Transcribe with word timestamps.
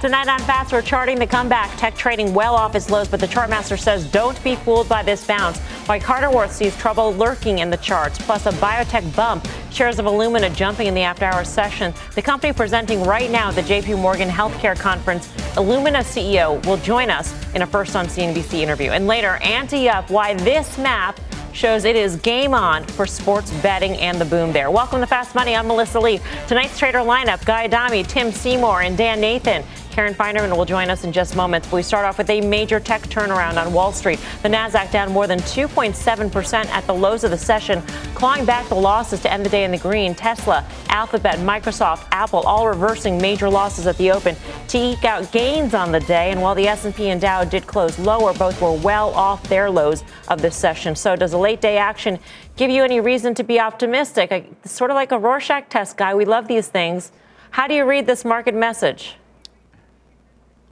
Tonight 0.00 0.26
on 0.26 0.40
Fast, 0.40 0.72
we're 0.72 0.82
charting 0.82 1.18
the 1.18 1.26
comeback. 1.26 1.76
Tech 1.78 1.94
trading 1.94 2.34
well 2.34 2.54
off 2.54 2.74
its 2.74 2.90
lows, 2.90 3.08
but 3.08 3.20
the 3.20 3.26
chartmaster 3.26 3.78
says 3.78 4.04
don't 4.10 4.42
be 4.42 4.56
fooled 4.56 4.88
by 4.88 5.02
this 5.02 5.24
bounce. 5.24 5.58
Why 5.86 6.00
Carter 6.00 6.30
Worth 6.30 6.52
sees 6.52 6.76
trouble 6.76 7.12
lurking 7.14 7.60
in 7.60 7.70
the 7.70 7.76
charts, 7.76 8.18
plus 8.18 8.46
a 8.46 8.52
biotech 8.52 9.14
bump. 9.14 9.46
Shares 9.70 9.98
of 9.98 10.06
Illumina 10.06 10.54
jumping 10.54 10.88
in 10.88 10.94
the 10.94 11.02
after-hours 11.02 11.48
session. 11.48 11.94
The 12.14 12.22
company 12.22 12.52
presenting 12.52 13.04
right 13.04 13.30
now 13.30 13.50
at 13.50 13.54
the 13.54 13.62
J.P. 13.62 13.94
Morgan 13.94 14.28
Healthcare 14.28 14.78
Conference. 14.78 15.28
Illumina 15.54 16.02
CEO 16.02 16.64
will 16.66 16.78
join 16.78 17.08
us 17.08 17.32
in 17.54 17.62
a 17.62 17.66
first 17.66 17.94
on 17.94 18.06
CNBC 18.06 18.60
interview. 18.60 18.90
And 18.90 19.06
later, 19.06 19.36
ante 19.42 19.88
up 19.88 20.10
why 20.10 20.34
this 20.34 20.78
map 20.78 21.18
shows 21.52 21.84
it 21.84 21.96
is 21.96 22.16
game 22.16 22.54
on 22.54 22.82
for 22.84 23.06
sports 23.06 23.50
betting 23.60 23.94
and 23.98 24.20
the 24.20 24.24
boom 24.24 24.52
there. 24.52 24.70
Welcome 24.70 25.00
to 25.00 25.06
Fast 25.06 25.34
Money. 25.34 25.54
I'm 25.54 25.66
Melissa 25.66 26.00
Lee. 26.00 26.20
Tonight's 26.48 26.78
trader 26.78 26.98
lineup 26.98 27.44
Guy 27.44 27.64
Adami, 27.64 28.02
Tim 28.02 28.32
Seymour, 28.32 28.82
and 28.82 28.96
Dan 28.96 29.20
Nathan. 29.20 29.62
Karen 29.92 30.14
Finerman 30.14 30.56
will 30.56 30.64
join 30.64 30.88
us 30.88 31.04
in 31.04 31.12
just 31.12 31.36
moments. 31.36 31.70
We 31.70 31.82
start 31.82 32.06
off 32.06 32.16
with 32.16 32.30
a 32.30 32.40
major 32.40 32.80
tech 32.80 33.02
turnaround 33.02 33.62
on 33.62 33.74
Wall 33.74 33.92
Street. 33.92 34.18
The 34.42 34.48
Nasdaq 34.48 34.90
down 34.90 35.12
more 35.12 35.26
than 35.26 35.38
2.7% 35.40 36.66
at 36.66 36.86
the 36.86 36.94
lows 36.94 37.24
of 37.24 37.30
the 37.30 37.36
session, 37.36 37.82
clawing 38.14 38.46
back 38.46 38.66
the 38.70 38.74
losses 38.74 39.20
to 39.20 39.30
end 39.30 39.44
the 39.44 39.50
day 39.50 39.64
in 39.64 39.70
the 39.70 39.76
green. 39.76 40.14
Tesla, 40.14 40.66
Alphabet, 40.88 41.40
Microsoft, 41.40 42.06
Apple 42.10 42.40
all 42.40 42.66
reversing 42.66 43.18
major 43.18 43.50
losses 43.50 43.86
at 43.86 43.98
the 43.98 44.10
open 44.10 44.34
to 44.68 44.78
eke 44.78 45.04
out 45.04 45.30
gains 45.30 45.74
on 45.74 45.92
the 45.92 46.00
day. 46.00 46.30
And 46.30 46.40
while 46.40 46.54
the 46.54 46.66
S&P 46.68 47.10
and 47.10 47.20
Dow 47.20 47.44
did 47.44 47.66
close 47.66 47.98
lower, 47.98 48.32
both 48.32 48.62
were 48.62 48.72
well 48.72 49.10
off 49.10 49.42
their 49.50 49.68
lows 49.68 50.04
of 50.28 50.40
this 50.40 50.56
session. 50.56 50.96
So 50.96 51.16
does 51.16 51.34
a 51.34 51.38
late 51.38 51.60
day 51.60 51.76
action 51.76 52.18
give 52.56 52.70
you 52.70 52.82
any 52.82 53.00
reason 53.00 53.34
to 53.34 53.44
be 53.44 53.60
optimistic? 53.60 54.46
Sort 54.64 54.90
of 54.90 54.94
like 54.94 55.12
a 55.12 55.18
Rorschach 55.18 55.68
test 55.68 55.98
guy. 55.98 56.14
We 56.14 56.24
love 56.24 56.48
these 56.48 56.68
things. 56.68 57.12
How 57.50 57.66
do 57.66 57.74
you 57.74 57.84
read 57.84 58.06
this 58.06 58.24
market 58.24 58.54
message? 58.54 59.16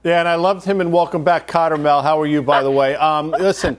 Yeah, 0.03 0.21
and 0.21 0.27
I 0.27 0.37
loved 0.37 0.65
him 0.65 0.81
and 0.81 0.95
welcome 0.95 1.25
back, 1.25 1.47
Cotter 1.47 1.77
Mel. 1.77 2.01
How 2.01 2.19
are 2.19 2.27
you, 2.27 2.41
by 2.41 2.63
the 2.63 2.71
way? 2.71 2.97
Um, 2.97 3.33
listen, 3.39 3.77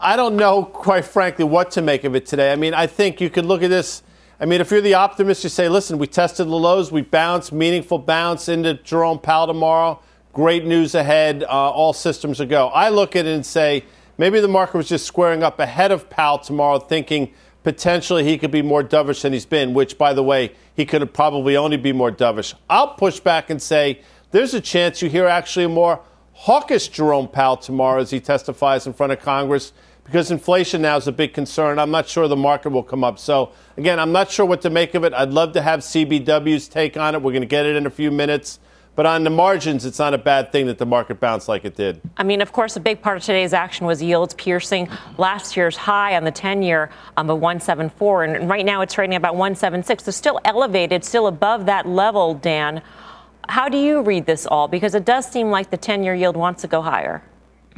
I 0.00 0.16
don't 0.16 0.36
know, 0.36 0.64
quite 0.64 1.04
frankly, 1.04 1.44
what 1.44 1.72
to 1.72 1.82
make 1.82 2.04
of 2.04 2.14
it 2.14 2.24
today. 2.24 2.50
I 2.50 2.56
mean, 2.56 2.72
I 2.72 2.86
think 2.86 3.20
you 3.20 3.28
could 3.28 3.44
look 3.44 3.62
at 3.62 3.68
this. 3.68 4.02
I 4.40 4.46
mean, 4.46 4.62
if 4.62 4.70
you're 4.70 4.80
the 4.80 4.94
optimist, 4.94 5.44
you 5.44 5.50
say, 5.50 5.68
listen, 5.68 5.98
we 5.98 6.06
tested 6.06 6.46
the 6.46 6.54
lows, 6.56 6.90
we 6.90 7.02
bounced, 7.02 7.52
meaningful 7.52 7.98
bounce 7.98 8.48
into 8.48 8.74
Jerome 8.82 9.18
Powell 9.18 9.46
tomorrow. 9.46 10.00
Great 10.32 10.64
news 10.64 10.94
ahead. 10.94 11.42
Uh, 11.42 11.48
all 11.48 11.92
systems 11.92 12.40
are 12.40 12.46
go. 12.46 12.68
I 12.68 12.88
look 12.88 13.14
at 13.14 13.26
it 13.26 13.34
and 13.34 13.44
say, 13.44 13.84
maybe 14.16 14.40
the 14.40 14.48
market 14.48 14.78
was 14.78 14.88
just 14.88 15.04
squaring 15.04 15.42
up 15.42 15.60
ahead 15.60 15.92
of 15.92 16.08
Powell 16.08 16.38
tomorrow, 16.38 16.78
thinking 16.78 17.34
potentially 17.62 18.24
he 18.24 18.38
could 18.38 18.50
be 18.50 18.62
more 18.62 18.82
dovish 18.82 19.20
than 19.20 19.34
he's 19.34 19.44
been, 19.44 19.74
which, 19.74 19.98
by 19.98 20.14
the 20.14 20.22
way, 20.22 20.54
he 20.74 20.86
could 20.86 21.02
have 21.02 21.12
probably 21.12 21.58
only 21.58 21.76
be 21.76 21.92
more 21.92 22.10
dovish. 22.10 22.54
I'll 22.70 22.94
push 22.94 23.20
back 23.20 23.50
and 23.50 23.60
say, 23.60 24.00
there's 24.30 24.54
a 24.54 24.60
chance 24.60 25.00
you 25.02 25.08
hear 25.08 25.26
actually 25.26 25.64
a 25.64 25.68
more 25.68 26.00
hawkish 26.32 26.88
Jerome 26.88 27.28
Powell 27.28 27.56
tomorrow 27.56 28.00
as 28.00 28.10
he 28.10 28.20
testifies 28.20 28.86
in 28.86 28.92
front 28.92 29.12
of 29.12 29.20
Congress 29.20 29.72
because 30.04 30.30
inflation 30.30 30.80
now 30.82 30.96
is 30.96 31.06
a 31.06 31.12
big 31.12 31.34
concern. 31.34 31.78
I'm 31.78 31.90
not 31.90 32.08
sure 32.08 32.28
the 32.28 32.36
market 32.36 32.70
will 32.70 32.82
come 32.82 33.04
up. 33.04 33.18
So, 33.18 33.52
again, 33.76 33.98
I'm 34.00 34.12
not 34.12 34.30
sure 34.30 34.46
what 34.46 34.62
to 34.62 34.70
make 34.70 34.94
of 34.94 35.04
it. 35.04 35.12
I'd 35.12 35.30
love 35.30 35.52
to 35.52 35.62
have 35.62 35.80
CBW's 35.80 36.68
take 36.68 36.96
on 36.96 37.14
it. 37.14 37.20
We're 37.20 37.32
going 37.32 37.42
to 37.42 37.46
get 37.46 37.66
it 37.66 37.76
in 37.76 37.84
a 37.84 37.90
few 37.90 38.10
minutes. 38.10 38.58
But 38.94 39.06
on 39.06 39.22
the 39.22 39.30
margins, 39.30 39.84
it's 39.84 40.00
not 40.00 40.14
a 40.14 40.18
bad 40.18 40.50
thing 40.50 40.66
that 40.66 40.78
the 40.78 40.86
market 40.86 41.20
bounced 41.20 41.46
like 41.46 41.64
it 41.64 41.76
did. 41.76 42.00
I 42.16 42.24
mean, 42.24 42.40
of 42.40 42.52
course, 42.52 42.74
a 42.74 42.80
big 42.80 43.00
part 43.00 43.16
of 43.16 43.22
today's 43.22 43.52
action 43.52 43.86
was 43.86 44.02
yields 44.02 44.34
piercing 44.34 44.88
last 45.18 45.56
year's 45.56 45.76
high 45.76 46.16
on 46.16 46.24
the 46.24 46.32
10 46.32 46.62
year 46.62 46.90
um, 47.16 47.30
of 47.30 47.38
174. 47.38 48.24
And 48.24 48.48
right 48.48 48.64
now 48.64 48.80
it's 48.80 48.94
trading 48.94 49.14
about 49.14 49.34
176. 49.34 50.02
So 50.02 50.10
still 50.10 50.40
elevated, 50.44 51.04
still 51.04 51.28
above 51.28 51.66
that 51.66 51.86
level, 51.86 52.34
Dan. 52.34 52.82
How 53.48 53.68
do 53.68 53.78
you 53.78 54.02
read 54.02 54.26
this 54.26 54.46
all? 54.46 54.68
Because 54.68 54.94
it 54.94 55.04
does 55.04 55.26
seem 55.30 55.50
like 55.50 55.70
the 55.70 55.76
10 55.76 56.04
year 56.04 56.14
yield 56.14 56.36
wants 56.36 56.62
to 56.62 56.68
go 56.68 56.82
higher. 56.82 57.22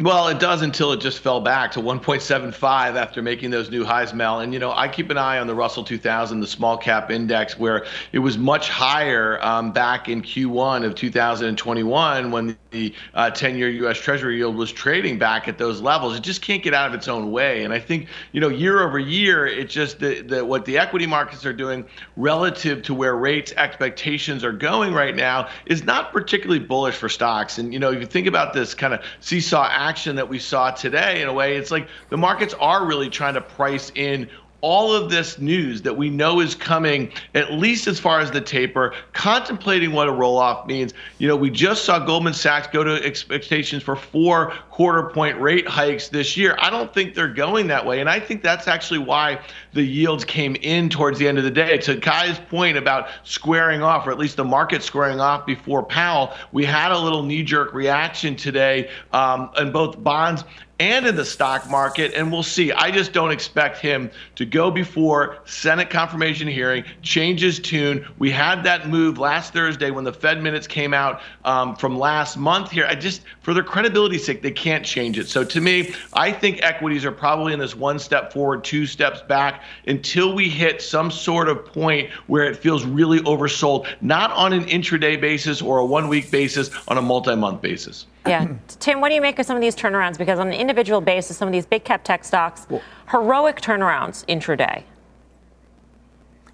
Well, 0.00 0.28
it 0.28 0.38
does 0.38 0.62
until 0.62 0.92
it 0.92 1.00
just 1.00 1.18
fell 1.18 1.42
back 1.42 1.72
to 1.72 1.80
1.75 1.80 2.54
after 2.96 3.20
making 3.20 3.50
those 3.50 3.70
new 3.70 3.84
highs, 3.84 4.14
Mel. 4.14 4.40
And, 4.40 4.50
you 4.50 4.58
know, 4.58 4.72
I 4.72 4.88
keep 4.88 5.10
an 5.10 5.18
eye 5.18 5.38
on 5.38 5.46
the 5.46 5.54
Russell 5.54 5.84
2000, 5.84 6.40
the 6.40 6.46
small 6.46 6.78
cap 6.78 7.10
index, 7.10 7.58
where 7.58 7.84
it 8.12 8.18
was 8.18 8.38
much 8.38 8.70
higher 8.70 9.38
um, 9.44 9.72
back 9.72 10.08
in 10.08 10.22
Q1 10.22 10.86
of 10.86 10.94
2021 10.94 12.30
when 12.30 12.56
the 12.70 12.94
10 13.14 13.52
uh, 13.52 13.56
year 13.56 13.68
U.S. 13.68 13.98
Treasury 13.98 14.36
yield 14.36 14.56
was 14.56 14.72
trading 14.72 15.18
back 15.18 15.48
at 15.48 15.58
those 15.58 15.80
levels. 15.80 16.16
It 16.16 16.22
just 16.22 16.42
can't 16.42 16.62
get 16.62 16.74
out 16.74 16.88
of 16.88 16.94
its 16.94 17.08
own 17.08 17.30
way. 17.30 17.64
And 17.64 17.72
I 17.72 17.80
think, 17.80 18.08
you 18.32 18.40
know, 18.40 18.48
year 18.48 18.82
over 18.82 18.98
year, 18.98 19.46
it's 19.46 19.72
just 19.72 19.98
the, 19.98 20.42
what 20.42 20.64
the 20.64 20.78
equity 20.78 21.06
markets 21.06 21.44
are 21.44 21.52
doing 21.52 21.84
relative 22.16 22.82
to 22.84 22.94
where 22.94 23.16
rates 23.16 23.52
expectations 23.56 24.44
are 24.44 24.52
going 24.52 24.92
right 24.92 25.14
now 25.14 25.48
is 25.66 25.84
not 25.84 26.12
particularly 26.12 26.60
bullish 26.60 26.94
for 26.94 27.08
stocks. 27.08 27.58
And, 27.58 27.72
you 27.72 27.78
know, 27.78 27.90
if 27.90 28.00
you 28.00 28.06
think 28.06 28.26
about 28.26 28.52
this 28.52 28.74
kind 28.74 28.94
of 28.94 29.02
seesaw 29.20 29.68
action 29.70 30.16
that 30.16 30.28
we 30.28 30.38
saw 30.38 30.70
today, 30.70 31.22
in 31.22 31.28
a 31.28 31.32
way, 31.32 31.56
it's 31.56 31.70
like 31.70 31.88
the 32.08 32.16
markets 32.16 32.54
are 32.60 32.84
really 32.84 33.10
trying 33.10 33.34
to 33.34 33.40
price 33.40 33.90
in 33.94 34.28
all 34.62 34.92
of 34.94 35.10
this 35.10 35.38
news 35.38 35.82
that 35.82 35.96
we 35.96 36.10
know 36.10 36.40
is 36.40 36.54
coming, 36.54 37.12
at 37.34 37.52
least 37.52 37.86
as 37.86 37.98
far 37.98 38.20
as 38.20 38.30
the 38.30 38.40
taper, 38.40 38.94
contemplating 39.12 39.92
what 39.92 40.08
a 40.08 40.12
roll 40.12 40.36
off 40.36 40.66
means. 40.66 40.94
You 41.18 41.28
know, 41.28 41.36
we 41.36 41.50
just 41.50 41.84
saw 41.84 41.98
Goldman 41.98 42.34
Sachs 42.34 42.66
go 42.66 42.84
to 42.84 43.02
expectations 43.04 43.82
for 43.82 43.96
four 43.96 44.52
quarter 44.70 45.10
point 45.10 45.40
rate 45.40 45.66
hikes 45.66 46.08
this 46.08 46.36
year. 46.36 46.56
I 46.58 46.70
don't 46.70 46.92
think 46.92 47.14
they're 47.14 47.28
going 47.28 47.66
that 47.68 47.84
way. 47.84 48.00
And 48.00 48.08
I 48.08 48.20
think 48.20 48.42
that's 48.42 48.68
actually 48.68 48.98
why 48.98 49.40
the 49.72 49.82
yields 49.82 50.24
came 50.24 50.56
in 50.56 50.88
towards 50.88 51.18
the 51.18 51.28
end 51.28 51.38
of 51.38 51.44
the 51.44 51.50
day. 51.50 51.78
To 51.78 51.96
Guy's 51.96 52.38
point 52.38 52.76
about 52.76 53.08
squaring 53.24 53.82
off, 53.82 54.06
or 54.06 54.10
at 54.10 54.18
least 54.18 54.36
the 54.36 54.44
market 54.44 54.82
squaring 54.82 55.20
off 55.20 55.46
before 55.46 55.82
Powell, 55.82 56.34
we 56.52 56.64
had 56.64 56.92
a 56.92 56.98
little 56.98 57.22
knee 57.22 57.42
jerk 57.42 57.72
reaction 57.74 58.36
today 58.36 58.90
um, 59.12 59.50
in 59.58 59.72
both 59.72 60.02
bonds 60.02 60.44
and 60.80 61.06
in 61.06 61.14
the 61.14 61.24
stock 61.24 61.68
market. 61.70 62.14
And 62.14 62.32
we'll 62.32 62.42
see. 62.42 62.72
I 62.72 62.90
just 62.90 63.12
don't 63.12 63.30
expect 63.30 63.78
him 63.78 64.10
to 64.36 64.46
go 64.46 64.70
before 64.70 65.38
Senate 65.44 65.90
confirmation 65.90 66.48
hearing, 66.48 66.84
change 67.02 67.42
his 67.42 67.60
tune. 67.60 68.06
We 68.18 68.30
had 68.30 68.64
that 68.64 68.88
move 68.88 69.18
last 69.18 69.52
Thursday 69.52 69.90
when 69.90 70.04
the 70.04 70.12
Fed 70.12 70.42
minutes 70.42 70.66
came 70.66 70.94
out 70.94 71.20
um, 71.44 71.76
from 71.76 71.98
last 71.98 72.38
month 72.38 72.70
here. 72.70 72.86
I 72.86 72.94
just, 72.94 73.22
for 73.42 73.52
their 73.52 73.62
credibility 73.62 74.16
sake, 74.16 74.40
they 74.40 74.50
can't 74.50 74.84
change 74.84 75.18
it. 75.18 75.28
So 75.28 75.44
to 75.44 75.60
me, 75.60 75.94
I 76.14 76.32
think 76.32 76.62
equities 76.62 77.04
are 77.04 77.12
probably 77.12 77.52
in 77.52 77.58
this 77.58 77.76
one 77.76 77.98
step 77.98 78.32
forward, 78.32 78.64
two 78.64 78.86
steps 78.86 79.20
back 79.20 79.62
until 79.86 80.34
we 80.34 80.48
hit 80.48 80.80
some 80.80 81.10
sort 81.10 81.48
of 81.48 81.66
point 81.66 82.08
where 82.26 82.44
it 82.44 82.56
feels 82.56 82.84
really 82.84 83.20
oversold, 83.20 83.86
not 84.00 84.30
on 84.32 84.54
an 84.54 84.64
intraday 84.64 85.20
basis 85.20 85.60
or 85.60 85.78
a 85.78 85.84
one 85.84 86.08
week 86.08 86.30
basis, 86.30 86.70
on 86.88 86.96
a 86.96 87.02
multi 87.02 87.36
month 87.36 87.60
basis. 87.60 88.06
Yeah. 88.26 88.48
Tim, 88.80 89.00
what 89.00 89.08
do 89.08 89.14
you 89.14 89.20
make 89.20 89.38
of 89.38 89.46
some 89.46 89.56
of 89.56 89.62
these 89.62 89.74
turnarounds? 89.74 90.18
Because 90.18 90.38
on 90.38 90.48
an 90.48 90.54
individual 90.54 91.00
basis, 91.00 91.36
some 91.36 91.48
of 91.48 91.52
these 91.52 91.66
big 91.66 91.84
cap 91.84 92.04
tech 92.04 92.24
stocks, 92.24 92.66
well, 92.68 92.82
heroic 93.10 93.60
turnarounds 93.60 94.24
intraday. 94.26 94.84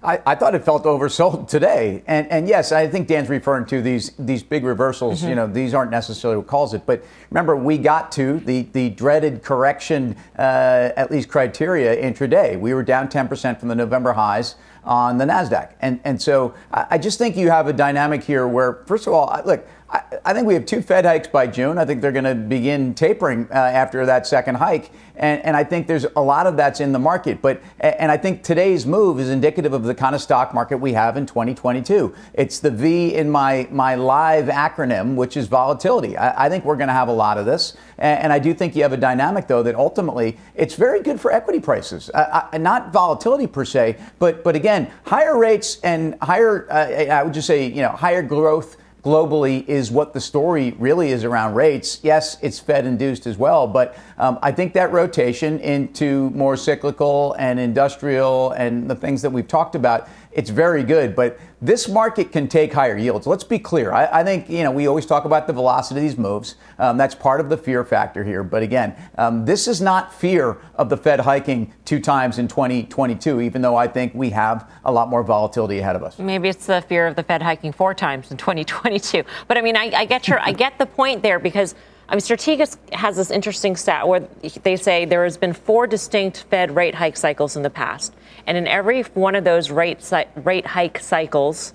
I, 0.03 0.21
I, 0.25 0.35
thought 0.35 0.53
it 0.53 0.63
felt 0.63 0.83
oversold 0.83 1.47
today, 1.49 2.03
and 2.07 2.27
and 2.27 2.47
yes, 2.47 2.71
I 2.71 2.87
think 2.87 3.07
Dan's 3.07 3.29
referring 3.29 3.65
to 3.67 3.81
these 3.81 4.11
these 4.19 4.43
big 4.43 4.63
reversals. 4.63 5.19
Mm-hmm. 5.19 5.29
You 5.29 5.35
know, 5.35 5.47
these 5.47 5.73
aren't 5.73 5.91
necessarily 5.91 6.37
what 6.37 6.47
calls 6.47 6.73
it, 6.73 6.85
but 6.85 7.03
remember 7.31 7.55
we 7.55 7.77
got 7.77 8.11
to 8.13 8.39
the 8.39 8.63
the 8.73 8.89
dreaded 8.91 9.43
correction, 9.43 10.15
uh, 10.37 10.91
at 10.95 11.11
least 11.11 11.29
criteria 11.29 11.95
intraday. 12.01 12.59
We 12.59 12.73
were 12.73 12.83
down 12.83 13.07
10% 13.07 13.59
from 13.59 13.69
the 13.69 13.75
November 13.75 14.13
highs 14.13 14.55
on 14.83 15.17
the 15.17 15.25
Nasdaq, 15.25 15.73
and 15.81 15.99
and 16.03 16.21
so 16.21 16.53
I, 16.71 16.85
I 16.91 16.97
just 16.97 17.17
think 17.17 17.35
you 17.35 17.49
have 17.49 17.67
a 17.67 17.73
dynamic 17.73 18.23
here 18.23 18.47
where, 18.47 18.83
first 18.85 19.07
of 19.07 19.13
all, 19.13 19.41
look. 19.45 19.67
I, 19.89 20.01
I 20.25 20.33
think 20.33 20.47
we 20.47 20.53
have 20.53 20.65
two 20.65 20.81
Fed 20.81 21.05
hikes 21.05 21.27
by 21.27 21.47
June. 21.47 21.77
I 21.77 21.85
think 21.85 22.01
they're 22.01 22.11
going 22.11 22.25
to 22.25 22.35
begin 22.35 22.93
tapering 22.93 23.47
uh, 23.49 23.53
after 23.53 24.05
that 24.05 24.27
second 24.27 24.55
hike. 24.55 24.91
And, 25.15 25.43
and 25.43 25.55
I 25.55 25.63
think 25.63 25.87
there's 25.87 26.05
a 26.15 26.21
lot 26.21 26.45
of 26.45 26.57
that's 26.57 26.79
in 26.79 26.91
the 26.91 26.99
market. 26.99 27.41
But 27.41 27.61
and 27.79 28.11
I 28.11 28.17
think 28.17 28.43
today's 28.43 28.85
move 28.85 29.19
is 29.19 29.29
indicative 29.29 29.73
of 29.73 29.83
the 29.83 29.95
kind 29.95 30.13
of 30.13 30.21
stock 30.21 30.53
market 30.53 30.77
we 30.77 30.93
have 30.93 31.17
in 31.17 31.25
2022. 31.25 32.13
It's 32.33 32.59
the 32.59 32.69
V 32.69 33.15
in 33.15 33.29
my 33.29 33.67
my 33.71 33.95
live 33.95 34.45
acronym, 34.45 35.15
which 35.15 35.37
is 35.37 35.47
volatility. 35.47 36.17
I, 36.17 36.45
I 36.45 36.49
think 36.49 36.65
we're 36.65 36.75
going 36.75 36.89
to 36.89 36.93
have 36.93 37.07
a 37.07 37.13
lot 37.13 37.37
of 37.37 37.45
this. 37.45 37.75
And, 37.97 38.23
and, 38.23 38.33
I 38.33 38.39
do 38.39 38.53
think 38.53 38.75
you 38.75 38.83
have 38.83 38.93
a 38.93 38.97
dynamic 38.97 39.47
though 39.47 39.63
that 39.63 39.73
ultimately 39.75 40.37
it's 40.53 40.75
very 40.75 41.01
good 41.01 41.19
for 41.19 41.31
equity 41.31 41.59
prices. 41.59 42.11
Uh, 42.13 42.47
uh, 42.51 42.57
not 42.57 42.91
volatility 42.91 43.47
per 43.47 43.65
se, 43.65 43.97
but 44.19 44.43
but 44.43 44.55
again, 44.55 44.91
higher 45.05 45.37
rates 45.37 45.79
and 45.83 46.15
higher. 46.21 46.71
Uh, 46.71 47.11
I 47.11 47.23
would 47.23 47.33
just 47.33 47.47
say 47.47 47.65
you 47.67 47.81
know 47.81 47.89
higher 47.89 48.21
growth 48.21 48.77
globally 49.07 49.65
is 49.69 49.89
what 49.89 50.13
the 50.13 50.19
story 50.19 50.75
really 50.77 51.11
is 51.11 51.23
around 51.23 51.55
rates. 51.55 52.01
Yes, 52.03 52.35
it's 52.41 52.59
Fed 52.59 52.85
induced 52.85 53.25
as 53.25 53.37
well, 53.37 53.65
but 53.65 53.97
um, 54.17 54.37
I 54.41 54.51
think 54.51 54.73
that 54.73 54.91
rotation 54.91 55.59
into 55.59 56.29
more 56.31 56.57
cyclical 56.57 57.33
and 57.39 57.57
industrial 57.57 58.51
and 58.51 58.89
the 58.89 58.95
things 58.95 59.21
that 59.21 59.29
we've 59.29 59.47
talked 59.47 59.75
about 59.75 60.09
it's 60.37 60.51
very 60.51 60.83
good. 60.83 61.15
But 61.15 61.39
this 61.59 61.89
market 61.89 62.31
can 62.31 62.47
take 62.47 62.71
higher 62.71 62.95
yields. 62.95 63.25
Let's 63.25 63.43
be 63.43 63.57
clear. 63.57 63.91
I, 63.91 64.19
I 64.19 64.23
think 64.23 64.47
you 64.49 64.63
know 64.63 64.71
we 64.71 64.87
always 64.87 65.07
talk 65.07 65.25
about 65.25 65.47
the 65.47 65.53
velocity 65.53 65.99
of 65.99 66.03
these 66.03 66.17
moves. 66.17 66.55
Um, 66.77 66.95
that's 66.95 67.15
part 67.15 67.41
of 67.41 67.49
the 67.49 67.57
fear 67.57 67.83
factor 67.83 68.23
here. 68.23 68.43
But 68.43 68.61
again, 68.61 68.95
um, 69.17 69.43
this 69.45 69.67
is 69.67 69.81
not 69.81 70.13
fear 70.13 70.57
of 70.75 70.89
the 70.89 70.95
Fed 70.95 71.19
hiking 71.19 71.73
two 71.83 71.99
times 71.99 72.37
in 72.37 72.47
2022. 72.47 73.41
Even 73.41 73.63
though 73.63 73.75
I 73.75 73.87
think 73.87 74.13
we 74.13 74.29
have 74.29 74.71
a 74.85 74.91
lot 74.91 75.09
more 75.09 75.23
volatility 75.23 75.79
ahead 75.79 75.95
of 75.95 76.03
us. 76.03 76.19
Maybe 76.19 76.47
it's 76.47 76.67
the 76.67 76.81
fear 76.87 77.07
of 77.07 77.15
the 77.15 77.23
Fed 77.23 77.41
hiking 77.41 77.73
four 77.73 77.95
times 77.95 78.29
in 78.29 78.37
2022. 78.37 79.23
But 79.47 79.57
I 79.57 79.61
mean, 79.61 79.75
I, 79.75 79.91
I 79.93 80.05
get 80.05 80.27
your 80.27 80.39
I 80.39 80.53
get 80.53 80.77
the 80.77 80.85
point 80.85 81.23
there 81.23 81.39
because. 81.39 81.75
I 82.09 82.15
mean, 82.15 82.21
Strategas 82.21 82.77
has 82.93 83.17
this 83.17 83.31
interesting 83.31 83.75
stat 83.75 84.07
where 84.07 84.21
they 84.63 84.77
say 84.77 85.03
there 85.03 85.25
has 85.25 85.35
been 85.35 85.51
four 85.53 85.87
distinct 85.87 86.45
Fed 86.49 86.73
rate 86.73 86.95
hike 86.95 87.17
cycles 87.17 87.57
in 87.57 87.63
the 87.63 87.69
past. 87.69 88.13
And 88.45 88.57
in 88.57 88.65
every 88.65 89.03
one 89.03 89.35
of 89.35 89.43
those 89.43 89.71
rate, 89.71 90.09
rate 90.35 90.65
hike 90.65 90.99
cycles, 90.99 91.73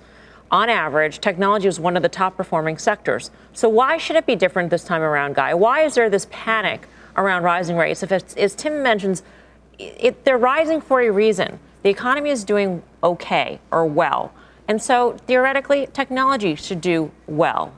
on 0.49 0.69
average, 0.69 1.19
technology 1.19 1.67
was 1.67 1.79
one 1.79 1.97
of 1.97 2.03
the 2.03 2.09
top 2.09 2.37
performing 2.37 2.77
sectors. 2.77 3.31
So 3.53 3.67
why 3.67 3.97
should 3.97 4.15
it 4.15 4.27
be 4.27 4.35
different 4.35 4.69
this 4.69 4.83
time 4.83 5.01
around, 5.01 5.35
Guy? 5.35 5.53
Why 5.55 5.81
is 5.81 5.95
there 5.95 6.09
this 6.09 6.27
panic 6.29 6.87
around 7.17 7.43
rising 7.43 7.75
rates? 7.75 8.03
If 8.03 8.11
it's, 8.11 8.35
as 8.35 8.53
Tim 8.53 8.83
mentions, 8.83 9.23
it, 9.79 10.23
they're 10.25 10.37
rising 10.37 10.79
for 10.79 11.01
a 11.01 11.09
reason. 11.09 11.59
The 11.81 11.89
economy 11.89 12.29
is 12.29 12.43
doing 12.43 12.83
okay 13.03 13.59
or 13.71 13.85
well. 13.85 14.31
And 14.67 14.81
so 14.81 15.17
theoretically, 15.25 15.87
technology 15.91 16.53
should 16.55 16.81
do 16.81 17.11
well. 17.27 17.73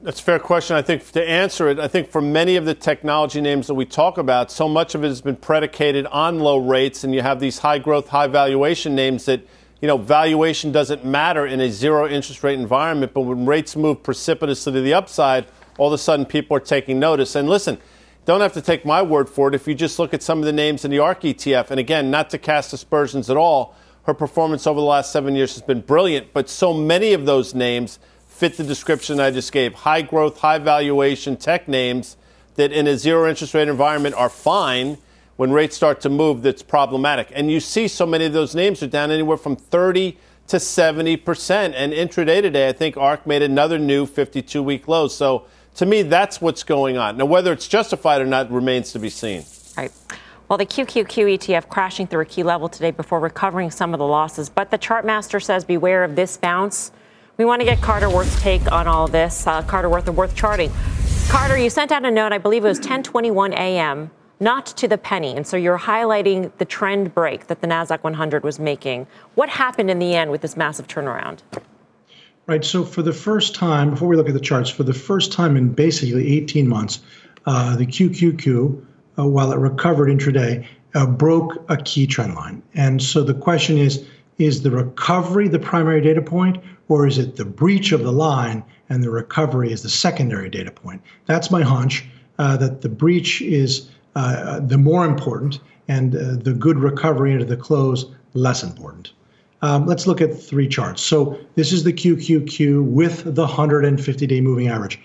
That's 0.00 0.20
a 0.20 0.22
fair 0.22 0.38
question. 0.38 0.76
I 0.76 0.82
think 0.82 1.10
to 1.10 1.28
answer 1.28 1.68
it, 1.68 1.80
I 1.80 1.88
think 1.88 2.08
for 2.08 2.22
many 2.22 2.54
of 2.54 2.64
the 2.64 2.74
technology 2.74 3.40
names 3.40 3.66
that 3.66 3.74
we 3.74 3.84
talk 3.84 4.16
about, 4.16 4.52
so 4.52 4.68
much 4.68 4.94
of 4.94 5.02
it 5.02 5.08
has 5.08 5.20
been 5.20 5.34
predicated 5.34 6.06
on 6.06 6.38
low 6.38 6.58
rates, 6.58 7.02
and 7.02 7.12
you 7.12 7.20
have 7.20 7.40
these 7.40 7.58
high 7.58 7.78
growth, 7.78 8.06
high 8.06 8.28
valuation 8.28 8.94
names 8.94 9.24
that, 9.24 9.40
you 9.80 9.88
know, 9.88 9.96
valuation 9.96 10.70
doesn't 10.70 11.04
matter 11.04 11.44
in 11.46 11.60
a 11.60 11.68
zero 11.68 12.06
interest 12.06 12.44
rate 12.44 12.60
environment, 12.60 13.12
but 13.12 13.22
when 13.22 13.44
rates 13.44 13.74
move 13.74 14.04
precipitously 14.04 14.72
to 14.72 14.80
the 14.80 14.94
upside, 14.94 15.46
all 15.78 15.88
of 15.88 15.92
a 15.92 15.98
sudden 15.98 16.24
people 16.24 16.56
are 16.56 16.60
taking 16.60 17.00
notice. 17.00 17.34
And 17.34 17.48
listen, 17.48 17.76
don't 18.24 18.40
have 18.40 18.52
to 18.52 18.62
take 18.62 18.84
my 18.84 19.02
word 19.02 19.28
for 19.28 19.48
it. 19.48 19.54
If 19.56 19.66
you 19.66 19.74
just 19.74 19.98
look 19.98 20.14
at 20.14 20.22
some 20.22 20.38
of 20.38 20.44
the 20.44 20.52
names 20.52 20.84
in 20.84 20.92
the 20.92 21.00
ARK 21.00 21.22
ETF, 21.22 21.72
and 21.72 21.80
again, 21.80 22.08
not 22.08 22.30
to 22.30 22.38
cast 22.38 22.72
aspersions 22.72 23.30
at 23.30 23.36
all, 23.36 23.74
her 24.04 24.14
performance 24.14 24.64
over 24.64 24.78
the 24.78 24.86
last 24.86 25.10
seven 25.10 25.34
years 25.34 25.54
has 25.54 25.62
been 25.62 25.80
brilliant, 25.80 26.32
but 26.32 26.48
so 26.48 26.72
many 26.72 27.14
of 27.14 27.26
those 27.26 27.52
names 27.52 27.98
fit 28.38 28.56
the 28.56 28.62
description 28.62 29.18
I 29.18 29.32
just 29.32 29.50
gave. 29.50 29.74
High 29.74 30.02
growth, 30.02 30.38
high 30.38 30.58
valuation 30.58 31.36
tech 31.36 31.66
names 31.66 32.16
that 32.54 32.70
in 32.70 32.86
a 32.86 32.96
zero 32.96 33.28
interest 33.28 33.52
rate 33.52 33.66
environment 33.66 34.14
are 34.14 34.28
fine. 34.28 34.96
When 35.34 35.50
rates 35.50 35.74
start 35.74 36.00
to 36.02 36.08
move, 36.08 36.42
that's 36.42 36.62
problematic. 36.62 37.32
And 37.34 37.50
you 37.50 37.58
see 37.58 37.88
so 37.88 38.06
many 38.06 38.26
of 38.26 38.32
those 38.32 38.54
names 38.54 38.80
are 38.80 38.86
down 38.86 39.10
anywhere 39.10 39.38
from 39.38 39.56
30 39.56 40.16
to 40.46 40.56
70%. 40.56 41.72
And 41.74 41.92
intraday 41.92 42.40
today, 42.40 42.68
I 42.68 42.72
think 42.72 42.96
ARK 42.96 43.26
made 43.26 43.42
another 43.42 43.76
new 43.76 44.06
52 44.06 44.62
week 44.62 44.86
low. 44.86 45.08
So 45.08 45.46
to 45.74 45.84
me, 45.84 46.02
that's 46.02 46.40
what's 46.40 46.62
going 46.62 46.96
on. 46.96 47.16
Now, 47.16 47.24
whether 47.24 47.52
it's 47.52 47.66
justified 47.66 48.20
or 48.20 48.26
not 48.26 48.52
remains 48.52 48.92
to 48.92 49.00
be 49.00 49.10
seen. 49.10 49.42
Right. 49.76 49.90
Well, 50.48 50.58
the 50.58 50.66
QQQ 50.66 51.38
ETF 51.38 51.68
crashing 51.68 52.06
through 52.06 52.22
a 52.22 52.26
key 52.26 52.44
level 52.44 52.68
today 52.68 52.92
before 52.92 53.18
recovering 53.18 53.72
some 53.72 53.94
of 53.94 53.98
the 53.98 54.06
losses. 54.06 54.48
But 54.48 54.70
the 54.70 54.78
chart 54.78 55.04
master 55.04 55.40
says 55.40 55.64
beware 55.64 56.04
of 56.04 56.14
this 56.14 56.36
bounce. 56.36 56.92
We 57.38 57.44
want 57.44 57.60
to 57.60 57.64
get 57.64 57.80
Carter 57.80 58.10
Worth's 58.10 58.42
take 58.42 58.72
on 58.72 58.88
all 58.88 59.06
this. 59.06 59.46
Uh, 59.46 59.62
Carter 59.62 59.88
Worth 59.88 60.08
of 60.08 60.16
Worth 60.16 60.34
Charting. 60.34 60.72
Carter, 61.28 61.56
you 61.56 61.70
sent 61.70 61.92
out 61.92 62.04
a 62.04 62.10
note, 62.10 62.32
I 62.32 62.38
believe 62.38 62.64
it 62.64 62.68
was 62.68 62.80
10:21 62.80 63.52
a.m., 63.52 64.10
not 64.40 64.66
to 64.66 64.88
the 64.88 64.98
penny, 64.98 65.36
and 65.36 65.46
so 65.46 65.56
you're 65.56 65.78
highlighting 65.78 66.50
the 66.58 66.64
trend 66.64 67.14
break 67.14 67.46
that 67.46 67.60
the 67.60 67.68
Nasdaq 67.68 68.02
100 68.02 68.42
was 68.42 68.58
making. 68.58 69.06
What 69.36 69.48
happened 69.50 69.88
in 69.88 70.00
the 70.00 70.16
end 70.16 70.32
with 70.32 70.40
this 70.40 70.56
massive 70.56 70.88
turnaround? 70.88 71.38
Right. 72.48 72.64
So 72.64 72.84
for 72.84 73.02
the 73.02 73.12
first 73.12 73.54
time, 73.54 73.90
before 73.90 74.08
we 74.08 74.16
look 74.16 74.26
at 74.26 74.34
the 74.34 74.40
charts, 74.40 74.68
for 74.68 74.82
the 74.82 74.92
first 74.92 75.30
time 75.30 75.56
in 75.56 75.68
basically 75.68 76.38
18 76.38 76.66
months, 76.66 77.02
uh, 77.46 77.76
the 77.76 77.86
QQQ, 77.86 78.84
uh, 79.16 79.26
while 79.28 79.52
it 79.52 79.58
recovered 79.58 80.08
intraday, 80.08 80.66
uh, 80.96 81.06
broke 81.06 81.64
a 81.68 81.76
key 81.76 82.04
trend 82.04 82.34
line. 82.34 82.64
And 82.74 83.00
so 83.00 83.22
the 83.22 83.34
question 83.34 83.78
is, 83.78 84.04
is 84.38 84.62
the 84.62 84.72
recovery 84.72 85.46
the 85.46 85.58
primary 85.58 86.00
data 86.00 86.22
point, 86.22 86.58
or 86.88 87.06
is 87.06 87.18
it 87.18 87.36
the 87.36 87.44
breach 87.44 87.92
of 87.92 88.02
the 88.02 88.12
line 88.12 88.64
and 88.88 89.02
the 89.02 89.10
recovery 89.10 89.72
is 89.72 89.82
the 89.82 89.88
secondary 89.88 90.48
data 90.48 90.70
point? 90.70 91.02
That's 91.26 91.50
my 91.50 91.62
hunch 91.62 92.06
uh, 92.38 92.56
that 92.56 92.80
the 92.80 92.88
breach 92.88 93.42
is 93.42 93.88
uh, 94.14 94.60
the 94.60 94.78
more 94.78 95.04
important 95.04 95.60
and 95.86 96.14
uh, 96.14 96.36
the 96.36 96.52
good 96.52 96.78
recovery 96.78 97.32
into 97.32 97.44
the 97.44 97.56
close 97.56 98.06
less 98.34 98.62
important. 98.62 99.12
Um, 99.62 99.86
let's 99.86 100.06
look 100.06 100.20
at 100.20 100.40
three 100.40 100.68
charts. 100.68 101.02
So 101.02 101.38
this 101.56 101.72
is 101.72 101.82
the 101.84 101.92
QQQ 101.92 102.84
with 102.84 103.34
the 103.34 103.42
150 103.42 104.26
day 104.26 104.40
moving 104.40 104.68
average. 104.68 105.00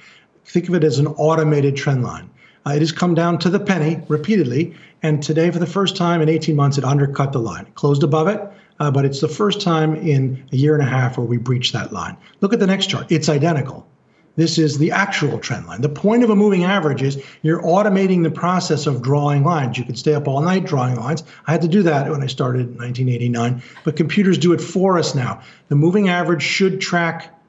Think 0.45 0.69
of 0.69 0.75
it 0.75 0.83
as 0.83 0.99
an 0.99 1.07
automated 1.07 1.75
trend 1.75 2.03
line. 2.03 2.29
Uh, 2.65 2.71
it 2.71 2.79
has 2.79 2.91
come 2.91 3.13
down 3.13 3.37
to 3.39 3.49
the 3.49 3.59
penny 3.59 4.01
repeatedly, 4.07 4.73
and 5.01 5.21
today, 5.21 5.51
for 5.51 5.59
the 5.59 5.65
first 5.65 5.97
time 5.97 6.21
in 6.21 6.29
18 6.29 6.55
months, 6.55 6.77
it 6.77 6.85
undercut 6.85 7.33
the 7.33 7.39
line. 7.39 7.65
It 7.65 7.75
closed 7.75 8.03
above 8.03 8.27
it, 8.27 8.41
uh, 8.79 8.91
but 8.91 9.05
it's 9.05 9.21
the 9.21 9.27
first 9.27 9.61
time 9.61 9.95
in 9.95 10.43
a 10.51 10.55
year 10.55 10.73
and 10.73 10.83
a 10.83 10.89
half 10.89 11.17
where 11.17 11.25
we 11.25 11.37
breached 11.37 11.73
that 11.73 11.93
line. 11.93 12.17
Look 12.41 12.53
at 12.53 12.59
the 12.59 12.67
next 12.67 12.87
chart. 12.87 13.07
It's 13.09 13.29
identical. 13.29 13.87
This 14.35 14.57
is 14.57 14.79
the 14.79 14.91
actual 14.91 15.37
trend 15.37 15.67
line. 15.67 15.81
The 15.81 15.89
point 15.89 16.23
of 16.23 16.31
a 16.31 16.35
moving 16.35 16.63
average 16.63 17.03
is 17.03 17.23
you're 17.43 17.61
automating 17.61 18.23
the 18.23 18.31
process 18.31 18.87
of 18.87 19.03
drawing 19.03 19.43
lines. 19.43 19.77
You 19.77 19.83
can 19.83 19.95
stay 19.95 20.15
up 20.15 20.27
all 20.27 20.41
night 20.41 20.65
drawing 20.65 20.95
lines. 20.95 21.23
I 21.45 21.51
had 21.51 21.61
to 21.61 21.67
do 21.67 21.83
that 21.83 22.09
when 22.09 22.23
I 22.23 22.27
started 22.27 22.61
in 22.61 22.77
1989, 22.77 23.61
but 23.83 23.95
computers 23.95 24.39
do 24.39 24.51
it 24.53 24.59
for 24.59 24.97
us 24.97 25.13
now. 25.13 25.41
The 25.67 25.75
moving 25.75 26.09
average 26.09 26.41
should 26.41 26.81
track 26.81 27.39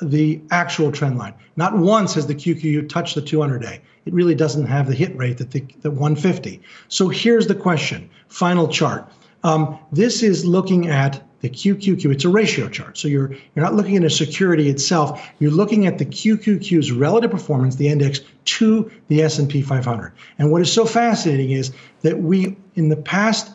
the 0.00 0.40
actual 0.52 0.92
trend 0.92 1.18
line. 1.18 1.34
Not 1.56 1.76
once 1.76 2.14
has 2.14 2.28
the 2.28 2.34
QQQ 2.34 2.88
touched 2.88 3.16
the 3.16 3.22
200 3.22 3.60
day. 3.60 3.80
It 4.06 4.14
really 4.14 4.34
doesn't 4.34 4.66
have 4.66 4.86
the 4.86 4.94
hit 4.94 5.16
rate 5.16 5.38
that 5.38 5.50
the, 5.50 5.64
the 5.82 5.90
150. 5.90 6.62
So 6.88 7.08
here's 7.08 7.48
the 7.48 7.54
question. 7.54 8.08
Final 8.28 8.68
chart. 8.68 9.10
Um, 9.42 9.78
this 9.92 10.22
is 10.22 10.44
looking 10.44 10.88
at 10.88 11.22
the 11.40 11.48
QQQ. 11.48 12.12
It's 12.12 12.24
a 12.24 12.28
ratio 12.28 12.68
chart. 12.68 12.98
So 12.98 13.08
you're 13.08 13.32
you're 13.32 13.64
not 13.64 13.74
looking 13.74 13.96
at 13.96 14.04
a 14.04 14.10
security 14.10 14.68
itself. 14.68 15.26
You're 15.38 15.50
looking 15.50 15.86
at 15.86 15.98
the 15.98 16.04
QQQ's 16.04 16.92
relative 16.92 17.30
performance, 17.30 17.76
the 17.76 17.88
index 17.88 18.20
to 18.44 18.90
the 19.08 19.22
S&P 19.22 19.62
500. 19.62 20.12
And 20.38 20.50
what 20.50 20.60
is 20.60 20.72
so 20.72 20.84
fascinating 20.84 21.52
is 21.52 21.72
that 22.02 22.18
we 22.20 22.56
in 22.74 22.90
the 22.90 22.96
past 22.96 23.52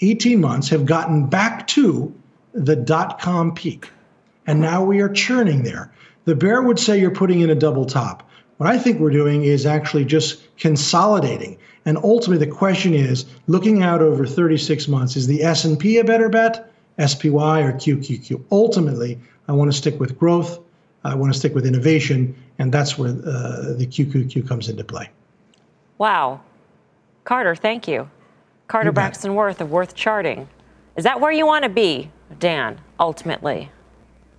18 0.00 0.40
months 0.40 0.68
have 0.68 0.84
gotten 0.86 1.26
back 1.26 1.66
to 1.68 2.12
the 2.54 2.74
dot 2.74 3.20
com 3.20 3.54
peak. 3.54 3.88
And 4.46 4.60
now 4.60 4.82
we 4.82 5.00
are 5.00 5.08
churning 5.08 5.62
there. 5.62 5.92
The 6.24 6.34
bear 6.34 6.62
would 6.62 6.78
say 6.78 6.98
you're 6.98 7.10
putting 7.10 7.40
in 7.40 7.50
a 7.50 7.54
double 7.54 7.84
top. 7.84 8.28
What 8.56 8.68
I 8.68 8.78
think 8.78 8.98
we're 8.98 9.10
doing 9.10 9.44
is 9.44 9.66
actually 9.66 10.04
just 10.04 10.42
consolidating. 10.56 11.58
And 11.88 11.96
ultimately, 12.04 12.44
the 12.44 12.52
question 12.52 12.92
is, 12.92 13.24
looking 13.46 13.82
out 13.82 14.02
over 14.02 14.26
36 14.26 14.88
months, 14.88 15.16
is 15.16 15.26
the 15.26 15.42
S&P 15.42 15.96
a 15.96 16.04
better 16.04 16.28
bet, 16.28 16.70
SPY 16.98 17.62
or 17.62 17.72
QQQ? 17.72 18.44
Ultimately, 18.52 19.18
I 19.48 19.52
want 19.52 19.72
to 19.72 19.76
stick 19.76 19.98
with 19.98 20.18
growth. 20.18 20.58
I 21.02 21.14
want 21.14 21.32
to 21.32 21.38
stick 21.38 21.54
with 21.54 21.64
innovation, 21.64 22.36
and 22.58 22.70
that's 22.70 22.98
where 22.98 23.12
uh, 23.12 23.72
the 23.72 23.86
QQQ 23.86 24.46
comes 24.46 24.68
into 24.68 24.84
play. 24.84 25.08
Wow, 25.96 26.42
Carter, 27.24 27.56
thank 27.56 27.88
you. 27.88 28.10
Carter 28.66 28.90
you 28.90 28.92
Braxton 28.92 29.34
Worth 29.34 29.62
of 29.62 29.70
Worth 29.70 29.94
Charting. 29.94 30.46
Is 30.94 31.04
that 31.04 31.22
where 31.22 31.32
you 31.32 31.46
want 31.46 31.62
to 31.62 31.70
be, 31.70 32.10
Dan? 32.38 32.78
Ultimately. 33.00 33.70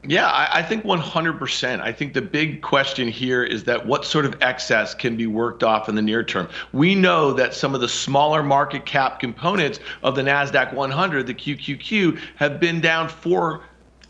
Yeah, 0.07 0.27
I, 0.27 0.59
I, 0.59 0.63
think 0.63 0.85
100%. 0.85 1.81
I 1.81 1.91
think 1.91 2.13
the 2.13 2.21
big 2.21 2.61
question 2.61 3.09
here 3.09 3.43
is 3.43 3.65
that 3.65 3.85
what 3.85 4.05
sort 4.05 4.23
of 4.23 4.41
excess 4.41 4.95
can 4.95 5.17
be 5.17 5.27
worked 5.27 5.61
off 5.61 5.89
in 5.89 5.95
the 5.95 6.01
near 6.01 6.23
term? 6.23 6.47
We 6.71 6.95
know 6.95 7.33
that 7.33 7.53
some 7.53 7.75
of 7.75 7.81
the 7.81 7.89
smaller 7.89 8.41
market 8.41 8.85
cap 8.85 9.19
components 9.19 9.81
of 10.01 10.15
the 10.15 10.21
NASDAQ 10.21 10.73
100, 10.73 11.27
the 11.27 11.33
QQQ, 11.33 12.17
have 12.37 12.61
been 12.61 12.79
down 12.79 13.09
four 13.09 13.61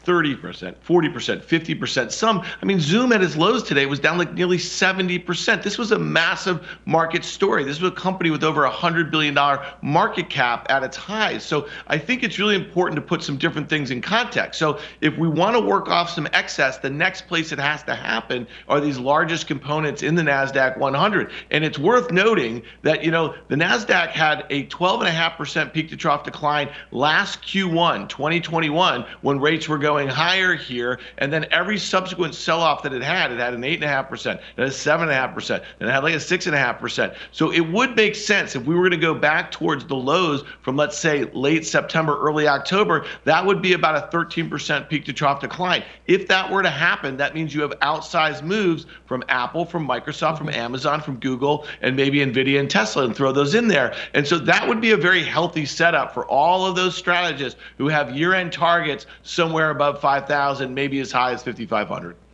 30%, 0.10 0.74
40%, 0.84 1.44
50%. 1.44 2.12
Some, 2.12 2.44
I 2.60 2.66
mean, 2.66 2.80
Zoom 2.80 3.14
at 3.14 3.22
its 3.22 3.38
lows 3.38 3.62
today 3.62 3.86
was 3.86 4.00
down 4.00 4.18
like 4.18 4.34
nearly 4.34 4.58
70%. 4.58 5.62
This 5.62 5.78
was 5.78 5.92
a 5.92 6.00
massive 6.00 6.68
market 6.86 7.24
story. 7.24 7.64
This 7.64 7.80
was 7.80 7.92
a 7.92 7.96
company 7.96 8.32
with 8.32 8.44
over 8.44 8.66
a 8.66 8.72
$100 8.72 9.12
billion 9.12 9.38
market 9.84 10.28
cap 10.28 10.66
at 10.68 10.82
its 10.82 10.98
highs. 10.98 11.44
So 11.44 11.70
I 11.86 12.00
think 12.00 12.24
it's 12.24 12.40
really 12.40 12.56
important 12.56 12.96
to 12.96 13.04
put 13.04 13.22
some 13.22 13.38
different 13.38 13.70
things 13.70 13.92
in 13.92 14.02
context. 14.02 14.58
So 14.58 14.80
if 15.02 15.16
we 15.16 15.28
want 15.28 15.56
to 15.56 15.62
work 15.62 15.90
off 15.90 16.10
some 16.10 16.28
excess, 16.34 16.80
the 16.80 16.90
next 16.90 17.28
place 17.28 17.52
it 17.52 17.60
has 17.60 17.84
to 17.84 17.94
happen 17.94 18.48
are 18.68 18.82
these 18.82 18.98
largest 18.98 19.46
components 19.46 20.02
in 20.02 20.16
the 20.16 20.24
NASDAQ 20.24 20.80
100. 20.80 21.30
And 21.52 21.64
it's 21.64 21.78
worth 21.78 22.10
noting 22.10 22.64
that, 22.82 23.04
you 23.04 23.12
know, 23.12 23.36
the 23.50 23.56
NASDAQ 23.56 24.10
had 24.10 24.48
a 24.50 24.66
12.5% 24.66 25.72
peak 25.72 25.90
to 25.90 25.96
trough 25.96 26.24
decline 26.24 26.72
last 26.90 27.44
Q1 27.44 28.10
2021 28.10 29.06
when 29.22 29.40
rates 29.40 29.70
were 29.70 29.78
going 29.78 29.99
going 30.00 30.10
higher 30.10 30.56
here. 30.56 31.00
And 31.18 31.32
then 31.32 31.46
every 31.52 31.78
subsequent 31.78 32.36
sell 32.36 32.62
off 32.62 32.84
that 32.84 32.94
it 32.94 33.02
had, 33.02 33.32
it 33.32 33.40
had 33.40 33.54
an 33.54 33.62
8.5%, 33.62 34.40
and 34.58 34.66
a 34.66 34.70
7.5%, 34.70 35.64
and 35.80 35.90
it 35.90 35.92
had 35.92 36.04
like 36.04 36.14
a 36.14 36.18
6.5%. 36.18 37.16
So 37.32 37.52
it 37.52 37.62
would 37.62 37.96
make 37.96 38.16
sense 38.16 38.56
if 38.56 38.66
we 38.66 38.76
were 38.76 38.82
going 38.90 38.92
to 38.92 38.98
go 38.98 39.14
back 39.14 39.52
towards 39.52 39.86
the 39.86 39.96
lows 39.96 40.44
from, 40.62 40.76
let's 40.76 40.98
say, 40.98 41.26
late 41.26 41.66
September, 41.66 42.18
early 42.20 42.48
October, 42.48 43.06
that 43.26 43.46
would 43.46 43.62
be 43.62 43.74
about 43.74 43.96
a 43.96 44.16
13% 44.16 44.90
peak 44.90 45.06
to 45.06 45.14
trough 45.14 45.42
decline. 45.42 45.84
If 46.08 46.28
that 46.28 46.50
were 46.50 46.64
to 46.64 46.70
happen, 46.70 47.18
that 47.18 47.36
means 47.36 47.54
you 47.54 47.62
have 47.62 47.72
outsized 47.80 48.44
moves 48.44 48.86
from 49.06 49.24
Apple, 49.30 49.66
from 49.66 49.88
Microsoft, 49.88 50.38
from 50.38 50.50
Amazon, 50.50 51.02
from 51.02 51.18
Google, 51.18 51.66
and 51.82 51.96
maybe 51.96 52.20
NVIDIA 52.20 52.60
and 52.60 52.70
Tesla, 52.70 53.04
and 53.06 53.16
throw 53.16 53.32
those 53.32 53.54
in 53.54 53.68
there. 53.68 53.94
And 54.14 54.26
so 54.26 54.38
that 54.40 54.68
would 54.68 54.82
be 54.82 54.92
a 54.92 54.98
very 54.98 55.24
healthy 55.24 55.66
setup 55.66 56.14
for 56.14 56.26
all 56.26 56.66
of 56.66 56.76
those 56.76 56.96
strategists 56.96 57.60
who 57.78 57.88
have 57.88 58.16
year 58.16 58.34
end 58.34 58.54
targets 58.54 59.06
somewhere 59.24 59.72
above 59.80 60.02
5,000, 60.02 60.74
maybe 60.74 61.00
as 61.00 61.10
high 61.10 61.32
as 61.32 61.42
5,500. 61.44 62.16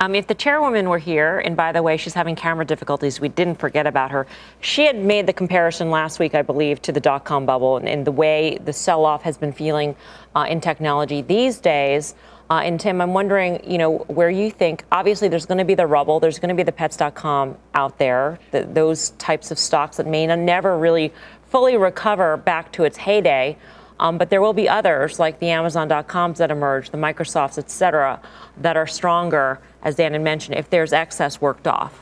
Um, 0.00 0.14
if 0.14 0.26
the 0.26 0.34
chairwoman 0.34 0.88
were 0.88 0.98
here, 0.98 1.38
and 1.38 1.56
by 1.56 1.70
the 1.70 1.82
way, 1.82 1.96
she's 1.96 2.12
having 2.12 2.34
camera 2.34 2.64
difficulties, 2.64 3.20
we 3.20 3.28
didn't 3.28 3.54
forget 3.54 3.86
about 3.86 4.10
her. 4.10 4.26
She 4.60 4.84
had 4.84 4.96
made 4.96 5.26
the 5.26 5.32
comparison 5.32 5.90
last 5.90 6.18
week, 6.18 6.34
I 6.34 6.42
believe, 6.42 6.82
to 6.82 6.92
the 6.92 7.00
dot 7.00 7.24
com 7.24 7.46
bubble 7.46 7.76
and, 7.76 7.88
and 7.88 8.04
the 8.04 8.12
way 8.12 8.58
the 8.64 8.72
sell 8.72 9.04
off 9.04 9.22
has 9.22 9.38
been 9.38 9.52
feeling 9.52 9.94
uh, 10.34 10.46
in 10.48 10.60
technology 10.60 11.22
these 11.22 11.60
days. 11.60 12.14
Uh, 12.50 12.60
and 12.64 12.80
Tim, 12.80 13.00
I'm 13.00 13.14
wondering, 13.14 13.62
you 13.70 13.78
know, 13.78 13.98
where 14.08 14.30
you 14.30 14.50
think, 14.50 14.84
obviously, 14.90 15.28
there's 15.28 15.46
going 15.46 15.58
to 15.58 15.64
be 15.64 15.74
the 15.74 15.86
rubble, 15.86 16.18
there's 16.20 16.38
going 16.38 16.50
to 16.50 16.54
be 16.54 16.64
the 16.64 16.72
pets.com 16.72 17.56
out 17.74 17.98
there, 17.98 18.38
the, 18.50 18.64
those 18.64 19.10
types 19.10 19.50
of 19.50 19.58
stocks 19.58 19.96
that 19.98 20.06
may 20.06 20.26
never 20.26 20.76
really 20.78 21.12
fully 21.48 21.76
recover 21.76 22.36
back 22.36 22.72
to 22.72 22.84
its 22.84 22.96
heyday. 22.96 23.56
Um, 24.00 24.18
but 24.18 24.30
there 24.30 24.40
will 24.40 24.52
be 24.52 24.68
others 24.68 25.18
like 25.18 25.38
the 25.38 25.50
Amazon.coms 25.50 26.38
that 26.38 26.50
emerge, 26.50 26.90
the 26.90 26.98
Microsofts, 26.98 27.58
et 27.58 27.70
cetera, 27.70 28.20
that 28.56 28.76
are 28.76 28.86
stronger, 28.86 29.60
as 29.82 29.94
Dan 29.94 30.12
had 30.12 30.22
mentioned, 30.22 30.58
if 30.58 30.70
there's 30.70 30.92
excess 30.92 31.40
worked 31.40 31.66
off. 31.66 31.98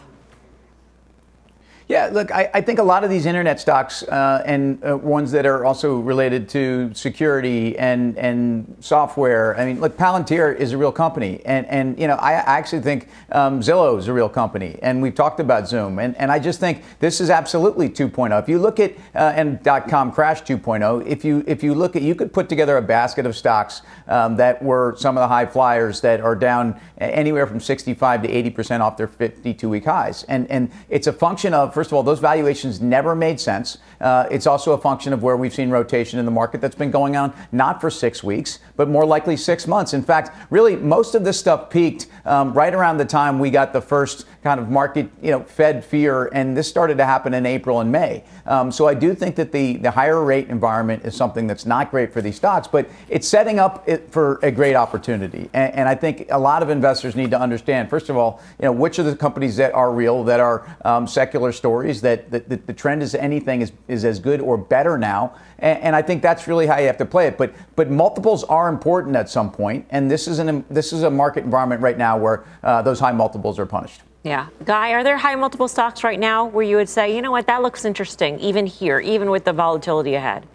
Yeah, 1.90 2.09
look, 2.12 2.30
I, 2.30 2.49
I, 2.54 2.61
think 2.61 2.78
a 2.78 2.85
lot 2.85 3.02
of 3.02 3.11
these 3.11 3.26
internet 3.26 3.59
stocks 3.59 4.04
uh, 4.04 4.44
and 4.47 4.80
uh, 4.88 4.97
ones 4.97 5.32
that 5.32 5.44
are 5.44 5.64
also 5.64 5.99
related 5.99 6.49
to 6.50 6.94
security 6.94 7.76
and 7.76 8.16
and 8.16 8.76
software. 8.78 9.59
I 9.59 9.64
mean, 9.66 9.80
look, 9.80 9.97
Palantir 9.97 10.56
is 10.56 10.70
a 10.70 10.78
real 10.78 10.92
company, 10.92 11.40
and 11.44 11.66
and 11.66 11.99
you 11.99 12.06
know, 12.06 12.14
I, 12.14 12.35
I 12.35 12.59
actually 12.59 12.82
think 12.82 13.09
um, 13.32 13.59
Zillow 13.59 13.99
is 13.99 14.06
a 14.06 14.12
real 14.12 14.28
company, 14.28 14.78
and 14.82 15.02
we've 15.02 15.16
talked 15.16 15.40
about 15.40 15.66
Zoom, 15.66 15.99
and 15.99 16.16
and 16.16 16.30
I 16.30 16.38
just 16.38 16.61
think 16.61 16.85
this 17.00 17.20
is 17.20 17.28
absolutely 17.28 17.88
2.0. 17.88 18.40
If 18.40 18.49
you 18.49 18.61
look 18.61 18.78
at 18.78 18.92
uh, 19.16 19.32
and 19.35 19.61
dot 19.64 19.88
com 19.88 20.12
crash 20.12 20.42
2.0, 20.42 21.04
if 21.09 21.25
you 21.25 21.42
if 21.49 21.64
you 21.64 21.75
look 21.75 21.97
at, 21.97 22.02
you 22.02 22.14
could 22.14 22.32
put 22.32 22.49
together 22.49 22.76
a 22.76 22.82
basket 22.82 23.26
of 23.26 23.37
stocks 23.37 23.82
um, 24.06 24.37
that 24.37 24.62
were 24.62 24.94
some 24.97 25.16
of 25.18 25.23
the 25.23 25.28
high 25.28 25.47
flyers 25.47 26.00
that 26.02 26.20
are 26.20 26.37
down 26.37 26.80
anywhere 26.99 27.49
from 27.49 27.59
65 27.59 28.23
to 28.23 28.28
80 28.28 28.50
percent 28.50 28.80
off 28.80 28.97
their 28.97 29.09
52 29.09 29.68
week 29.68 29.87
highs, 29.87 30.23
and 30.28 30.49
and 30.52 30.70
it's 30.88 31.09
a 31.09 31.12
function 31.12 31.52
of 31.52 31.79
first 31.80 31.92
of 31.92 31.96
all, 31.96 32.02
those 32.02 32.18
valuations 32.18 32.78
never 32.78 33.14
made 33.14 33.40
sense. 33.40 33.78
Uh, 34.02 34.26
it's 34.30 34.46
also 34.46 34.72
a 34.72 34.78
function 34.78 35.14
of 35.14 35.22
where 35.22 35.38
we've 35.38 35.54
seen 35.54 35.70
rotation 35.70 36.18
in 36.18 36.26
the 36.26 36.30
market 36.30 36.60
that's 36.60 36.75
been 36.75 36.90
going 36.90 37.16
on 37.16 37.32
not 37.52 37.80
for 37.80 37.88
six 37.88 38.22
weeks, 38.22 38.58
but 38.76 38.87
more 38.87 39.06
likely 39.06 39.34
six 39.34 39.66
months. 39.66 39.94
In 39.94 40.02
fact, 40.02 40.30
really, 40.50 40.76
most 40.76 41.14
of 41.14 41.25
this 41.25 41.40
stuff 41.40 41.70
peaked 41.70 42.08
um, 42.26 42.52
right 42.52 42.75
around 42.75 42.99
the 42.99 43.06
time 43.06 43.38
we 43.38 43.49
got 43.49 43.72
the 43.72 43.80
first 43.80 44.26
kind 44.42 44.59
of 44.59 44.70
market, 44.70 45.11
you 45.20 45.30
know, 45.30 45.42
Fed 45.42 45.85
fear, 45.85 46.26
and 46.32 46.56
this 46.56 46.66
started 46.66 46.97
to 46.97 47.04
happen 47.04 47.35
in 47.35 47.44
April 47.44 47.80
and 47.80 47.92
May. 47.92 48.25
Um, 48.47 48.73
so 48.73 48.88
I 48.88 48.94
do 48.94 49.14
think 49.14 49.37
that 49.37 49.52
the, 49.52 49.76
the 49.76 49.90
higher 49.90 50.25
rate 50.25 50.49
environment 50.49 51.04
is 51.04 51.14
something 51.14 51.47
that's 51.47 51.66
not 51.66 51.90
great 51.90 52.12
for 52.12 52.23
these 52.23 52.37
stocks, 52.37 52.66
but 52.66 52.88
it's 53.09 53.28
setting 53.28 53.59
up 53.59 53.88
for 54.11 54.40
a 54.42 54.50
great 54.50 54.76
opportunity. 54.76 55.50
And, 55.52 55.75
and, 55.75 55.88
I 55.90 55.94
think 55.94 56.26
a 56.30 56.38
lot 56.38 56.62
of 56.62 56.70
investors 56.70 57.16
need 57.16 57.30
to 57.32 57.40
understand, 57.40 57.90
first 57.90 58.09
of 58.09 58.16
all, 58.16 58.40
you 58.59 58.64
know, 58.64 58.73
which 58.73 58.99
are 58.99 59.02
the 59.02 59.16
companies 59.16 59.56
that 59.56 59.75
are 59.75 59.92
real, 59.92 60.25
that 60.25 60.40
are 60.40 60.76
um, 60.85 61.06
secular 61.06 61.52
stories, 61.52 62.00
that, 62.00 62.30
that, 62.30 62.49
that, 62.49 62.66
the 62.66 62.73
trend 62.73 63.02
is 63.02 63.14
anything 63.14 63.61
is, 63.61 63.73
is 63.88 64.04
as 64.04 64.18
good 64.18 64.40
or 64.40 64.56
better 64.56 64.97
now. 64.97 65.35
And, 65.59 65.78
and, 65.80 65.97
I 65.97 66.02
think 66.02 66.23
that's 66.23 66.47
really 66.47 66.66
how 66.66 66.78
you 66.78 66.87
have 66.87 66.97
to 66.99 67.04
play 67.04 67.26
it. 67.26 67.37
But 67.37 67.52
but 67.76 67.90
multiples 67.90 68.44
are 68.44 68.68
important 68.68 69.16
at 69.16 69.28
some 69.28 69.50
point, 69.50 69.87
and 69.90 70.11
this 70.11 70.26
is 70.26 70.38
an 70.38 70.64
this 70.70 70.92
is 70.92 71.02
a 71.02 71.11
market 71.11 71.44
environment 71.44 71.82
right 71.82 71.99
now 71.99 72.16
where 72.16 72.44
uh, 72.62 72.80
those 72.80 73.00
high 73.00 73.12
multiples 73.12 73.59
are 73.59 73.66
punished. 73.66 74.00
Yeah. 74.22 74.48
Guy, 74.64 74.92
are 74.92 75.02
there 75.02 75.16
high 75.16 75.34
multiple 75.34 75.68
stocks 75.68 76.04
right 76.04 76.18
now 76.20 76.44
where 76.44 76.64
you 76.64 76.76
would 76.76 76.88
say, 76.88 77.14
you 77.14 77.22
know 77.22 77.30
what, 77.30 77.46
that 77.46 77.62
looks 77.62 77.84
interesting, 77.84 78.38
even 78.40 78.66
here, 78.66 79.00
even 79.00 79.30
with 79.30 79.44
the 79.44 79.52
volatility 79.52 80.14
ahead? 80.14 80.46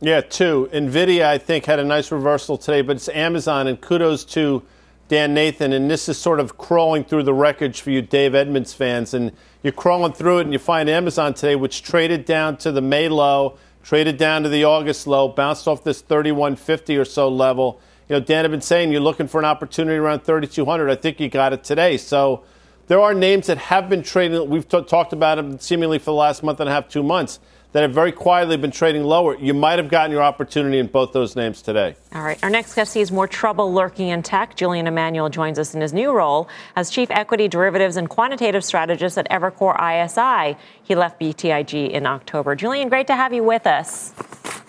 Yeah, 0.00 0.20
two. 0.20 0.68
NVIDIA, 0.70 1.24
I 1.24 1.38
think, 1.38 1.64
had 1.64 1.78
a 1.78 1.84
nice 1.84 2.12
reversal 2.12 2.58
today, 2.58 2.82
but 2.82 2.96
it's 2.96 3.08
Amazon, 3.08 3.66
and 3.66 3.80
kudos 3.80 4.24
to 4.26 4.62
Dan 5.08 5.32
Nathan. 5.32 5.72
And 5.72 5.90
this 5.90 6.10
is 6.10 6.18
sort 6.18 6.40
of 6.40 6.58
crawling 6.58 7.04
through 7.04 7.22
the 7.22 7.32
wreckage 7.32 7.80
for 7.80 7.90
you 7.90 8.02
Dave 8.02 8.34
Edmunds 8.34 8.74
fans. 8.74 9.14
And 9.14 9.32
you're 9.62 9.72
crawling 9.72 10.12
through 10.12 10.40
it, 10.40 10.42
and 10.42 10.52
you 10.52 10.58
find 10.58 10.90
Amazon 10.90 11.32
today, 11.32 11.56
which 11.56 11.82
traded 11.82 12.26
down 12.26 12.58
to 12.58 12.70
the 12.70 12.82
May 12.82 13.08
low, 13.08 13.56
traded 13.82 14.18
down 14.18 14.42
to 14.42 14.50
the 14.50 14.64
August 14.64 15.06
low, 15.06 15.28
bounced 15.28 15.66
off 15.66 15.84
this 15.84 16.02
3150 16.02 16.98
or 16.98 17.06
so 17.06 17.28
level 17.28 17.80
you 18.08 18.16
know, 18.16 18.20
Dan 18.20 18.44
had 18.44 18.50
been 18.50 18.60
saying 18.60 18.92
you're 18.92 19.00
looking 19.00 19.28
for 19.28 19.38
an 19.38 19.44
opportunity 19.44 19.96
around 19.96 20.20
3,200. 20.20 20.90
I 20.90 20.94
think 20.94 21.20
you 21.20 21.28
got 21.28 21.52
it 21.52 21.64
today. 21.64 21.96
So 21.96 22.44
there 22.86 23.00
are 23.00 23.14
names 23.14 23.46
that 23.46 23.58
have 23.58 23.88
been 23.88 24.02
trading. 24.02 24.48
We've 24.50 24.68
t- 24.68 24.82
talked 24.82 25.12
about 25.12 25.36
them 25.36 25.58
seemingly 25.58 25.98
for 25.98 26.06
the 26.06 26.14
last 26.14 26.42
month 26.42 26.60
and 26.60 26.68
a 26.68 26.72
half, 26.72 26.88
two 26.88 27.02
months, 27.02 27.40
that 27.72 27.82
have 27.82 27.92
very 27.92 28.12
quietly 28.12 28.56
been 28.56 28.70
trading 28.70 29.02
lower. 29.02 29.36
You 29.36 29.52
might 29.52 29.78
have 29.78 29.88
gotten 29.88 30.12
your 30.12 30.22
opportunity 30.22 30.78
in 30.78 30.86
both 30.86 31.12
those 31.12 31.34
names 31.34 31.60
today. 31.60 31.96
All 32.14 32.22
right. 32.22 32.38
Our 32.44 32.50
next 32.50 32.74
guest 32.74 32.92
sees 32.92 33.10
more 33.10 33.26
trouble 33.26 33.72
lurking 33.72 34.08
in 34.08 34.22
tech. 34.22 34.54
Julian 34.54 34.86
Emanuel 34.86 35.28
joins 35.28 35.58
us 35.58 35.74
in 35.74 35.80
his 35.80 35.92
new 35.92 36.12
role 36.12 36.48
as 36.76 36.90
Chief 36.90 37.10
Equity 37.10 37.48
Derivatives 37.48 37.96
and 37.96 38.08
Quantitative 38.08 38.64
Strategist 38.64 39.18
at 39.18 39.28
Evercore 39.30 39.74
ISI. 39.80 40.56
He 40.84 40.94
left 40.94 41.18
BTIG 41.18 41.90
in 41.90 42.06
October. 42.06 42.54
Julian, 42.54 42.90
great 42.90 43.08
to 43.08 43.16
have 43.16 43.32
you 43.32 43.42
with 43.42 43.66
us. 43.66 44.12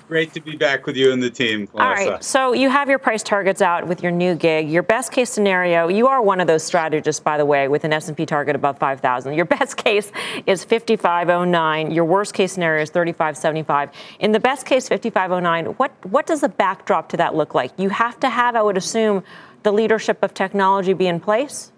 Great 0.07 0.33
to 0.33 0.39
be 0.39 0.55
back 0.55 0.85
with 0.85 0.95
you 0.95 1.11
and 1.11 1.21
the 1.21 1.31
team. 1.31 1.67
Melissa. 1.73 1.83
All 1.83 2.11
right. 2.11 2.23
So 2.23 2.53
you 2.53 2.69
have 2.69 2.89
your 2.89 2.99
price 2.99 3.23
targets 3.23 3.59
out 3.59 3.87
with 3.87 4.03
your 4.03 4.11
new 4.11 4.35
gig. 4.35 4.69
Your 4.69 4.83
best 4.83 5.11
case 5.11 5.31
scenario, 5.31 5.87
you 5.87 6.07
are 6.07 6.21
one 6.21 6.39
of 6.39 6.45
those 6.45 6.63
strategists, 6.63 7.19
by 7.19 7.37
the 7.37 7.45
way, 7.45 7.67
with 7.67 7.83
an 7.85 7.93
S&P 7.93 8.23
target 8.27 8.55
above 8.55 8.77
5,000. 8.77 9.33
Your 9.33 9.45
best 9.45 9.77
case 9.83 10.11
is 10.45 10.63
5509. 10.63 11.89
Your 11.89 12.05
worst 12.05 12.35
case 12.35 12.53
scenario 12.53 12.83
is 12.83 12.91
3575. 12.91 13.89
In 14.19 14.31
the 14.31 14.39
best 14.39 14.67
case, 14.67 14.87
5509, 14.87 15.73
what, 15.77 15.91
what 16.05 16.27
does 16.27 16.41
the 16.41 16.49
backdrop 16.49 17.09
to 17.09 17.17
that 17.17 17.33
look 17.33 17.55
like? 17.55 17.71
You 17.79 17.89
have 17.89 18.19
to 18.19 18.29
have, 18.29 18.55
I 18.55 18.61
would 18.61 18.77
assume, 18.77 19.23
the 19.63 19.71
leadership 19.71 20.21
of 20.21 20.35
technology 20.35 20.93
be 20.93 21.07
in 21.07 21.19
place? 21.19 21.71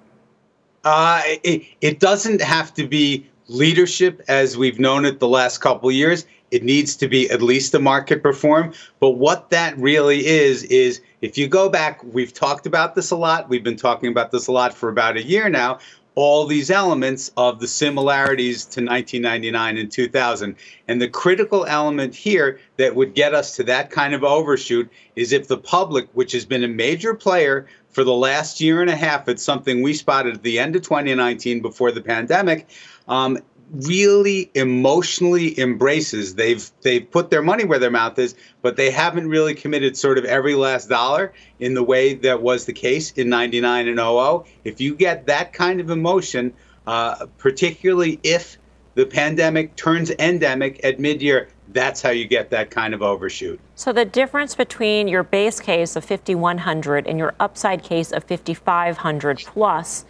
Uh, 0.84 1.22
it, 1.44 1.64
it 1.80 2.00
doesn't 2.02 2.42
have 2.42 2.74
to 2.74 2.88
be 2.88 3.26
leadership 3.48 4.22
as 4.28 4.58
we've 4.58 4.80
known 4.80 5.06
it 5.06 5.20
the 5.20 5.28
last 5.28 5.60
couple 5.60 5.92
years 5.92 6.26
it 6.52 6.64
needs 6.64 6.96
to 6.98 7.08
be 7.08 7.30
at 7.30 7.42
least 7.42 7.74
a 7.74 7.80
market 7.80 8.24
perform. 8.24 8.74
But 9.00 9.12
what 9.12 9.50
that 9.50 9.78
really 9.78 10.26
is, 10.26 10.64
is 10.64 11.02
if 11.22 11.38
you 11.38 11.48
go 11.48 11.70
back, 11.70 12.02
we've 12.04 12.34
talked 12.34 12.66
about 12.66 12.96
this 12.96 13.12
a 13.12 13.16
lot. 13.16 13.50
We've 13.50 13.64
been 13.64 13.78
talking 13.78 14.10
about 14.10 14.32
this 14.32 14.48
a 14.48 14.52
lot 14.52 14.74
for 14.74 14.90
about 14.90 15.18
a 15.18 15.24
year 15.24 15.50
now. 15.50 15.80
All 16.16 16.48
these 16.48 16.72
elements 16.72 17.32
of 17.38 17.60
the 17.60 17.68
similarities 17.68 18.66
to 18.66 18.82
1999 18.82 19.78
and 19.78 19.92
2000. 19.92 20.56
And 20.88 21.00
the 21.00 21.10
critical 21.10 21.66
element 21.66 22.16
here 22.16 22.60
that 22.78 22.96
would 22.96 23.14
get 23.14 23.36
us 23.36 23.56
to 23.58 23.64
that 23.66 23.92
kind 23.92 24.16
of 24.16 24.24
overshoot 24.24 24.90
is 25.16 25.32
if 25.32 25.48
the 25.48 25.58
public, 25.58 26.08
which 26.14 26.32
has 26.32 26.44
been 26.44 26.64
a 26.64 26.68
major 26.68 27.14
player 27.14 27.68
for 27.98 28.04
the 28.04 28.14
last 28.14 28.62
year 28.62 28.82
and 28.82 28.92
a 28.92 28.96
half, 28.96 29.28
it's 29.28 29.42
something 29.42 29.82
we 29.82 29.92
spotted 29.92 30.36
at 30.36 30.44
the 30.44 30.60
end 30.60 30.76
of 30.76 30.84
2019 30.84 31.62
before 31.64 31.92
the 31.92 32.00
pandemic. 32.00 32.70
Um, 33.08 33.40
really 33.72 34.52
emotionally 34.54 35.60
embraces. 35.60 36.36
They've 36.36 36.64
they've 36.84 37.10
put 37.10 37.32
their 37.32 37.42
money 37.42 37.66
where 37.66 37.80
their 37.80 37.90
mouth 37.90 38.20
is, 38.20 38.36
but 38.62 38.76
they 38.76 38.92
haven't 38.92 39.30
really 39.30 39.56
committed 39.56 39.98
sort 39.98 40.20
of 40.20 40.26
every 40.26 40.54
last 40.54 40.90
dollar 40.90 41.34
in 41.60 41.74
the 41.74 41.82
way 41.82 42.14
that 42.14 42.44
was 42.44 42.66
the 42.66 42.72
case 42.72 43.14
in 43.14 43.30
99 43.30 43.88
and 43.88 43.98
00. 43.98 44.46
If 44.64 44.80
you 44.80 44.94
get 44.94 45.26
that 45.26 45.52
kind 45.52 45.82
of 45.82 45.90
emotion, 45.90 46.54
uh, 46.86 47.26
particularly 47.40 48.20
if 48.22 48.60
the 48.94 49.08
pandemic 49.08 49.76
turns 49.76 50.12
endemic 50.20 50.80
at 50.84 51.00
mid-year, 51.00 51.50
that's 51.78 52.02
how 52.02 52.10
you 52.10 52.26
get 52.26 52.50
that 52.50 52.72
kind 52.72 52.94
of 52.94 53.02
overshoot. 53.02 53.60
So 53.76 53.94
the 53.94 54.06
difference 54.06 54.56
between 54.56 55.08
your 55.08 55.24
base 55.24 55.60
case 55.60 55.96
of 55.96 56.04
5100 56.04 57.08
and 57.08 57.20
your 57.20 57.36
upside 57.40 57.84
case 57.84 58.12
of 58.12 58.24
5500 58.24 59.40
plus 59.40 60.06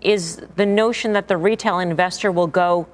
is 0.00 0.42
the 0.56 0.66
notion 0.66 1.14
that 1.14 1.28
the 1.28 1.36
retail 1.36 1.78
investor 1.78 2.30
will 2.30 2.46
go 2.46 2.86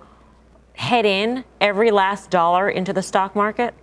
head 0.74 1.04
in 1.04 1.44
every 1.60 1.90
last 1.90 2.30
dollar 2.30 2.68
into 2.70 2.92
the 2.92 3.02
stock 3.02 3.34
market? 3.34 3.74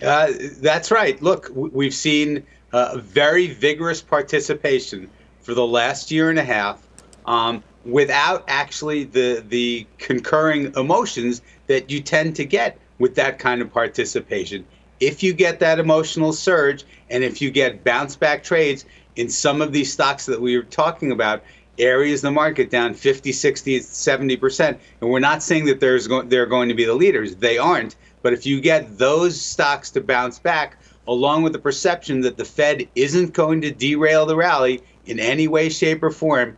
Uh, 0.00 0.32
that's 0.58 0.90
right. 0.90 1.20
Look, 1.20 1.50
we've 1.54 1.94
seen 1.94 2.46
uh, 2.72 2.98
very 2.98 3.48
vigorous 3.48 4.00
participation 4.00 5.10
for 5.40 5.54
the 5.54 5.66
last 5.66 6.10
year 6.10 6.30
and 6.30 6.38
a 6.38 6.44
half 6.44 6.86
um, 7.26 7.62
without 7.84 8.44
actually 8.48 9.04
the 9.04 9.44
the 9.48 9.86
concurring 9.98 10.72
emotions 10.76 11.40
that 11.66 11.90
you 11.90 12.00
tend 12.00 12.36
to 12.36 12.44
get 12.44 12.78
with 12.98 13.14
that 13.16 13.38
kind 13.38 13.60
of 13.62 13.72
participation. 13.72 14.64
if 14.98 15.22
you 15.22 15.34
get 15.34 15.60
that 15.60 15.78
emotional 15.78 16.32
surge 16.32 16.84
and 17.10 17.22
if 17.22 17.42
you 17.42 17.50
get 17.50 17.84
bounce 17.84 18.16
back 18.16 18.42
trades 18.42 18.86
in 19.16 19.28
some 19.28 19.60
of 19.60 19.72
these 19.72 19.92
stocks 19.92 20.24
that 20.26 20.40
we 20.40 20.56
were 20.56 20.62
talking 20.62 21.12
about, 21.12 21.42
areas 21.78 22.22
the 22.22 22.30
market 22.30 22.70
down 22.70 22.94
50, 22.94 23.32
60, 23.32 23.80
70%. 23.80 24.78
And 25.00 25.10
we're 25.10 25.18
not 25.18 25.42
saying 25.42 25.66
that 25.66 25.80
there's 25.80 26.06
go- 26.06 26.22
they're 26.22 26.46
going 26.46 26.68
to 26.68 26.74
be 26.74 26.84
the 26.84 26.94
leaders. 26.94 27.36
They 27.36 27.58
aren't. 27.58 27.96
But 28.22 28.32
if 28.32 28.46
you 28.46 28.60
get 28.60 28.98
those 28.98 29.40
stocks 29.40 29.90
to 29.90 30.00
bounce 30.00 30.38
back, 30.38 30.78
along 31.06 31.42
with 31.42 31.52
the 31.52 31.58
perception 31.58 32.22
that 32.22 32.36
the 32.36 32.44
Fed 32.44 32.88
isn't 32.94 33.34
going 33.34 33.60
to 33.60 33.70
derail 33.70 34.26
the 34.26 34.36
rally 34.36 34.82
in 35.04 35.20
any 35.20 35.46
way, 35.46 35.68
shape, 35.68 36.02
or 36.02 36.10
form, 36.10 36.56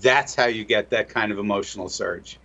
that's 0.00 0.34
how 0.34 0.46
you 0.46 0.64
get 0.64 0.90
that 0.90 1.08
kind 1.08 1.32
of 1.32 1.38
emotional 1.38 1.88
surge. 1.88 2.38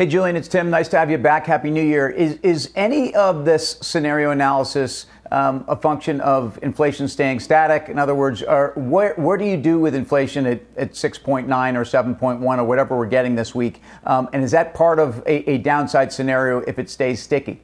Hey, 0.00 0.06
Julian, 0.06 0.34
it's 0.34 0.48
Tim. 0.48 0.70
Nice 0.70 0.88
to 0.88 0.98
have 0.98 1.10
you 1.10 1.18
back. 1.18 1.44
Happy 1.44 1.70
New 1.70 1.84
Year. 1.84 2.08
Is, 2.08 2.38
is 2.42 2.72
any 2.74 3.14
of 3.14 3.44
this 3.44 3.76
scenario 3.82 4.30
analysis 4.30 5.04
um, 5.30 5.62
a 5.68 5.76
function 5.76 6.22
of 6.22 6.58
inflation 6.62 7.06
staying 7.06 7.40
static? 7.40 7.90
In 7.90 7.98
other 7.98 8.14
words, 8.14 8.42
are, 8.42 8.72
where, 8.76 9.12
where 9.16 9.36
do 9.36 9.44
you 9.44 9.58
do 9.58 9.78
with 9.78 9.94
inflation 9.94 10.46
at, 10.46 10.62
at 10.78 10.92
6.9 10.92 11.44
or 11.44 11.84
7.1 11.84 12.40
or 12.42 12.64
whatever 12.64 12.96
we're 12.96 13.04
getting 13.08 13.34
this 13.34 13.54
week? 13.54 13.82
Um, 14.04 14.30
and 14.32 14.42
is 14.42 14.52
that 14.52 14.72
part 14.72 14.98
of 14.98 15.18
a, 15.26 15.50
a, 15.50 15.58
downside 15.58 16.14
scenario 16.14 16.60
if 16.60 16.78
it 16.78 16.88
stays 16.88 17.20
sticky? 17.20 17.60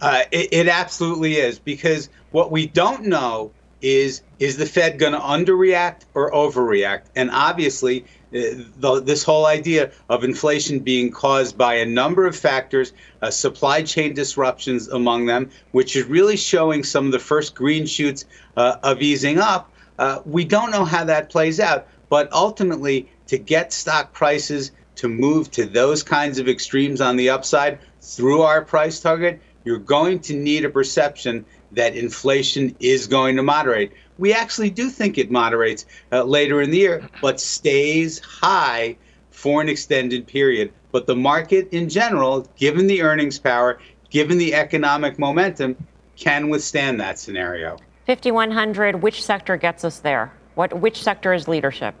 Uh, 0.00 0.22
it, 0.30 0.48
it 0.52 0.68
absolutely 0.68 1.34
is 1.34 1.58
because 1.58 2.08
what 2.30 2.50
we 2.50 2.66
don't 2.66 3.04
know 3.04 3.52
is 3.82 4.22
is 4.38 4.56
the 4.56 4.66
Fed 4.66 4.98
going 4.98 5.12
to 5.12 5.18
underreact 5.18 6.04
or 6.14 6.30
overreact? 6.32 7.02
And 7.14 7.30
obviously, 7.30 8.06
the, 8.30 9.02
this 9.04 9.22
whole 9.22 9.46
idea 9.46 9.90
of 10.08 10.24
inflation 10.24 10.80
being 10.80 11.10
caused 11.10 11.58
by 11.58 11.74
a 11.74 11.86
number 11.86 12.26
of 12.26 12.36
factors, 12.36 12.92
uh, 13.22 13.30
supply 13.30 13.82
chain 13.82 14.14
disruptions 14.14 14.88
among 14.88 15.26
them, 15.26 15.50
which 15.72 15.96
is 15.96 16.04
really 16.04 16.36
showing 16.36 16.84
some 16.84 17.06
of 17.06 17.12
the 17.12 17.18
first 17.18 17.54
green 17.54 17.86
shoots 17.86 18.24
uh, 18.56 18.76
of 18.82 19.02
easing 19.02 19.38
up. 19.38 19.72
Uh, 19.98 20.20
we 20.24 20.44
don't 20.44 20.70
know 20.70 20.84
how 20.84 21.04
that 21.04 21.28
plays 21.28 21.60
out, 21.60 21.86
but 22.08 22.32
ultimately, 22.32 23.08
to 23.26 23.38
get 23.38 23.72
stock 23.72 24.12
prices 24.12 24.72
to 24.96 25.08
move 25.08 25.50
to 25.50 25.66
those 25.66 26.02
kinds 26.02 26.38
of 26.38 26.48
extremes 26.48 27.00
on 27.00 27.16
the 27.16 27.30
upside 27.30 27.78
through 28.00 28.42
our 28.42 28.62
price 28.62 29.00
target, 29.00 29.40
you're 29.64 29.78
going 29.78 30.18
to 30.20 30.34
need 30.34 30.64
a 30.64 30.70
perception 30.70 31.44
that 31.72 31.94
inflation 31.94 32.74
is 32.80 33.06
going 33.06 33.36
to 33.36 33.42
moderate 33.42 33.92
we 34.20 34.34
actually 34.34 34.70
do 34.70 34.90
think 34.90 35.16
it 35.16 35.30
moderates 35.30 35.86
uh, 36.12 36.22
later 36.22 36.60
in 36.60 36.70
the 36.70 36.76
year, 36.76 37.08
but 37.22 37.40
stays 37.40 38.20
high 38.20 38.96
for 39.30 39.62
an 39.62 39.68
extended 39.68 40.26
period. 40.26 40.72
But 40.92 41.06
the 41.06 41.16
market 41.16 41.68
in 41.72 41.88
general, 41.88 42.46
given 42.56 42.86
the 42.86 43.02
earnings 43.02 43.38
power, 43.38 43.80
given 44.10 44.36
the 44.36 44.54
economic 44.54 45.18
momentum, 45.18 45.74
can 46.16 46.50
withstand 46.50 47.00
that 47.00 47.18
scenario. 47.18 47.78
5100, 48.06 48.96
which 49.02 49.24
sector 49.24 49.56
gets 49.56 49.84
us 49.84 50.00
there? 50.00 50.30
What, 50.54 50.78
which 50.78 51.02
sector 51.02 51.32
is 51.32 51.48
leadership? 51.48 51.94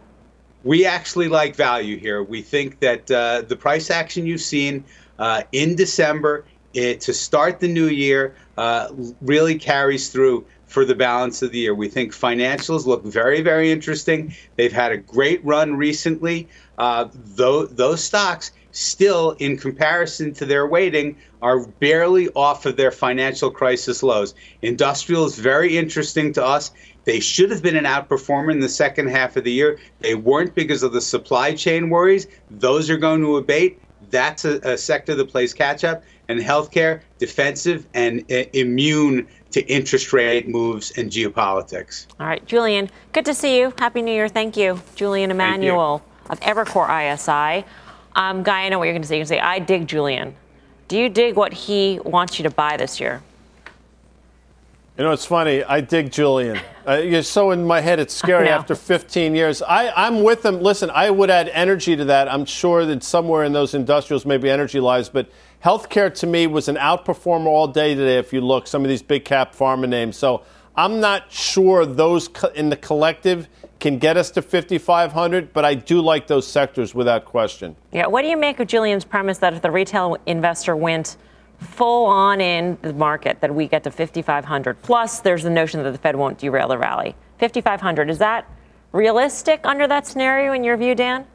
We 0.62 0.84
actually 0.84 1.28
like 1.28 1.56
value 1.56 1.96
here. 1.96 2.22
We 2.22 2.42
think 2.42 2.80
that 2.80 3.10
uh, 3.10 3.42
the 3.48 3.56
price 3.56 3.90
action 3.90 4.26
you've 4.26 4.42
seen 4.42 4.84
uh, 5.18 5.44
in 5.52 5.74
December 5.74 6.44
it, 6.74 7.00
to 7.02 7.12
start 7.12 7.60
the 7.60 7.68
new 7.68 7.88
year 7.88 8.34
uh, 8.56 8.88
really 9.20 9.58
carries 9.58 10.08
through 10.10 10.46
for 10.66 10.84
the 10.84 10.94
balance 10.94 11.42
of 11.42 11.50
the 11.50 11.58
year. 11.58 11.74
We 11.74 11.88
think 11.88 12.12
financials 12.12 12.86
look 12.86 13.04
very, 13.04 13.40
very 13.40 13.72
interesting. 13.72 14.34
They've 14.56 14.72
had 14.72 14.92
a 14.92 14.98
great 14.98 15.44
run 15.44 15.76
recently. 15.76 16.48
Uh, 16.78 17.08
those 17.12 18.04
stocks 18.04 18.52
still, 18.72 19.32
in 19.40 19.56
comparison 19.56 20.32
to 20.34 20.46
their 20.46 20.66
weighting, 20.66 21.16
are 21.42 21.66
barely 21.66 22.28
off 22.30 22.66
of 22.66 22.76
their 22.76 22.92
financial 22.92 23.50
crisis 23.50 24.02
lows. 24.02 24.34
Industrial 24.62 25.24
is 25.24 25.36
very 25.36 25.76
interesting 25.76 26.32
to 26.34 26.44
us. 26.44 26.70
They 27.04 27.18
should 27.18 27.50
have 27.50 27.62
been 27.62 27.76
an 27.76 27.84
outperformer 27.84 28.52
in 28.52 28.60
the 28.60 28.68
second 28.68 29.08
half 29.08 29.36
of 29.36 29.42
the 29.42 29.52
year. 29.52 29.78
They 30.00 30.14
weren't 30.14 30.54
because 30.54 30.84
of 30.84 30.92
the 30.92 31.00
supply 31.00 31.54
chain 31.54 31.90
worries. 31.90 32.28
Those 32.48 32.90
are 32.90 32.98
going 32.98 33.22
to 33.22 33.38
abate. 33.38 33.80
That's 34.10 34.44
a, 34.44 34.60
a 34.62 34.78
sector 34.78 35.14
that 35.16 35.28
plays 35.30 35.52
catch 35.52 35.82
up. 35.82 36.04
And 36.30 36.38
healthcare, 36.38 37.00
defensive 37.18 37.88
and 37.92 38.20
uh, 38.30 38.44
immune 38.52 39.26
to 39.50 39.66
interest 39.66 40.12
rate 40.12 40.48
moves 40.48 40.92
and 40.96 41.10
geopolitics. 41.10 42.06
All 42.20 42.26
right, 42.28 42.46
Julian, 42.46 42.88
good 43.12 43.24
to 43.24 43.34
see 43.34 43.58
you. 43.58 43.74
Happy 43.78 44.00
New 44.00 44.12
Year. 44.12 44.28
Thank 44.28 44.56
you. 44.56 44.80
Julian 44.94 45.32
Emanuel 45.32 46.04
of 46.28 46.38
Evercore 46.38 46.88
ISI. 46.88 47.66
Um, 48.14 48.44
Guy, 48.44 48.66
I 48.66 48.68
know 48.68 48.78
what 48.78 48.84
you're 48.84 48.92
going 48.92 49.02
to 49.02 49.08
say. 49.08 49.16
You're 49.16 49.26
going 49.26 49.40
to 49.40 49.44
say, 49.44 49.48
I 49.48 49.58
dig 49.58 49.88
Julian. 49.88 50.36
Do 50.86 50.96
you 50.96 51.08
dig 51.08 51.34
what 51.34 51.52
he 51.52 51.98
wants 52.04 52.38
you 52.38 52.44
to 52.44 52.50
buy 52.50 52.76
this 52.76 53.00
year? 53.00 53.22
You 54.96 55.02
know, 55.02 55.10
it's 55.10 55.24
funny. 55.24 55.64
I 55.64 55.80
dig 55.80 56.12
Julian. 56.12 56.60
Uh, 56.88 56.94
you're 56.94 57.22
so 57.22 57.50
in 57.52 57.64
my 57.64 57.80
head, 57.80 58.00
it's 58.00 58.14
scary 58.14 58.48
after 58.48 58.74
15 58.74 59.34
years. 59.34 59.62
I, 59.62 59.90
I'm 59.90 60.24
with 60.24 60.44
him. 60.44 60.60
Listen, 60.60 60.90
I 60.90 61.10
would 61.10 61.30
add 61.30 61.48
energy 61.50 61.94
to 61.94 62.06
that. 62.06 62.26
I'm 62.26 62.46
sure 62.46 62.84
that 62.86 63.04
somewhere 63.04 63.44
in 63.44 63.52
those 63.52 63.74
industrials, 63.74 64.24
maybe 64.26 64.50
energy 64.50 64.80
lies, 64.80 65.08
but 65.08 65.30
Healthcare 65.64 66.12
to 66.20 66.26
me 66.26 66.46
was 66.46 66.68
an 66.68 66.76
outperformer 66.76 67.46
all 67.46 67.68
day 67.68 67.94
today. 67.94 68.16
If 68.16 68.32
you 68.32 68.40
look, 68.40 68.66
some 68.66 68.82
of 68.82 68.88
these 68.88 69.02
big 69.02 69.26
cap 69.26 69.54
pharma 69.54 69.86
names. 69.86 70.16
So 70.16 70.42
I'm 70.74 71.00
not 71.00 71.30
sure 71.30 71.84
those 71.84 72.30
in 72.54 72.70
the 72.70 72.76
collective 72.76 73.46
can 73.78 73.98
get 73.98 74.16
us 74.16 74.30
to 74.30 74.42
5,500, 74.42 75.52
but 75.52 75.66
I 75.66 75.74
do 75.74 76.00
like 76.00 76.26
those 76.26 76.46
sectors 76.46 76.94
without 76.94 77.26
question. 77.26 77.76
Yeah. 77.92 78.06
What 78.06 78.22
do 78.22 78.28
you 78.28 78.38
make 78.38 78.58
of 78.58 78.68
Julian's 78.68 79.04
premise 79.04 79.36
that 79.38 79.52
if 79.52 79.60
the 79.60 79.70
retail 79.70 80.16
investor 80.24 80.74
went 80.76 81.18
full 81.58 82.06
on 82.06 82.40
in 82.40 82.78
the 82.80 82.94
market, 82.94 83.42
that 83.42 83.54
we 83.54 83.68
get 83.68 83.84
to 83.84 83.90
5,500? 83.90 84.80
Plus, 84.80 85.20
there's 85.20 85.42
the 85.42 85.50
notion 85.50 85.82
that 85.82 85.92
the 85.92 85.98
Fed 85.98 86.16
won't 86.16 86.38
derail 86.38 86.68
the 86.68 86.78
rally. 86.78 87.14
5,500 87.38 88.08
is 88.08 88.16
that 88.16 88.50
realistic 88.92 89.60
under 89.64 89.86
that 89.86 90.06
scenario 90.06 90.54
in 90.54 90.64
your 90.64 90.78
view, 90.78 90.94
Dan? 90.94 91.26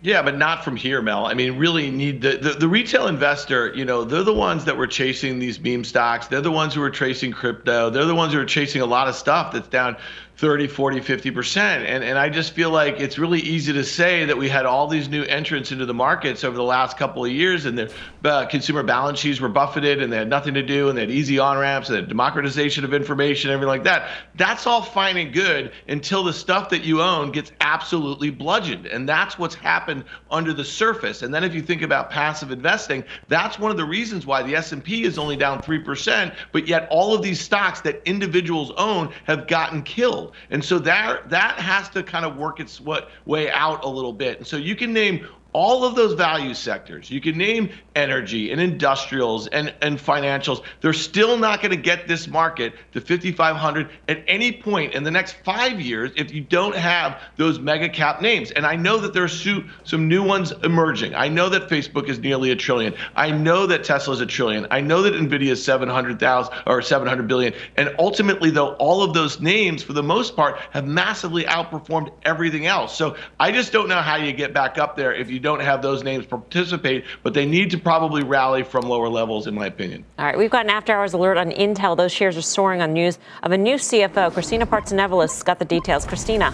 Yeah, 0.00 0.22
but 0.22 0.38
not 0.38 0.62
from 0.62 0.76
here, 0.76 1.02
Mel. 1.02 1.26
I 1.26 1.34
mean, 1.34 1.58
really 1.58 1.90
need 1.90 2.22
the, 2.22 2.36
the, 2.36 2.50
the, 2.50 2.68
retail 2.68 3.08
investor, 3.08 3.74
you 3.74 3.84
know, 3.84 4.04
they're 4.04 4.22
the 4.22 4.32
ones 4.32 4.64
that 4.66 4.76
were 4.76 4.86
chasing 4.86 5.40
these 5.40 5.58
meme 5.58 5.82
stocks. 5.82 6.28
They're 6.28 6.40
the 6.40 6.52
ones 6.52 6.72
who 6.74 6.82
are 6.82 6.90
chasing 6.90 7.32
crypto. 7.32 7.90
They're 7.90 8.04
the 8.04 8.14
ones 8.14 8.32
who 8.32 8.38
are 8.38 8.44
chasing 8.44 8.80
a 8.80 8.86
lot 8.86 9.08
of 9.08 9.16
stuff 9.16 9.52
that's 9.52 9.66
down 9.66 9.96
30, 10.38 10.68
40, 10.68 11.00
50%. 11.00 11.56
And, 11.56 12.04
and 12.04 12.16
I 12.16 12.28
just 12.28 12.52
feel 12.52 12.70
like 12.70 13.00
it's 13.00 13.18
really 13.18 13.40
easy 13.40 13.72
to 13.72 13.82
say 13.82 14.24
that 14.24 14.38
we 14.38 14.48
had 14.48 14.66
all 14.66 14.86
these 14.86 15.08
new 15.08 15.24
entrants 15.24 15.72
into 15.72 15.84
the 15.84 15.94
markets 15.94 16.44
over 16.44 16.56
the 16.56 16.62
last 16.62 16.96
couple 16.96 17.24
of 17.24 17.32
years 17.32 17.64
and 17.64 17.76
their 17.76 17.88
uh, 18.24 18.46
consumer 18.46 18.84
balance 18.84 19.18
sheets 19.18 19.40
were 19.40 19.48
buffeted 19.48 20.00
and 20.00 20.12
they 20.12 20.16
had 20.16 20.28
nothing 20.28 20.54
to 20.54 20.62
do 20.62 20.88
and 20.88 20.96
they 20.96 21.00
had 21.00 21.10
easy 21.10 21.40
on 21.40 21.58
ramps 21.58 21.90
and 21.90 22.06
democratization 22.06 22.84
of 22.84 22.94
information, 22.94 23.50
everything 23.50 23.66
like 23.66 23.82
that. 23.82 24.10
That's 24.36 24.64
all 24.64 24.80
fine 24.80 25.16
and 25.16 25.32
good 25.32 25.72
until 25.88 26.22
the 26.22 26.32
stuff 26.32 26.70
that 26.70 26.84
you 26.84 27.02
own 27.02 27.32
gets 27.32 27.50
absolutely 27.60 28.30
bludgeoned. 28.30 28.86
And 28.86 29.08
that's 29.08 29.40
what's 29.40 29.56
happened 29.56 30.04
under 30.30 30.52
the 30.52 30.64
surface. 30.64 31.22
And 31.22 31.34
then 31.34 31.42
if 31.42 31.52
you 31.52 31.62
think 31.62 31.82
about 31.82 32.10
passive 32.10 32.52
investing, 32.52 33.02
that's 33.26 33.58
one 33.58 33.72
of 33.72 33.76
the 33.76 33.84
reasons 33.84 34.24
why 34.24 34.44
the 34.44 34.54
S&P 34.54 35.02
is 35.02 35.18
only 35.18 35.36
down 35.36 35.60
3%, 35.62 36.32
but 36.52 36.68
yet 36.68 36.86
all 36.92 37.12
of 37.12 37.22
these 37.22 37.40
stocks 37.40 37.80
that 37.80 38.00
individuals 38.04 38.70
own 38.76 39.12
have 39.24 39.48
gotten 39.48 39.82
killed. 39.82 40.27
And 40.50 40.64
so 40.64 40.78
that 40.80 41.28
that 41.28 41.58
has 41.58 41.88
to 41.90 42.02
kind 42.02 42.24
of 42.24 42.36
work 42.36 42.60
its 42.60 42.80
way 42.80 43.50
out 43.50 43.84
a 43.84 43.88
little 43.88 44.12
bit. 44.12 44.38
And 44.38 44.46
so 44.46 44.56
you 44.56 44.76
can 44.76 44.92
name 44.92 45.26
all 45.52 45.84
of 45.84 45.94
those 45.94 46.14
value 46.14 46.54
sectors, 46.54 47.10
you 47.10 47.20
can 47.20 47.38
name 47.38 47.70
energy 47.94 48.50
and 48.50 48.60
industrials 48.60 49.46
and, 49.48 49.72
and 49.82 49.98
financials, 49.98 50.62
they're 50.80 50.92
still 50.92 51.36
not 51.36 51.62
going 51.62 51.70
to 51.70 51.76
get 51.76 52.08
this 52.08 52.26
market 52.26 52.74
to 52.92 53.00
5,500 53.00 53.88
at 54.08 54.24
any 54.26 54.52
point 54.52 54.94
in 54.94 55.04
the 55.04 55.10
next 55.10 55.36
five 55.44 55.80
years 55.80 56.10
if 56.16 56.32
you 56.32 56.40
don't 56.40 56.74
have 56.74 57.20
those 57.36 57.58
mega 57.58 57.88
cap 57.88 58.20
names. 58.20 58.50
And 58.50 58.66
I 58.66 58.74
know 58.74 58.98
that 58.98 59.14
there 59.14 59.28
there's 59.28 59.46
some 59.84 60.08
new 60.08 60.22
ones 60.22 60.52
emerging. 60.62 61.14
I 61.14 61.28
know 61.28 61.48
that 61.48 61.68
Facebook 61.68 62.08
is 62.08 62.18
nearly 62.18 62.50
a 62.50 62.56
trillion. 62.56 62.94
I 63.14 63.30
know 63.30 63.66
that 63.66 63.84
Tesla 63.84 64.14
is 64.14 64.20
a 64.20 64.26
trillion. 64.26 64.66
I 64.70 64.80
know 64.80 65.02
that 65.02 65.12
Nvidia 65.14 65.50
is 65.50 65.64
700,000 65.64 66.54
or 66.66 66.80
700 66.80 67.28
billion. 67.28 67.52
And 67.76 67.94
ultimately, 67.98 68.50
though, 68.50 68.74
all 68.74 69.02
of 69.02 69.12
those 69.12 69.40
names, 69.40 69.82
for 69.82 69.92
the 69.92 70.02
most 70.02 70.34
part, 70.34 70.58
have 70.70 70.86
massively 70.86 71.44
outperformed 71.44 72.12
everything 72.22 72.66
else. 72.66 72.96
So 72.96 73.16
I 73.38 73.52
just 73.52 73.72
don't 73.72 73.88
know 73.88 74.00
how 74.00 74.16
you 74.16 74.32
get 74.32 74.54
back 74.54 74.78
up 74.78 74.96
there 74.96 75.12
if 75.12 75.30
you 75.30 75.40
don't 75.40 75.47
don't 75.48 75.60
have 75.60 75.80
those 75.80 76.04
names 76.04 76.26
participate, 76.26 77.04
but 77.22 77.32
they 77.32 77.46
need 77.46 77.70
to 77.70 77.78
probably 77.78 78.22
rally 78.22 78.62
from 78.62 78.82
lower 78.86 79.08
levels, 79.08 79.46
in 79.46 79.54
my 79.54 79.66
opinion. 79.66 80.04
All 80.18 80.26
right, 80.26 80.36
we've 80.36 80.50
got 80.50 80.66
an 80.66 80.70
after 80.70 80.92
hours 80.92 81.14
alert 81.14 81.38
on 81.38 81.50
Intel. 81.50 81.96
Those 81.96 82.12
shares 82.12 82.36
are 82.36 82.42
soaring 82.42 82.82
on 82.82 82.92
news 82.92 83.18
of 83.42 83.52
a 83.52 83.58
new 83.58 83.76
CFO. 83.76 84.30
Christina 84.32 84.66
Partsinevelos 84.66 85.42
got 85.44 85.58
the 85.58 85.64
details. 85.64 86.04
Christina. 86.04 86.52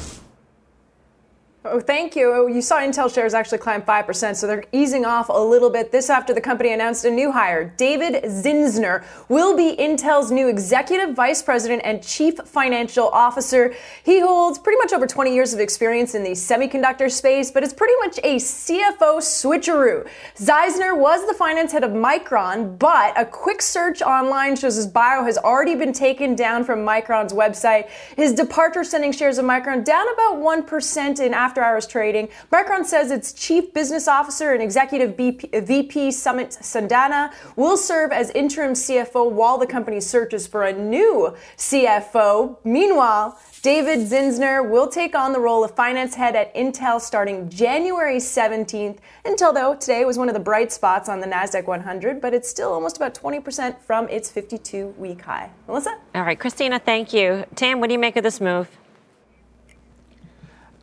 Oh, 1.66 1.80
thank 1.80 2.14
you. 2.14 2.30
Oh, 2.30 2.46
you 2.46 2.60
saw 2.60 2.80
Intel 2.80 3.12
shares 3.12 3.32
actually 3.32 3.56
climb 3.56 3.80
5%, 3.80 4.36
so 4.36 4.46
they're 4.46 4.66
easing 4.70 5.06
off 5.06 5.30
a 5.30 5.32
little 5.32 5.70
bit. 5.70 5.90
This 5.90 6.10
after 6.10 6.34
the 6.34 6.40
company 6.42 6.74
announced 6.74 7.06
a 7.06 7.10
new 7.10 7.32
hire. 7.32 7.72
David 7.78 8.22
Zinsner 8.24 9.02
will 9.30 9.56
be 9.56 9.74
Intel's 9.74 10.30
new 10.30 10.46
executive 10.46 11.16
vice 11.16 11.40
president 11.42 11.80
and 11.82 12.02
chief 12.02 12.34
financial 12.44 13.08
officer. 13.08 13.74
He 14.04 14.20
holds 14.20 14.58
pretty 14.58 14.76
much 14.76 14.92
over 14.92 15.06
20 15.06 15.34
years 15.34 15.54
of 15.54 15.60
experience 15.60 16.14
in 16.14 16.22
the 16.22 16.32
semiconductor 16.32 17.10
space, 17.10 17.50
but 17.50 17.62
it's 17.62 17.72
pretty 17.72 17.94
much 18.00 18.18
a 18.18 18.36
CFO 18.36 19.16
switcheroo. 19.22 20.06
Zinsner 20.36 20.94
was 20.94 21.26
the 21.26 21.32
finance 21.32 21.72
head 21.72 21.82
of 21.82 21.92
Micron, 21.92 22.78
but 22.78 23.18
a 23.18 23.24
quick 23.24 23.62
search 23.62 24.02
online 24.02 24.54
shows 24.54 24.76
his 24.76 24.86
bio 24.86 25.24
has 25.24 25.38
already 25.38 25.76
been 25.76 25.94
taken 25.94 26.34
down 26.36 26.62
from 26.62 26.80
Micron's 26.80 27.32
website. 27.32 27.88
His 28.18 28.34
departure 28.34 28.84
sending 28.84 29.12
shares 29.12 29.38
of 29.38 29.46
Micron 29.46 29.82
down 29.82 30.04
about 30.12 30.36
1% 30.36 31.20
in 31.20 31.32
after 31.32 31.53
after 31.54 31.62
hours 31.62 31.86
trading. 31.86 32.28
Micron 32.52 32.84
says 32.84 33.12
its 33.12 33.32
chief 33.32 33.72
business 33.72 34.08
officer 34.08 34.54
and 34.54 34.60
executive 34.60 35.16
BP, 35.16 35.64
VP 35.64 36.08
Sumit 36.08 36.60
Sadana 36.60 37.32
will 37.54 37.76
serve 37.76 38.10
as 38.10 38.30
interim 38.30 38.72
CFO 38.72 39.30
while 39.30 39.56
the 39.56 39.66
company 39.66 40.00
searches 40.00 40.48
for 40.48 40.64
a 40.64 40.72
new 40.72 41.32
CFO. 41.56 42.56
Meanwhile, 42.64 43.38
David 43.62 44.00
Zinsner 44.00 44.68
will 44.68 44.88
take 44.88 45.14
on 45.14 45.32
the 45.32 45.38
role 45.38 45.62
of 45.62 45.76
finance 45.76 46.16
head 46.16 46.34
at 46.34 46.52
Intel 46.56 47.00
starting 47.00 47.48
January 47.48 48.16
17th. 48.16 48.98
Intel, 49.24 49.54
though, 49.54 49.76
today 49.76 50.04
was 50.04 50.18
one 50.18 50.28
of 50.28 50.34
the 50.34 50.40
bright 50.40 50.72
spots 50.72 51.08
on 51.08 51.20
the 51.20 51.26
NASDAQ 51.28 51.66
100, 51.66 52.20
but 52.20 52.34
it's 52.34 52.48
still 52.48 52.72
almost 52.72 52.96
about 52.96 53.14
20% 53.14 53.78
from 53.78 54.08
its 54.08 54.28
52 54.28 54.88
week 54.98 55.22
high. 55.22 55.50
Melissa? 55.68 55.96
All 56.16 56.24
right, 56.24 56.38
Christina, 56.38 56.80
thank 56.80 57.12
you. 57.12 57.44
Tam, 57.54 57.78
what 57.78 57.86
do 57.86 57.92
you 57.92 58.00
make 58.00 58.16
of 58.16 58.24
this 58.24 58.40
move? 58.40 58.68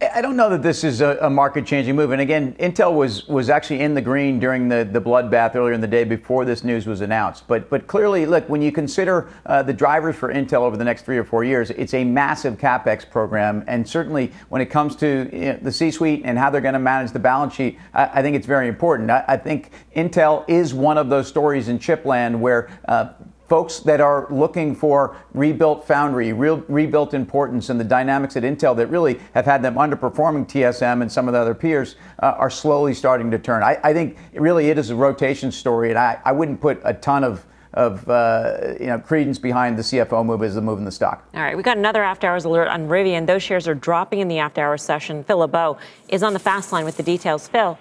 I 0.01 0.21
don't 0.21 0.35
know 0.35 0.49
that 0.49 0.63
this 0.63 0.83
is 0.83 1.01
a, 1.01 1.17
a 1.21 1.29
market 1.29 1.63
changing 1.63 1.95
move. 1.95 2.09
And 2.09 2.21
again, 2.21 2.53
Intel 2.53 2.95
was 2.95 3.27
was 3.27 3.49
actually 3.49 3.81
in 3.81 3.93
the 3.93 4.01
green 4.01 4.39
during 4.39 4.67
the, 4.67 4.83
the 4.83 4.99
bloodbath 4.99 5.55
earlier 5.55 5.73
in 5.73 5.81
the 5.81 5.87
day 5.87 6.03
before 6.03 6.43
this 6.43 6.63
news 6.63 6.87
was 6.87 7.01
announced. 7.01 7.47
But 7.47 7.69
but 7.69 7.85
clearly, 7.85 8.25
look, 8.25 8.49
when 8.49 8.63
you 8.63 8.71
consider 8.71 9.29
uh, 9.45 9.61
the 9.61 9.73
drivers 9.73 10.15
for 10.15 10.33
Intel 10.33 10.61
over 10.61 10.75
the 10.75 10.83
next 10.83 11.03
three 11.03 11.19
or 11.19 11.23
four 11.23 11.43
years, 11.43 11.69
it's 11.69 11.93
a 11.93 12.03
massive 12.03 12.57
capex 12.57 13.07
program. 13.07 13.63
And 13.67 13.87
certainly, 13.87 14.31
when 14.49 14.59
it 14.59 14.67
comes 14.67 14.95
to 14.97 15.29
you 15.31 15.45
know, 15.53 15.59
the 15.61 15.71
C-suite 15.71 16.23
and 16.25 16.35
how 16.35 16.49
they're 16.49 16.61
going 16.61 16.73
to 16.73 16.79
manage 16.79 17.11
the 17.11 17.19
balance 17.19 17.53
sheet, 17.53 17.77
I, 17.93 18.05
I 18.05 18.21
think 18.23 18.35
it's 18.35 18.47
very 18.47 18.67
important. 18.67 19.11
I, 19.11 19.23
I, 19.27 19.37
think 19.37 19.69
Intel 19.95 20.45
is 20.49 20.73
one 20.73 20.97
of 20.97 21.09
those 21.09 21.27
stories 21.27 21.67
in 21.67 21.77
chipland 21.77 22.39
where. 22.39 22.69
Uh, 22.87 23.09
folks 23.51 23.81
that 23.81 23.99
are 23.99 24.27
looking 24.29 24.73
for 24.73 25.17
rebuilt 25.33 25.85
foundry, 25.85 26.31
real, 26.31 26.63
rebuilt 26.69 27.13
importance, 27.13 27.69
and 27.69 27.77
the 27.77 27.83
dynamics 27.83 28.37
at 28.37 28.43
Intel 28.43 28.73
that 28.77 28.87
really 28.87 29.19
have 29.33 29.43
had 29.43 29.61
them 29.61 29.75
underperforming 29.75 30.47
TSM 30.47 31.01
and 31.01 31.11
some 31.11 31.27
of 31.27 31.33
the 31.33 31.39
other 31.39 31.53
peers 31.53 31.97
uh, 32.23 32.27
are 32.37 32.49
slowly 32.49 32.93
starting 32.93 33.29
to 33.29 33.37
turn. 33.37 33.61
I, 33.61 33.77
I, 33.83 33.93
think 33.93 34.15
really 34.35 34.69
it 34.69 34.77
is 34.77 34.89
a 34.89 34.95
rotation 34.95 35.51
story, 35.51 35.89
and 35.89 35.99
I, 35.99 36.17
I 36.23 36.31
wouldn't 36.31 36.61
put 36.61 36.79
a 36.85 36.93
ton 36.93 37.25
of 37.25 37.45
of 37.73 38.07
uh, 38.09 38.75
you 38.79 38.87
know 38.87 38.99
credence 38.99 39.37
behind 39.37 39.77
the 39.77 39.83
CFO 39.83 40.25
move 40.25 40.43
as 40.43 40.55
the 40.55 40.61
move 40.61 40.79
in 40.79 40.85
the 40.85 40.91
stock. 40.91 41.27
All 41.33 41.41
right, 41.41 41.57
we 41.57 41.61
got 41.61 41.75
another 41.75 42.03
after 42.03 42.27
hours 42.27 42.45
alert 42.45 42.69
on 42.69 42.87
Rivian. 42.87 43.27
Those 43.27 43.43
shares 43.43 43.67
are 43.67 43.75
dropping 43.75 44.19
in 44.19 44.29
the 44.29 44.39
after 44.39 44.61
hours 44.61 44.81
session. 44.81 45.25
Phil 45.25 45.39
LeBeau 45.39 45.77
is 46.07 46.23
on 46.23 46.31
the 46.31 46.39
fast 46.39 46.71
line 46.71 46.85
with 46.85 46.95
the 46.95 47.03
details. 47.03 47.49
Phil. 47.49 47.77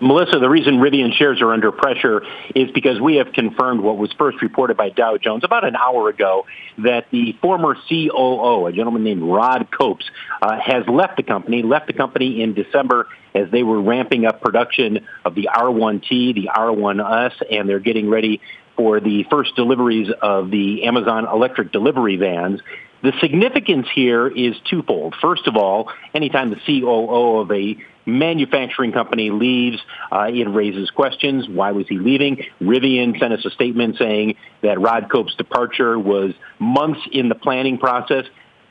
Melissa, 0.00 0.38
the 0.38 0.50
reason 0.50 0.74
Rivian 0.74 1.12
shares 1.12 1.40
are 1.40 1.52
under 1.52 1.72
pressure 1.72 2.22
is 2.54 2.70
because 2.72 3.00
we 3.00 3.16
have 3.16 3.32
confirmed 3.32 3.80
what 3.80 3.96
was 3.96 4.12
first 4.12 4.42
reported 4.42 4.76
by 4.76 4.90
Dow 4.90 5.16
Jones 5.16 5.42
about 5.42 5.64
an 5.64 5.74
hour 5.74 6.08
ago 6.08 6.46
that 6.78 7.06
the 7.10 7.32
former 7.40 7.76
COO, 7.88 8.66
a 8.66 8.72
gentleman 8.72 9.04
named 9.04 9.22
Rod 9.22 9.68
Copes, 9.70 10.04
uh, 10.42 10.58
has 10.60 10.86
left 10.86 11.16
the 11.16 11.22
company, 11.22 11.62
left 11.62 11.86
the 11.86 11.94
company 11.94 12.42
in 12.42 12.52
December 12.52 13.08
as 13.34 13.50
they 13.50 13.62
were 13.62 13.80
ramping 13.80 14.26
up 14.26 14.40
production 14.40 15.06
of 15.24 15.34
the 15.34 15.48
R1T, 15.54 16.34
the 16.34 16.50
R1S, 16.54 17.32
and 17.50 17.68
they're 17.68 17.78
getting 17.78 18.10
ready 18.10 18.40
for 18.76 19.00
the 19.00 19.24
first 19.30 19.56
deliveries 19.56 20.10
of 20.20 20.50
the 20.50 20.84
Amazon 20.84 21.26
electric 21.26 21.72
delivery 21.72 22.16
vans. 22.16 22.60
The 23.02 23.12
significance 23.20 23.86
here 23.94 24.26
is 24.26 24.56
twofold. 24.68 25.14
First 25.20 25.46
of 25.46 25.56
all, 25.56 25.90
anytime 26.14 26.50
the 26.50 26.60
COO 26.66 27.40
of 27.40 27.50
a 27.50 27.76
manufacturing 28.06 28.92
company 28.92 29.30
leaves, 29.30 29.78
uh, 30.10 30.28
it 30.32 30.48
raises 30.48 30.90
questions. 30.90 31.48
Why 31.48 31.72
was 31.72 31.86
he 31.88 31.98
leaving? 31.98 32.44
Rivian 32.60 33.18
sent 33.18 33.32
us 33.32 33.44
a 33.44 33.50
statement 33.50 33.96
saying 33.98 34.36
that 34.62 34.80
Rod 34.80 35.10
Cope's 35.10 35.34
departure 35.34 35.98
was 35.98 36.32
months 36.58 37.00
in 37.12 37.28
the 37.28 37.34
planning 37.34 37.78
process. 37.78 38.24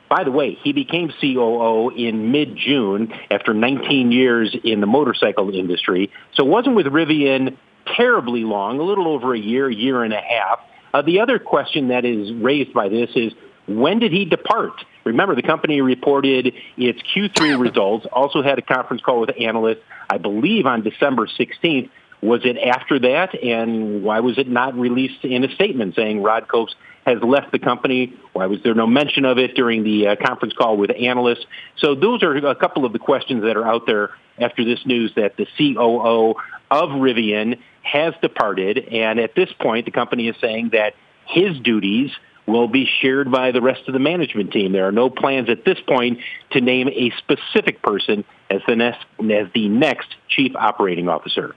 By 0.08 0.24
the 0.24 0.30
way, 0.30 0.54
he 0.62 0.72
became 0.72 1.12
COO 1.20 1.90
in 1.90 2.30
mid-June 2.30 3.12
after 3.30 3.52
19 3.52 4.12
years 4.12 4.56
in 4.64 4.80
the 4.80 4.86
motorcycle 4.86 5.54
industry. 5.54 6.10
So 6.34 6.44
it 6.44 6.48
wasn't 6.48 6.76
with 6.76 6.86
Rivian 6.86 7.56
terribly 7.96 8.44
long, 8.44 8.78
a 8.78 8.82
little 8.82 9.08
over 9.08 9.34
a 9.34 9.38
year, 9.38 9.68
year 9.68 10.02
and 10.02 10.12
a 10.12 10.20
half. 10.20 10.60
Uh, 10.94 11.02
the 11.02 11.20
other 11.20 11.38
question 11.38 11.88
that 11.88 12.04
is 12.04 12.32
raised 12.32 12.72
by 12.72 12.88
this 12.88 13.10
is 13.14 13.32
when 13.66 13.98
did 13.98 14.12
he 14.12 14.24
depart? 14.24 14.84
Remember, 15.06 15.36
the 15.36 15.42
company 15.42 15.80
reported 15.80 16.52
its 16.76 17.00
Q3 17.14 17.60
results, 17.60 18.06
also 18.12 18.42
had 18.42 18.58
a 18.58 18.62
conference 18.62 19.02
call 19.02 19.20
with 19.20 19.30
analysts, 19.40 19.82
I 20.10 20.18
believe 20.18 20.66
on 20.66 20.82
December 20.82 21.26
16th. 21.26 21.88
Was 22.22 22.40
it 22.44 22.58
after 22.58 22.98
that? 22.98 23.40
And 23.40 24.02
why 24.02 24.20
was 24.20 24.36
it 24.36 24.48
not 24.48 24.74
released 24.76 25.24
in 25.24 25.44
a 25.44 25.54
statement 25.54 25.94
saying 25.94 26.22
Rod 26.22 26.48
Copes 26.48 26.74
has 27.06 27.22
left 27.22 27.52
the 27.52 27.58
company? 27.60 28.14
Why 28.32 28.46
was 28.46 28.62
there 28.64 28.74
no 28.74 28.86
mention 28.86 29.24
of 29.24 29.38
it 29.38 29.54
during 29.54 29.84
the 29.84 30.08
uh, 30.08 30.16
conference 30.16 30.54
call 30.54 30.76
with 30.76 30.90
analysts? 30.90 31.46
So 31.76 31.94
those 31.94 32.24
are 32.24 32.34
a 32.36 32.56
couple 32.56 32.84
of 32.84 32.92
the 32.92 32.98
questions 32.98 33.42
that 33.44 33.56
are 33.56 33.66
out 33.66 33.86
there 33.86 34.10
after 34.38 34.64
this 34.64 34.84
news 34.86 35.12
that 35.14 35.36
the 35.36 35.46
COO 35.56 36.34
of 36.70 36.88
Rivian 36.90 37.60
has 37.82 38.14
departed. 38.22 38.78
And 38.90 39.20
at 39.20 39.36
this 39.36 39.52
point, 39.60 39.84
the 39.84 39.92
company 39.92 40.26
is 40.26 40.36
saying 40.40 40.70
that 40.72 40.94
his 41.26 41.58
duties 41.60 42.10
will 42.46 42.68
be 42.68 42.88
shared 43.00 43.30
by 43.30 43.50
the 43.50 43.60
rest 43.60 43.82
of 43.88 43.92
the 43.92 43.98
management 43.98 44.52
team. 44.52 44.72
There 44.72 44.86
are 44.86 44.92
no 44.92 45.10
plans 45.10 45.50
at 45.50 45.64
this 45.64 45.78
point 45.80 46.20
to 46.52 46.60
name 46.60 46.88
a 46.88 47.10
specific 47.18 47.82
person 47.82 48.24
as 48.50 48.60
the 48.66 48.76
next, 48.76 49.04
as 49.20 49.48
the 49.54 49.68
next 49.68 50.14
chief 50.28 50.54
operating 50.54 51.08
officer. 51.08 51.54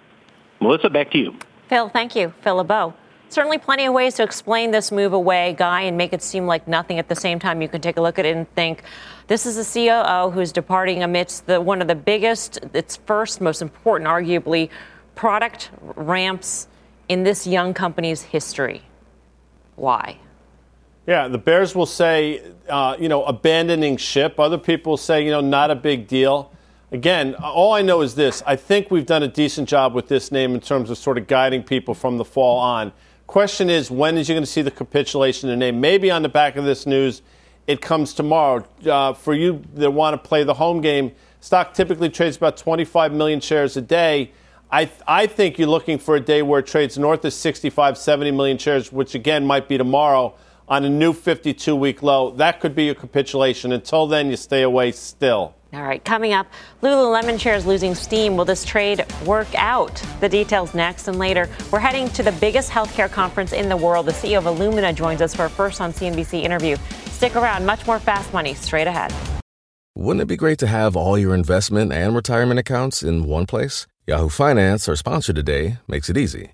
Melissa, 0.59 0.89
back 0.89 1.11
to 1.11 1.17
you. 1.17 1.35
Phil, 1.67 1.89
thank 1.89 2.15
you. 2.15 2.33
Phil 2.41 2.55
LeBeau. 2.55 2.93
Certainly 3.31 3.59
plenty 3.59 3.85
of 3.85 3.93
ways 3.93 4.15
to 4.15 4.23
explain 4.23 4.71
this 4.71 4.91
move 4.91 5.13
away, 5.13 5.53
Guy, 5.55 5.81
and 5.81 5.95
make 5.95 6.13
it 6.13 6.23
seem 6.23 6.47
like 6.47 6.67
nothing. 6.67 6.97
At 6.97 7.07
the 7.07 7.15
same 7.15 7.37
time, 7.37 7.61
you 7.61 7.67
can 7.69 7.79
take 7.79 7.97
a 7.97 8.01
look 8.01 8.17
at 8.17 8.25
it 8.25 8.35
and 8.35 8.49
think, 8.55 8.83
this 9.27 9.45
is 9.45 9.55
a 9.55 9.73
COO 9.73 10.31
who's 10.31 10.51
departing 10.51 11.03
amidst 11.03 11.45
the, 11.45 11.61
one 11.61 11.83
of 11.83 11.87
the 11.87 11.93
biggest, 11.93 12.57
its 12.73 12.95
first, 12.95 13.39
most 13.39 13.61
important, 13.61 14.09
arguably, 14.09 14.71
product 15.13 15.69
ramps 15.95 16.67
in 17.07 17.21
this 17.21 17.45
young 17.45 17.71
company's 17.71 18.23
history. 18.23 18.81
Why? 19.75 20.17
Yeah, 21.09 21.27
the 21.27 21.39
Bears 21.39 21.73
will 21.73 21.87
say, 21.87 22.39
uh, 22.69 22.95
you 22.99 23.09
know, 23.09 23.23
abandoning 23.23 23.97
ship. 23.97 24.39
Other 24.39 24.59
people 24.59 24.95
say, 24.95 25.25
you 25.25 25.31
know, 25.31 25.41
not 25.41 25.71
a 25.71 25.75
big 25.75 26.07
deal. 26.07 26.51
Again, 26.91 27.33
all 27.33 27.73
I 27.73 27.81
know 27.81 28.01
is 28.01 28.13
this. 28.13 28.43
I 28.45 28.55
think 28.55 28.91
we've 28.91 29.07
done 29.07 29.23
a 29.23 29.27
decent 29.27 29.67
job 29.67 29.95
with 29.95 30.07
this 30.07 30.31
name 30.31 30.53
in 30.53 30.61
terms 30.61 30.91
of 30.91 30.99
sort 30.99 31.17
of 31.17 31.25
guiding 31.25 31.63
people 31.63 31.95
from 31.95 32.19
the 32.19 32.25
fall 32.25 32.59
on. 32.59 32.91
Question 33.25 33.71
is, 33.71 33.89
when 33.89 34.19
is 34.19 34.29
you 34.29 34.35
going 34.35 34.43
to 34.43 34.51
see 34.51 34.61
the 34.61 34.69
capitulation 34.69 35.49
of 35.49 35.53
the 35.53 35.57
name? 35.57 35.81
Maybe 35.81 36.11
on 36.11 36.21
the 36.21 36.29
back 36.29 36.57
of 36.57 36.63
this 36.63 36.85
news, 36.85 37.23
it 37.65 37.81
comes 37.81 38.13
tomorrow. 38.13 38.63
Uh, 38.85 39.13
for 39.13 39.33
you 39.33 39.63
that 39.73 39.89
want 39.89 40.13
to 40.13 40.29
play 40.29 40.43
the 40.43 40.53
home 40.53 40.79
game, 40.79 41.11
stock 41.39 41.73
typically 41.73 42.09
trades 42.09 42.37
about 42.37 42.55
25 42.55 43.13
million 43.13 43.39
shares 43.39 43.75
a 43.77 43.81
day. 43.81 44.31
I, 44.71 44.87
I 45.07 45.25
think 45.25 45.57
you're 45.57 45.69
looking 45.69 45.97
for 45.97 46.15
a 46.15 46.19
day 46.19 46.43
where 46.43 46.59
it 46.59 46.67
trades 46.67 46.99
north 46.99 47.25
of 47.25 47.33
65, 47.33 47.97
70 47.97 48.29
million 48.29 48.59
shares, 48.59 48.91
which 48.91 49.15
again 49.15 49.47
might 49.47 49.67
be 49.67 49.75
tomorrow 49.75 50.35
on 50.69 50.85
a 50.85 50.89
new 50.89 51.13
52 51.13 51.75
week 51.75 52.03
low. 52.03 52.31
That 52.31 52.59
could 52.59 52.75
be 52.75 52.89
a 52.89 52.95
capitulation. 52.95 53.71
Until 53.71 54.07
then, 54.07 54.29
you 54.29 54.37
stay 54.37 54.61
away 54.61 54.91
still. 54.91 55.55
All 55.71 55.83
right, 55.83 56.03
coming 56.03 56.33
up, 56.33 56.47
Lululemon 56.81 57.39
shares 57.39 57.63
losing 57.63 57.93
steam. 57.93 58.35
Will 58.35 58.45
this 58.45 58.65
trade 58.65 59.05
work 59.23 59.53
out? 59.53 60.01
The 60.19 60.27
details 60.27 60.73
next 60.73 61.07
and 61.07 61.19
later. 61.19 61.47
We're 61.71 61.79
heading 61.79 62.09
to 62.09 62.23
the 62.23 62.31
biggest 62.31 62.71
healthcare 62.71 63.11
conference 63.11 63.53
in 63.53 63.69
the 63.69 63.77
world. 63.77 64.07
The 64.07 64.11
CEO 64.11 64.39
of 64.39 64.45
Illumina 64.45 64.95
joins 64.95 65.21
us 65.21 65.35
for 65.35 65.45
a 65.45 65.49
first 65.49 65.79
on 65.79 65.93
CNBC 65.93 66.41
interview. 66.41 66.75
Stick 67.11 67.35
around, 67.35 67.67
much 67.67 67.85
more 67.85 67.99
fast 67.99 68.33
money 68.33 68.55
straight 68.55 68.87
ahead. 68.87 69.13
Wouldn't 69.95 70.21
it 70.21 70.27
be 70.27 70.37
great 70.37 70.57
to 70.59 70.67
have 70.67 70.95
all 70.95 71.17
your 71.17 71.35
investment 71.35 71.91
and 71.91 72.15
retirement 72.15 72.59
accounts 72.59 73.03
in 73.03 73.25
one 73.25 73.45
place? 73.45 73.85
Yahoo 74.07 74.29
Finance, 74.29 74.89
our 74.89 74.95
sponsor 74.95 75.33
today, 75.33 75.77
makes 75.87 76.09
it 76.09 76.17
easy. 76.17 76.53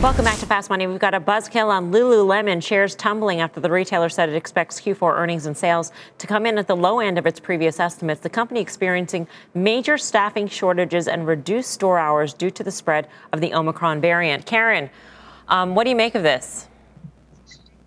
Welcome 0.00 0.24
back 0.24 0.38
to 0.38 0.46
Fast 0.46 0.70
Money. 0.70 0.86
We've 0.86 0.98
got 0.98 1.12
a 1.12 1.20
buzzkill 1.20 1.66
on 1.66 1.92
Lululemon 1.92 2.64
shares 2.64 2.94
tumbling 2.94 3.42
after 3.42 3.60
the 3.60 3.70
retailer 3.70 4.08
said 4.08 4.30
it 4.30 4.34
expects 4.34 4.80
Q4 4.80 5.18
earnings 5.18 5.44
and 5.44 5.54
sales 5.54 5.92
to 6.16 6.26
come 6.26 6.46
in 6.46 6.56
at 6.56 6.66
the 6.66 6.74
low 6.74 7.00
end 7.00 7.18
of 7.18 7.26
its 7.26 7.38
previous 7.38 7.78
estimates. 7.78 8.22
The 8.22 8.30
company 8.30 8.60
experiencing 8.60 9.28
major 9.52 9.98
staffing 9.98 10.48
shortages 10.48 11.06
and 11.06 11.26
reduced 11.26 11.72
store 11.72 11.98
hours 11.98 12.32
due 12.32 12.50
to 12.50 12.64
the 12.64 12.70
spread 12.70 13.08
of 13.34 13.42
the 13.42 13.52
Omicron 13.52 14.00
variant. 14.00 14.46
Karen, 14.46 14.88
um, 15.48 15.74
what 15.74 15.84
do 15.84 15.90
you 15.90 15.96
make 15.96 16.14
of 16.14 16.22
this? 16.22 16.66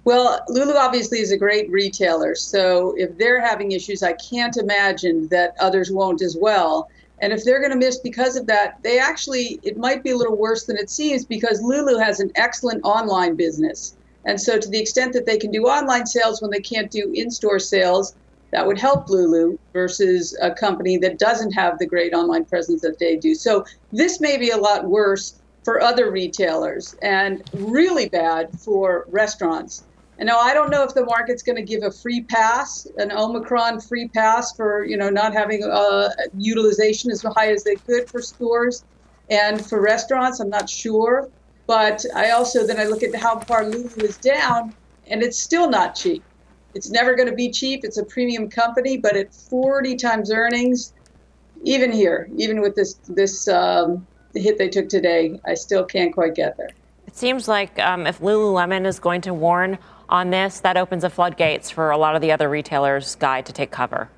Well, 0.05 0.39
Lulu 0.49 0.75
obviously 0.75 1.17
is 1.17 1.31
a 1.31 1.37
great 1.37 1.67
retailer. 1.71 2.35
So 2.35 2.93
if 2.95 3.17
they're 3.17 3.41
having 3.41 3.71
issues, 3.71 4.03
I 4.03 4.13
can't 4.13 4.55
imagine 4.57 5.29
that 5.29 5.55
others 5.59 5.89
won't 5.89 6.21
as 6.21 6.37
well. 6.39 6.89
And 7.23 7.31
if 7.31 7.45
they're 7.45 7.61
going 7.61 7.71
to 7.71 7.77
miss 7.77 7.99
because 7.99 8.35
of 8.35 8.47
that, 8.47 8.83
they 8.83 8.99
actually, 8.99 9.57
it 9.63 9.77
might 9.77 10.03
be 10.03 10.09
a 10.09 10.17
little 10.17 10.35
worse 10.35 10.65
than 10.65 10.75
it 10.75 10.89
seems 10.89 11.23
because 11.23 11.61
Lulu 11.61 11.97
has 11.97 12.19
an 12.19 12.29
excellent 12.35 12.83
online 12.83 13.35
business. 13.37 13.95
And 14.25 14.39
so, 14.39 14.59
to 14.59 14.69
the 14.69 14.77
extent 14.77 15.13
that 15.13 15.25
they 15.25 15.37
can 15.37 15.49
do 15.49 15.63
online 15.63 16.05
sales 16.05 16.41
when 16.41 16.51
they 16.51 16.59
can't 16.59 16.91
do 16.91 17.13
in 17.15 17.31
store 17.31 17.59
sales, 17.59 18.13
that 18.51 18.67
would 18.67 18.77
help 18.77 19.09
Lulu 19.09 19.57
versus 19.71 20.37
a 20.41 20.51
company 20.51 20.97
that 20.97 21.17
doesn't 21.17 21.53
have 21.53 21.79
the 21.79 21.85
great 21.85 22.13
online 22.13 22.43
presence 22.43 22.81
that 22.81 22.99
they 22.99 23.15
do. 23.15 23.35
So, 23.35 23.63
this 23.93 24.19
may 24.19 24.35
be 24.35 24.49
a 24.49 24.57
lot 24.57 24.83
worse 24.83 25.35
for 25.63 25.79
other 25.79 26.11
retailers 26.11 26.93
and 27.01 27.41
really 27.53 28.09
bad 28.09 28.49
for 28.59 29.05
restaurants. 29.07 29.85
And 30.19 30.27
now 30.27 30.39
I 30.39 30.53
don't 30.53 30.69
know 30.69 30.83
if 30.83 30.93
the 30.93 31.05
market's 31.05 31.41
going 31.41 31.55
to 31.55 31.63
give 31.63 31.83
a 31.83 31.91
free 31.91 32.21
pass, 32.21 32.87
an 32.97 33.11
Omicron 33.11 33.81
free 33.81 34.07
pass 34.07 34.55
for 34.55 34.85
you 34.85 34.97
know 34.97 35.09
not 35.09 35.33
having 35.33 35.63
uh, 35.63 36.09
utilization 36.37 37.11
as 37.11 37.23
high 37.23 37.51
as 37.51 37.63
they 37.63 37.75
could 37.75 38.09
for 38.09 38.21
stores 38.21 38.83
and 39.29 39.65
for 39.65 39.81
restaurants. 39.81 40.39
I'm 40.39 40.49
not 40.49 40.69
sure, 40.69 41.29
but 41.65 42.05
I 42.15 42.31
also 42.31 42.65
then 42.65 42.79
I 42.79 42.85
look 42.85 43.03
at 43.03 43.15
how 43.15 43.39
far 43.39 43.65
Lulu 43.65 43.89
is 44.03 44.17
down, 44.17 44.73
and 45.07 45.23
it's 45.23 45.39
still 45.39 45.69
not 45.69 45.95
cheap. 45.95 46.23
It's 46.75 46.89
never 46.89 47.15
going 47.15 47.29
to 47.29 47.35
be 47.35 47.49
cheap. 47.49 47.81
It's 47.83 47.97
a 47.97 48.05
premium 48.05 48.49
company, 48.49 48.97
but 48.97 49.15
at 49.15 49.33
40 49.33 49.95
times 49.95 50.31
earnings, 50.31 50.93
even 51.63 51.91
here, 51.91 52.29
even 52.35 52.61
with 52.61 52.75
this 52.75 52.95
this 53.07 53.47
um, 53.47 54.05
hit 54.35 54.57
they 54.57 54.69
took 54.69 54.89
today, 54.89 55.39
I 55.45 55.55
still 55.55 55.85
can't 55.85 56.13
quite 56.13 56.35
get 56.35 56.57
there. 56.57 56.69
It 57.07 57.15
seems 57.15 57.47
like 57.47 57.77
um, 57.79 58.07
if 58.07 58.19
Lululemon 58.19 58.85
is 58.85 58.99
going 58.99 59.21
to 59.21 59.33
warn 59.33 59.77
on 60.13 60.29
this, 60.29 60.59
that 60.59 60.77
opens 60.77 61.01
the 61.01 61.09
floodgates 61.09 61.71
for 61.71 61.89
a 61.89 61.97
lot 61.97 62.15
of 62.15 62.21
the 62.21 62.31
other 62.31 62.47
retailers' 62.47 63.15
guide 63.15 63.47
to 63.47 63.51
take 63.51 63.71
cover. 63.71 64.09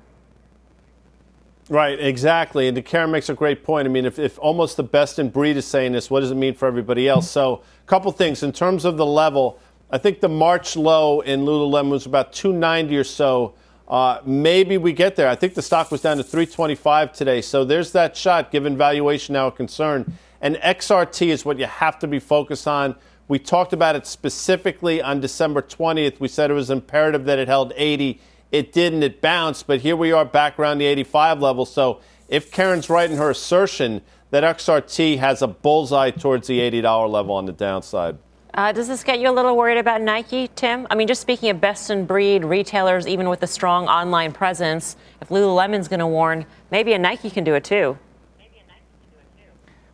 Right, 1.68 1.98
exactly. 1.98 2.68
And 2.68 2.84
Karen 2.84 3.10
makes 3.10 3.28
a 3.28 3.34
great 3.34 3.64
point. 3.64 3.86
I 3.86 3.90
mean, 3.90 4.04
if, 4.04 4.20
if 4.20 4.38
almost 4.38 4.76
the 4.76 4.84
best 4.84 5.18
in 5.18 5.30
breed 5.30 5.56
is 5.56 5.64
saying 5.64 5.92
this, 5.92 6.10
what 6.10 6.20
does 6.20 6.30
it 6.30 6.36
mean 6.36 6.54
for 6.54 6.68
everybody 6.68 7.08
else? 7.08 7.28
So, 7.28 7.62
a 7.82 7.86
couple 7.86 8.12
things. 8.12 8.44
In 8.44 8.52
terms 8.52 8.84
of 8.84 8.98
the 8.98 9.06
level, 9.06 9.58
I 9.90 9.98
think 9.98 10.20
the 10.20 10.28
March 10.28 10.76
low 10.76 11.22
in 11.22 11.40
Lululemon 11.40 11.90
was 11.90 12.06
about 12.06 12.32
290 12.32 12.96
or 12.96 13.02
so. 13.02 13.54
Uh, 13.88 14.20
maybe 14.24 14.78
we 14.78 14.92
get 14.92 15.16
there. 15.16 15.28
I 15.28 15.34
think 15.34 15.54
the 15.54 15.62
stock 15.62 15.90
was 15.90 16.02
down 16.02 16.18
to 16.18 16.22
325 16.22 17.12
today. 17.12 17.40
So 17.40 17.64
there's 17.64 17.92
that 17.92 18.16
shot, 18.16 18.52
given 18.52 18.76
valuation 18.76 19.32
now 19.32 19.46
a 19.46 19.52
concern. 19.52 20.16
And 20.40 20.56
XRT 20.56 21.28
is 21.28 21.44
what 21.44 21.58
you 21.58 21.66
have 21.66 21.98
to 22.00 22.06
be 22.06 22.18
focused 22.18 22.68
on. 22.68 22.96
We 23.28 23.38
talked 23.38 23.72
about 23.72 23.96
it 23.96 24.06
specifically 24.06 25.02
on 25.02 25.20
December 25.20 25.60
20th. 25.60 26.20
We 26.20 26.28
said 26.28 26.50
it 26.50 26.54
was 26.54 26.70
imperative 26.70 27.24
that 27.24 27.38
it 27.38 27.48
held 27.48 27.72
80. 27.76 28.20
It 28.52 28.72
didn't. 28.72 29.02
It 29.02 29.20
bounced, 29.20 29.66
but 29.66 29.80
here 29.80 29.96
we 29.96 30.12
are 30.12 30.24
back 30.24 30.58
around 30.58 30.78
the 30.78 30.86
85 30.86 31.40
level. 31.40 31.66
So 31.66 32.00
if 32.28 32.52
Karen's 32.52 32.88
right 32.88 33.10
in 33.10 33.16
her 33.16 33.30
assertion 33.30 34.02
that 34.30 34.44
XRT 34.44 35.18
has 35.18 35.42
a 35.42 35.46
bullseye 35.48 36.10
towards 36.10 36.46
the 36.46 36.60
$80 36.60 37.10
level 37.10 37.34
on 37.34 37.46
the 37.46 37.52
downside. 37.52 38.18
Uh, 38.54 38.72
does 38.72 38.88
this 38.88 39.04
get 39.04 39.20
you 39.20 39.28
a 39.28 39.32
little 39.32 39.56
worried 39.56 39.78
about 39.78 40.00
Nike, 40.00 40.48
Tim? 40.54 40.86
I 40.88 40.94
mean, 40.94 41.06
just 41.06 41.20
speaking 41.20 41.50
of 41.50 41.60
best 41.60 41.90
in 41.90 42.06
breed 42.06 42.44
retailers, 42.44 43.06
even 43.06 43.28
with 43.28 43.42
a 43.42 43.46
strong 43.46 43.86
online 43.86 44.32
presence, 44.32 44.96
if 45.20 45.28
Lululemon's 45.28 45.88
going 45.88 46.00
to 46.00 46.06
warn, 46.06 46.46
maybe 46.70 46.92
a 46.94 46.98
Nike 46.98 47.28
can 47.28 47.44
do 47.44 47.54
it 47.54 47.64
too. 47.64 47.98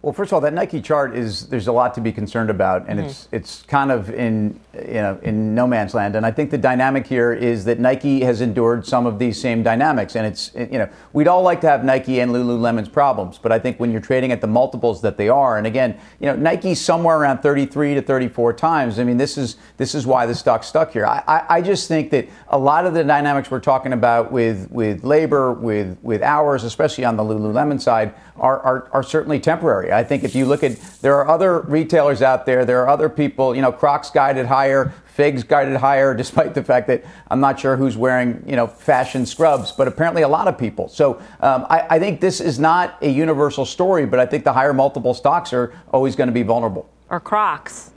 Well, 0.03 0.13
first 0.13 0.31
of 0.31 0.35
all, 0.35 0.41
that 0.41 0.53
Nike 0.53 0.81
chart 0.81 1.15
is 1.15 1.47
there's 1.47 1.69
a 1.69 1.73
lot 1.73 1.95
to 1.95 2.01
be 2.01 2.11
concerned 2.11 2.51
about, 2.51 2.87
and 2.89 2.99
mm-hmm. 2.99 3.09
it's 3.09 3.29
it's 3.31 3.63
kind 3.63 3.93
of 3.93 4.11
in 4.11 4.59
you 4.75 4.95
know 4.95 5.17
in 5.23 5.55
no 5.55 5.65
man's 5.65 5.95
land. 5.95 6.17
And 6.17 6.27
I 6.27 6.33
think 6.33 6.51
the 6.51 6.59
dynamic 6.59 7.07
here 7.07 7.33
is 7.33 7.65
that 7.67 7.79
Nike 7.79 8.25
has 8.25 8.41
endured 8.41 8.85
some 8.85 9.07
of 9.07 9.21
these 9.21 9.41
same 9.41 9.63
dynamics, 9.63 10.17
and 10.17 10.27
it's 10.27 10.51
you 10.57 10.79
know 10.79 10.89
we'd 11.13 11.29
all 11.29 11.43
like 11.43 11.61
to 11.61 11.69
have 11.69 11.85
Nike 11.85 12.19
and 12.19 12.33
Lululemon's 12.33 12.89
problems, 12.89 13.39
but 13.39 13.53
I 13.53 13.61
think 13.61 13.79
when 13.79 13.93
you're 13.93 14.01
trading 14.01 14.33
at 14.33 14.41
the 14.41 14.49
multiples 14.49 15.03
that 15.03 15.17
they 15.17 15.29
are, 15.29 15.57
and 15.57 15.69
again, 15.69 15.97
you 16.19 16.27
know 16.27 16.35
Nike's 16.35 16.81
somewhere 16.81 17.21
around 17.21 17.39
33 17.39 17.95
to 17.95 18.03
34 18.03 18.55
times. 18.55 18.99
I 18.99 19.05
mean, 19.05 19.19
this 19.19 19.39
is 19.39 19.55
this 19.77 19.95
is 19.95 20.05
why 20.05 20.27
the 20.27 20.35
stock's 20.35 20.67
stuck 20.67 20.93
here. 20.93 21.07
I, 21.07 21.23
I, 21.29 21.45
I 21.49 21.63
just 21.63 21.87
think 21.87 22.11
that 22.11 22.29
a 22.49 22.59
lot 22.59 22.87
of 22.87 22.95
the 22.95 23.05
dynamics 23.05 23.53
we're 23.53 23.61
talking 23.61 23.93
about 23.93 24.33
with 24.33 24.69
with 24.73 25.05
labor, 25.05 25.53
with 25.53 25.97
with 26.03 26.23
hours, 26.23 26.65
especially 26.65 27.05
on 27.05 27.17
the 27.17 27.23
Lululemon 27.23 27.81
side, 27.81 28.15
are, 28.37 28.59
are, 28.61 28.89
are 28.93 29.03
certainly 29.05 29.39
temporary. 29.39 29.92
I 29.93 30.05
think 30.05 30.25
if 30.25 30.35
you 30.35 30.47
look 30.47 30.63
at, 30.63 30.81
there 31.01 31.17
are 31.17 31.29
other 31.29 31.61
retailers 31.61 32.23
out 32.23 32.47
there, 32.47 32.65
there 32.65 32.81
are 32.83 32.89
other 32.89 33.09
people, 33.09 33.55
you 33.55 33.63
know, 33.63 33.73
Crocs 33.73 34.11
guided 34.11 34.47
higher, 34.47 34.93
Figs 35.07 35.43
guided 35.43 35.77
higher, 35.77 36.15
despite 36.23 36.55
the 36.55 36.65
fact 36.65 36.87
that 36.89 37.05
I'm 37.31 37.41
not 37.41 37.61
sure 37.61 37.77
who's 37.77 37.97
wearing, 37.97 38.43
you 38.47 38.57
know, 38.57 38.67
fashion 38.67 39.27
scrubs, 39.27 39.73
but 39.73 39.87
apparently 39.87 40.23
a 40.23 40.29
lot 40.29 40.49
of 40.49 40.57
people. 40.57 40.89
So 40.89 41.21
um, 41.41 41.67
I, 41.69 41.87
I 41.91 41.99
think 41.99 42.21
this 42.21 42.41
is 42.41 42.59
not 42.59 42.97
a 43.03 43.09
universal 43.09 43.67
story, 43.67 44.07
but 44.07 44.19
I 44.19 44.27
think 44.27 44.45
the 44.45 44.53
higher 44.53 44.73
multiple 44.73 45.13
stocks 45.15 45.53
are 45.53 45.75
always 45.93 46.17
going 46.17 46.29
to 46.29 46.33
be 46.33 46.43
vulnerable. 46.43 46.89
Or 47.11 47.21
Crocs. 47.21 47.91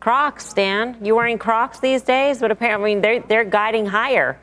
Crocs, 0.00 0.52
Dan. 0.52 0.96
You 1.02 1.14
wearing 1.14 1.38
Crocs 1.38 1.80
these 1.80 2.02
days? 2.02 2.40
But 2.40 2.50
apparently, 2.50 2.92
I 2.92 2.94
mean, 2.94 3.02
they're, 3.02 3.20
they're 3.20 3.44
guiding 3.44 3.86
higher 3.86 4.38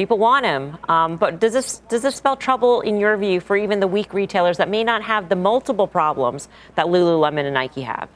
people 0.00 0.16
want 0.16 0.46
him. 0.46 0.78
Um, 0.88 1.18
but 1.18 1.38
does 1.38 1.52
this 1.52 1.80
does 1.90 2.00
this 2.00 2.16
spell 2.16 2.34
trouble 2.34 2.80
in 2.80 2.98
your 2.98 3.18
view 3.18 3.38
for 3.38 3.54
even 3.54 3.80
the 3.80 3.86
weak 3.86 4.14
retailers 4.14 4.56
that 4.56 4.70
may 4.70 4.82
not 4.82 5.02
have 5.02 5.28
the 5.28 5.36
multiple 5.36 5.86
problems 5.86 6.48
that 6.76 6.86
Lululemon 6.86 7.44
and 7.44 7.52
Nike 7.52 7.82
have? 7.82 8.08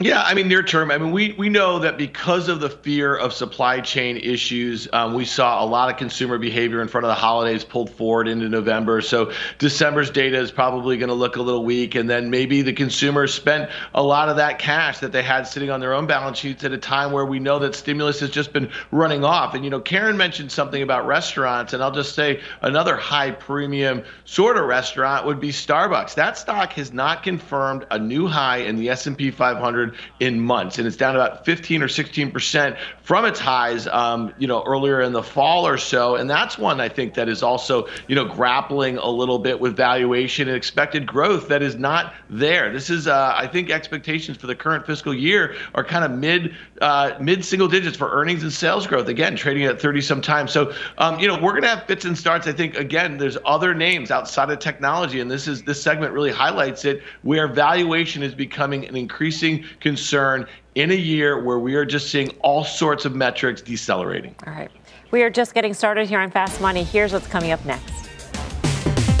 Yeah, 0.00 0.24
I 0.24 0.34
mean, 0.34 0.48
near 0.48 0.64
term, 0.64 0.90
I 0.90 0.98
mean, 0.98 1.12
we, 1.12 1.34
we 1.38 1.48
know 1.48 1.78
that 1.78 1.96
because 1.96 2.48
of 2.48 2.58
the 2.58 2.68
fear 2.68 3.14
of 3.14 3.32
supply 3.32 3.80
chain 3.80 4.16
issues, 4.16 4.88
um, 4.92 5.14
we 5.14 5.24
saw 5.24 5.62
a 5.62 5.66
lot 5.66 5.88
of 5.88 5.96
consumer 5.96 6.36
behavior 6.36 6.82
in 6.82 6.88
front 6.88 7.04
of 7.04 7.10
the 7.10 7.14
holidays 7.14 7.62
pulled 7.62 7.90
forward 7.90 8.26
into 8.26 8.48
November. 8.48 9.00
So 9.00 9.30
December's 9.58 10.10
data 10.10 10.36
is 10.36 10.50
probably 10.50 10.96
going 10.96 11.10
to 11.10 11.14
look 11.14 11.36
a 11.36 11.42
little 11.42 11.64
weak. 11.64 11.94
And 11.94 12.10
then 12.10 12.28
maybe 12.28 12.60
the 12.60 12.72
consumers 12.72 13.32
spent 13.32 13.70
a 13.94 14.02
lot 14.02 14.28
of 14.28 14.34
that 14.34 14.58
cash 14.58 14.98
that 14.98 15.12
they 15.12 15.22
had 15.22 15.46
sitting 15.46 15.70
on 15.70 15.78
their 15.78 15.94
own 15.94 16.08
balance 16.08 16.38
sheets 16.38 16.64
at 16.64 16.72
a 16.72 16.78
time 16.78 17.12
where 17.12 17.24
we 17.24 17.38
know 17.38 17.60
that 17.60 17.76
stimulus 17.76 18.18
has 18.18 18.30
just 18.30 18.52
been 18.52 18.68
running 18.90 19.22
off. 19.22 19.54
And, 19.54 19.62
you 19.62 19.70
know, 19.70 19.80
Karen 19.80 20.16
mentioned 20.16 20.50
something 20.50 20.82
about 20.82 21.06
restaurants, 21.06 21.72
and 21.72 21.80
I'll 21.80 21.92
just 21.92 22.16
say 22.16 22.40
another 22.62 22.96
high 22.96 23.30
premium 23.30 24.02
sort 24.24 24.56
of 24.56 24.64
restaurant 24.64 25.24
would 25.24 25.38
be 25.38 25.50
Starbucks. 25.50 26.14
That 26.14 26.36
stock 26.36 26.72
has 26.72 26.92
not 26.92 27.22
confirmed 27.22 27.86
a 27.92 27.98
new 27.98 28.26
high 28.26 28.56
in 28.56 28.74
the 28.74 28.90
S&P 28.90 29.30
500 29.30 29.83
reported 29.84 30.00
in 30.20 30.40
months, 30.40 30.78
and 30.78 30.86
it's 30.86 30.96
down 30.96 31.14
about 31.14 31.44
15 31.44 31.82
or 31.82 31.88
16 31.88 32.30
percent 32.30 32.76
from 33.02 33.24
its 33.24 33.38
highs, 33.38 33.86
um, 33.88 34.32
you 34.38 34.46
know, 34.46 34.62
earlier 34.64 35.00
in 35.00 35.12
the 35.12 35.22
fall 35.22 35.66
or 35.66 35.76
so. 35.78 36.16
And 36.16 36.28
that's 36.28 36.58
one 36.58 36.80
I 36.80 36.88
think 36.88 37.14
that 37.14 37.28
is 37.28 37.42
also, 37.42 37.86
you 38.08 38.14
know, 38.14 38.24
grappling 38.24 38.98
a 38.98 39.08
little 39.08 39.38
bit 39.38 39.60
with 39.60 39.76
valuation 39.76 40.48
and 40.48 40.56
expected 40.56 41.06
growth 41.06 41.48
that 41.48 41.62
is 41.62 41.76
not 41.76 42.14
there. 42.30 42.72
This 42.72 42.90
is, 42.90 43.06
uh, 43.06 43.34
I 43.36 43.46
think, 43.46 43.70
expectations 43.70 44.38
for 44.38 44.46
the 44.46 44.54
current 44.54 44.86
fiscal 44.86 45.14
year 45.14 45.56
are 45.74 45.84
kind 45.84 46.04
of 46.04 46.10
mid 46.12 46.54
uh, 46.80 47.12
mid 47.20 47.44
single 47.44 47.68
digits 47.68 47.96
for 47.96 48.10
earnings 48.10 48.42
and 48.42 48.52
sales 48.52 48.86
growth. 48.86 49.08
Again, 49.08 49.36
trading 49.36 49.64
at 49.64 49.80
30 49.80 50.00
some 50.00 50.20
time. 50.20 50.48
So, 50.48 50.72
um, 50.98 51.18
you 51.18 51.28
know, 51.28 51.34
we're 51.34 51.52
going 51.52 51.62
to 51.62 51.68
have 51.68 51.86
fits 51.86 52.04
and 52.04 52.16
starts. 52.16 52.46
I 52.46 52.52
think 52.52 52.76
again, 52.76 53.18
there's 53.18 53.38
other 53.44 53.74
names 53.74 54.10
outside 54.10 54.50
of 54.50 54.58
technology, 54.58 55.20
and 55.20 55.30
this 55.30 55.46
is 55.48 55.62
this 55.62 55.82
segment 55.82 56.12
really 56.12 56.30
highlights 56.30 56.84
it, 56.84 57.02
where 57.22 57.48
valuation 57.48 58.22
is 58.22 58.34
becoming 58.34 58.86
an 58.86 58.96
increasing 58.96 59.64
concern 59.80 60.46
in 60.74 60.90
a 60.90 60.94
year 60.94 61.42
where 61.42 61.58
we 61.58 61.74
are 61.74 61.84
just 61.84 62.10
seeing 62.10 62.30
all 62.40 62.64
sorts 62.64 63.04
of 63.04 63.14
metrics 63.14 63.62
decelerating. 63.62 64.34
All 64.46 64.52
right. 64.52 64.70
We 65.10 65.22
are 65.22 65.30
just 65.30 65.54
getting 65.54 65.74
started 65.74 66.08
here 66.08 66.20
on 66.20 66.30
Fast 66.30 66.60
Money. 66.60 66.82
Here's 66.82 67.12
what's 67.12 67.28
coming 67.28 67.52
up 67.52 67.64
next. 67.64 68.08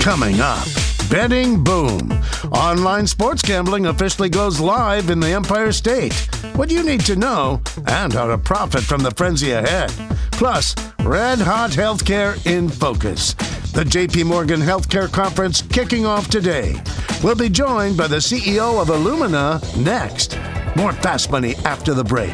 Coming 0.00 0.40
up. 0.40 0.66
Betting 1.10 1.62
boom. 1.62 2.10
Online 2.50 3.06
sports 3.06 3.42
gambling 3.42 3.86
officially 3.86 4.28
goes 4.28 4.58
live 4.58 5.10
in 5.10 5.20
the 5.20 5.28
Empire 5.28 5.70
State. 5.70 6.14
What 6.56 6.70
you 6.70 6.82
need 6.82 7.00
to 7.02 7.16
know 7.16 7.60
and 7.86 8.12
how 8.12 8.26
to 8.26 8.38
profit 8.38 8.82
from 8.82 9.02
the 9.02 9.10
frenzy 9.12 9.52
ahead. 9.52 9.92
Plus, 10.32 10.74
red 11.00 11.38
hot 11.38 11.70
healthcare 11.70 12.44
in 12.46 12.68
focus. 12.68 13.34
The 13.74 13.82
JP 13.82 14.26
Morgan 14.26 14.60
Healthcare 14.60 15.10
Conference 15.10 15.60
kicking 15.60 16.06
off 16.06 16.30
today. 16.30 16.80
We'll 17.24 17.34
be 17.34 17.48
joined 17.48 17.96
by 17.96 18.06
the 18.06 18.18
CEO 18.18 18.80
of 18.80 18.86
Illumina 18.86 19.60
next. 19.76 20.38
More 20.76 20.92
Fast 20.92 21.32
Money 21.32 21.56
after 21.64 21.92
the 21.92 22.04
break. 22.04 22.32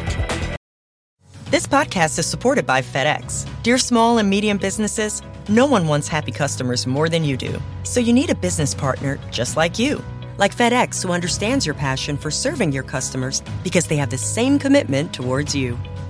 This 1.49 1.65
podcast 1.65 2.19
is 2.19 2.27
supported 2.27 2.67
by 2.67 2.83
FedEx. 2.83 3.49
Dear 3.63 3.79
small 3.79 4.19
and 4.19 4.29
medium 4.29 4.59
businesses, 4.59 5.23
no 5.49 5.65
one 5.65 5.87
wants 5.87 6.07
happy 6.07 6.31
customers 6.31 6.85
more 6.85 7.09
than 7.09 7.23
you 7.23 7.37
do. 7.37 7.59
So 7.81 7.99
you 7.99 8.13
need 8.13 8.29
a 8.29 8.35
business 8.35 8.75
partner 8.75 9.17
just 9.31 9.57
like 9.57 9.79
you. 9.79 9.99
Like 10.37 10.55
FedEx, 10.55 11.01
who 11.01 11.11
understands 11.11 11.65
your 11.65 11.73
passion 11.73 12.17
for 12.17 12.29
serving 12.29 12.71
your 12.71 12.83
customers 12.83 13.41
because 13.63 13.87
they 13.87 13.97
have 13.97 14.11
the 14.11 14.17
same 14.19 14.59
commitment 14.59 15.11
towards 15.11 15.55
you. 15.55 15.75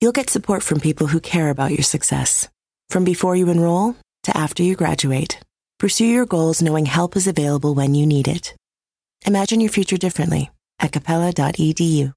You'll 0.00 0.12
get 0.12 0.28
support 0.28 0.62
from 0.62 0.80
people 0.80 1.06
who 1.06 1.20
care 1.20 1.48
about 1.48 1.72
your 1.72 1.82
success. 1.82 2.48
From 2.90 3.04
before 3.04 3.34
you 3.34 3.48
enroll 3.48 3.96
to 4.24 4.36
after 4.36 4.62
you 4.62 4.76
graduate, 4.76 5.40
pursue 5.78 6.04
your 6.04 6.26
goals 6.26 6.60
knowing 6.60 6.86
help 6.86 7.16
is 7.16 7.26
available 7.26 7.74
when 7.74 7.94
you 7.94 8.06
need 8.06 8.28
it. 8.28 8.54
Imagine 9.26 9.60
your 9.60 9.70
future 9.70 9.96
differently 9.96 10.50
at 10.78 10.92
capella.edu. 10.92 12.12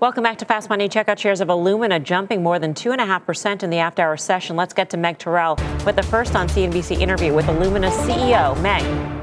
Welcome 0.00 0.24
back 0.24 0.38
to 0.38 0.44
Fast 0.44 0.68
Money. 0.68 0.88
Check 0.88 1.08
out 1.08 1.20
shares 1.20 1.40
of 1.40 1.46
Illumina 1.46 2.02
jumping 2.02 2.42
more 2.42 2.58
than 2.58 2.74
2.5% 2.74 3.62
in 3.62 3.70
the 3.70 3.78
after 3.78 4.02
hour 4.02 4.16
session. 4.16 4.56
Let's 4.56 4.74
get 4.74 4.90
to 4.90 4.96
Meg 4.96 5.18
Terrell 5.18 5.56
with 5.86 5.94
the 5.94 6.02
first 6.02 6.34
on 6.34 6.48
CNBC 6.48 7.00
interview 7.00 7.32
with 7.32 7.46
Illumina 7.46 7.92
CEO. 7.92 8.60
Meg. 8.60 9.21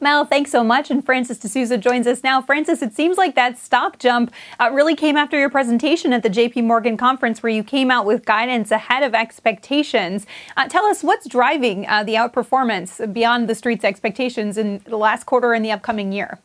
Mel, 0.00 0.24
thanks 0.24 0.52
so 0.52 0.62
much. 0.62 0.90
And 0.90 1.04
Francis 1.04 1.38
D'Souza 1.38 1.76
joins 1.76 2.06
us 2.06 2.22
now. 2.22 2.40
Francis, 2.40 2.82
it 2.82 2.94
seems 2.94 3.16
like 3.16 3.34
that 3.34 3.58
stock 3.58 3.98
jump 3.98 4.32
uh, 4.60 4.70
really 4.72 4.94
came 4.94 5.16
after 5.16 5.38
your 5.38 5.50
presentation 5.50 6.12
at 6.12 6.22
the 6.22 6.30
JP 6.30 6.64
Morgan 6.64 6.96
conference, 6.96 7.42
where 7.42 7.50
you 7.50 7.64
came 7.64 7.90
out 7.90 8.06
with 8.06 8.24
guidance 8.24 8.70
ahead 8.70 9.02
of 9.02 9.14
expectations. 9.14 10.24
Uh, 10.56 10.68
tell 10.68 10.84
us 10.84 11.02
what's 11.02 11.28
driving 11.28 11.86
uh, 11.88 12.04
the 12.04 12.14
outperformance 12.14 13.12
beyond 13.12 13.48
the 13.48 13.54
street's 13.54 13.84
expectations 13.84 14.56
in 14.56 14.80
the 14.84 14.96
last 14.96 15.24
quarter 15.24 15.52
and 15.52 15.64
the 15.64 15.72
upcoming 15.72 16.12
year. 16.12 16.38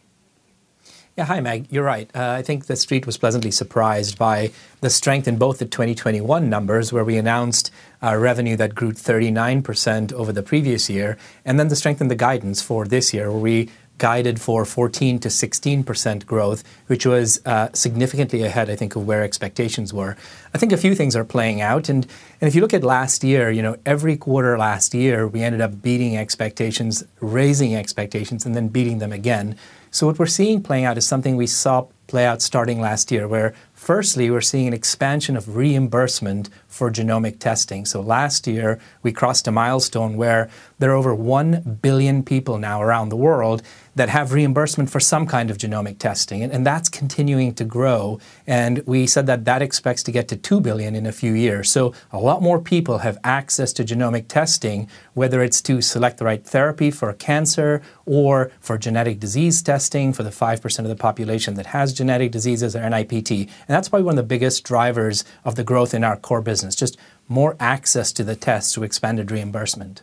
Yeah, 1.15 1.25
hi, 1.25 1.41
Meg. 1.41 1.67
You're 1.69 1.83
right. 1.83 2.09
Uh, 2.15 2.31
I 2.31 2.41
think 2.41 2.65
the 2.65 2.75
street 2.75 3.05
was 3.05 3.19
pleasantly 3.19 3.51
surprised 3.51 4.17
by 4.17 4.51
the 4.81 4.89
strength 4.89 5.27
in 5.27 5.37
both 5.37 5.59
the 5.59 5.65
2021 5.65 6.49
numbers, 6.49 6.91
where 6.91 7.03
we 7.03 7.17
announced 7.17 7.69
uh, 8.01 8.15
revenue 8.15 8.57
that 8.57 8.73
grew 8.73 8.93
39% 8.93 10.11
over 10.11 10.33
the 10.33 10.41
previous 10.41 10.89
year, 10.89 11.19
and 11.45 11.59
then 11.59 11.67
the 11.67 11.75
strength 11.75 12.01
in 12.01 12.07
the 12.07 12.15
guidance 12.15 12.63
for 12.63 12.87
this 12.87 13.13
year, 13.13 13.29
where 13.29 13.39
we 13.39 13.69
guided 13.99 14.41
for 14.41 14.65
14 14.65 15.19
to 15.19 15.29
16 15.29 15.83
percent 15.83 16.25
growth, 16.25 16.63
which 16.87 17.05
was 17.05 17.39
uh, 17.45 17.69
significantly 17.73 18.41
ahead, 18.41 18.67
I 18.71 18.75
think, 18.75 18.95
of 18.95 19.05
where 19.05 19.21
expectations 19.21 19.93
were. 19.93 20.17
I 20.55 20.59
think 20.59 20.71
a 20.71 20.77
few 20.77 20.93
things 20.93 21.15
are 21.15 21.25
playing 21.25 21.61
out, 21.61 21.89
and 21.89 22.05
and 22.39 22.47
if 22.47 22.53
you 22.53 22.61
look 22.61 22.73
at 22.73 22.83
last 22.83 23.23
year, 23.23 23.49
you 23.49 23.61
know, 23.61 23.77
every 23.85 24.15
quarter 24.17 24.57
last 24.57 24.93
year 24.93 25.27
we 25.27 25.41
ended 25.41 25.61
up 25.61 25.81
beating 25.81 26.15
expectations, 26.15 27.03
raising 27.19 27.75
expectations, 27.75 28.45
and 28.45 28.55
then 28.55 28.67
beating 28.67 28.99
them 28.99 29.11
again. 29.11 29.55
So 29.89 30.07
what 30.07 30.19
we're 30.19 30.25
seeing 30.25 30.61
playing 30.61 30.85
out 30.85 30.97
is 30.97 31.07
something 31.07 31.35
we 31.35 31.47
saw 31.47 31.87
play 32.07 32.25
out 32.25 32.41
starting 32.41 32.79
last 32.79 33.11
year, 33.11 33.27
where 33.27 33.53
firstly, 33.73 34.29
we're 34.29 34.41
seeing 34.41 34.67
an 34.67 34.73
expansion 34.73 35.35
of 35.35 35.55
reimbursement 35.55 36.49
for 36.67 36.91
genomic 36.91 37.39
testing. 37.39 37.85
So 37.85 38.01
last 38.01 38.45
year, 38.45 38.79
we 39.01 39.11
crossed 39.11 39.47
a 39.47 39.51
milestone 39.51 40.15
where 40.17 40.49
there 40.77 40.91
are 40.91 40.95
over 40.95 41.15
1 41.15 41.79
billion 41.81 42.23
people 42.23 42.59
now 42.59 42.81
around 42.81 43.09
the 43.09 43.15
world 43.15 43.63
that 43.95 44.09
have 44.09 44.33
reimbursement 44.33 44.89
for 44.89 44.99
some 44.99 45.27
kind 45.27 45.51
of 45.51 45.57
genomic 45.57 45.99
testing. 45.99 46.41
And, 46.41 46.51
and, 46.51 46.63
that's 46.63 46.89
continuing 46.89 47.53
to 47.55 47.65
grow. 47.65 48.19
And 48.47 48.81
we 48.85 49.05
said 49.05 49.27
that 49.27 49.45
that 49.45 49.61
expects 49.61 50.01
to 50.03 50.11
get 50.11 50.27
to 50.29 50.37
2 50.37 50.61
billion 50.61 50.95
in 50.95 51.05
a 51.05 51.11
few 51.11 51.33
years. 51.33 51.69
So 51.69 51.93
a 52.11 52.17
lot 52.17 52.41
more 52.41 52.59
people 52.59 52.99
have 52.99 53.17
access 53.23 53.73
to 53.73 53.83
genomic 53.83 54.27
testing, 54.27 54.87
whether 55.13 55.43
it's 55.43 55.61
to 55.63 55.81
select 55.81 56.17
the 56.17 56.25
right 56.25 56.43
therapy 56.43 56.89
for 56.89 57.11
cancer 57.13 57.81
or 58.05 58.51
for 58.59 58.77
genetic 58.77 59.19
disease 59.19 59.61
testing 59.61 60.13
for 60.13 60.23
the 60.23 60.29
5% 60.29 60.79
of 60.79 60.87
the 60.87 60.95
population 60.95 61.55
that 61.55 61.67
has 61.67 61.93
genetic 61.93 62.31
diseases 62.31 62.75
or 62.75 62.89
NIPT. 62.89 63.31
And 63.31 63.49
that's 63.67 63.89
probably 63.89 64.05
one 64.05 64.17
of 64.17 64.23
the 64.23 64.23
biggest 64.23 64.63
drivers 64.63 65.25
of 65.43 65.55
the 65.55 65.63
growth 65.63 65.93
in 65.93 66.03
our 66.03 66.17
core 66.17 66.41
business, 66.41 66.75
just 66.75 66.97
more 67.27 67.55
access 67.59 68.11
to 68.13 68.23
the 68.23 68.35
tests 68.35 68.73
to 68.73 68.83
expanded 68.83 69.31
reimbursement. 69.31 70.01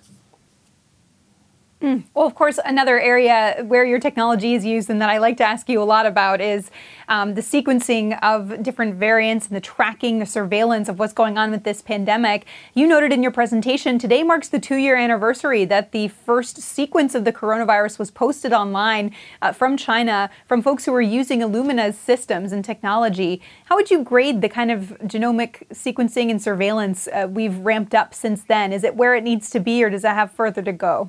Mm. 1.82 2.04
Well, 2.12 2.26
of 2.26 2.34
course, 2.34 2.58
another 2.62 3.00
area 3.00 3.64
where 3.66 3.86
your 3.86 3.98
technology 3.98 4.54
is 4.54 4.66
used 4.66 4.90
and 4.90 5.00
that 5.00 5.08
I 5.08 5.16
like 5.16 5.38
to 5.38 5.44
ask 5.44 5.66
you 5.66 5.80
a 5.80 5.84
lot 5.84 6.04
about 6.04 6.42
is 6.42 6.70
um, 7.08 7.34
the 7.34 7.40
sequencing 7.40 8.18
of 8.22 8.62
different 8.62 8.96
variants 8.96 9.46
and 9.46 9.56
the 9.56 9.62
tracking, 9.62 10.18
the 10.18 10.26
surveillance 10.26 10.90
of 10.90 10.98
what's 10.98 11.14
going 11.14 11.38
on 11.38 11.50
with 11.50 11.64
this 11.64 11.80
pandemic. 11.80 12.44
You 12.74 12.86
noted 12.86 13.14
in 13.14 13.22
your 13.22 13.32
presentation 13.32 13.98
today 13.98 14.22
marks 14.22 14.50
the 14.50 14.60
two 14.60 14.76
year 14.76 14.94
anniversary 14.94 15.64
that 15.64 15.92
the 15.92 16.08
first 16.08 16.60
sequence 16.60 17.14
of 17.14 17.24
the 17.24 17.32
coronavirus 17.32 17.98
was 17.98 18.10
posted 18.10 18.52
online 18.52 19.14
uh, 19.40 19.52
from 19.52 19.78
China 19.78 20.28
from 20.46 20.60
folks 20.60 20.84
who 20.84 20.92
were 20.92 21.00
using 21.00 21.40
Illumina's 21.40 21.96
systems 21.96 22.52
and 22.52 22.62
technology. 22.62 23.40
How 23.64 23.76
would 23.76 23.90
you 23.90 24.04
grade 24.04 24.42
the 24.42 24.50
kind 24.50 24.70
of 24.70 24.98
genomic 25.04 25.66
sequencing 25.70 26.30
and 26.30 26.42
surveillance 26.42 27.08
uh, 27.08 27.26
we've 27.30 27.56
ramped 27.56 27.94
up 27.94 28.12
since 28.12 28.44
then? 28.44 28.70
Is 28.70 28.84
it 28.84 28.96
where 28.96 29.14
it 29.14 29.24
needs 29.24 29.48
to 29.48 29.60
be 29.60 29.82
or 29.82 29.88
does 29.88 30.04
it 30.04 30.08
have 30.08 30.30
further 30.30 30.60
to 30.60 30.72
go? 30.72 31.08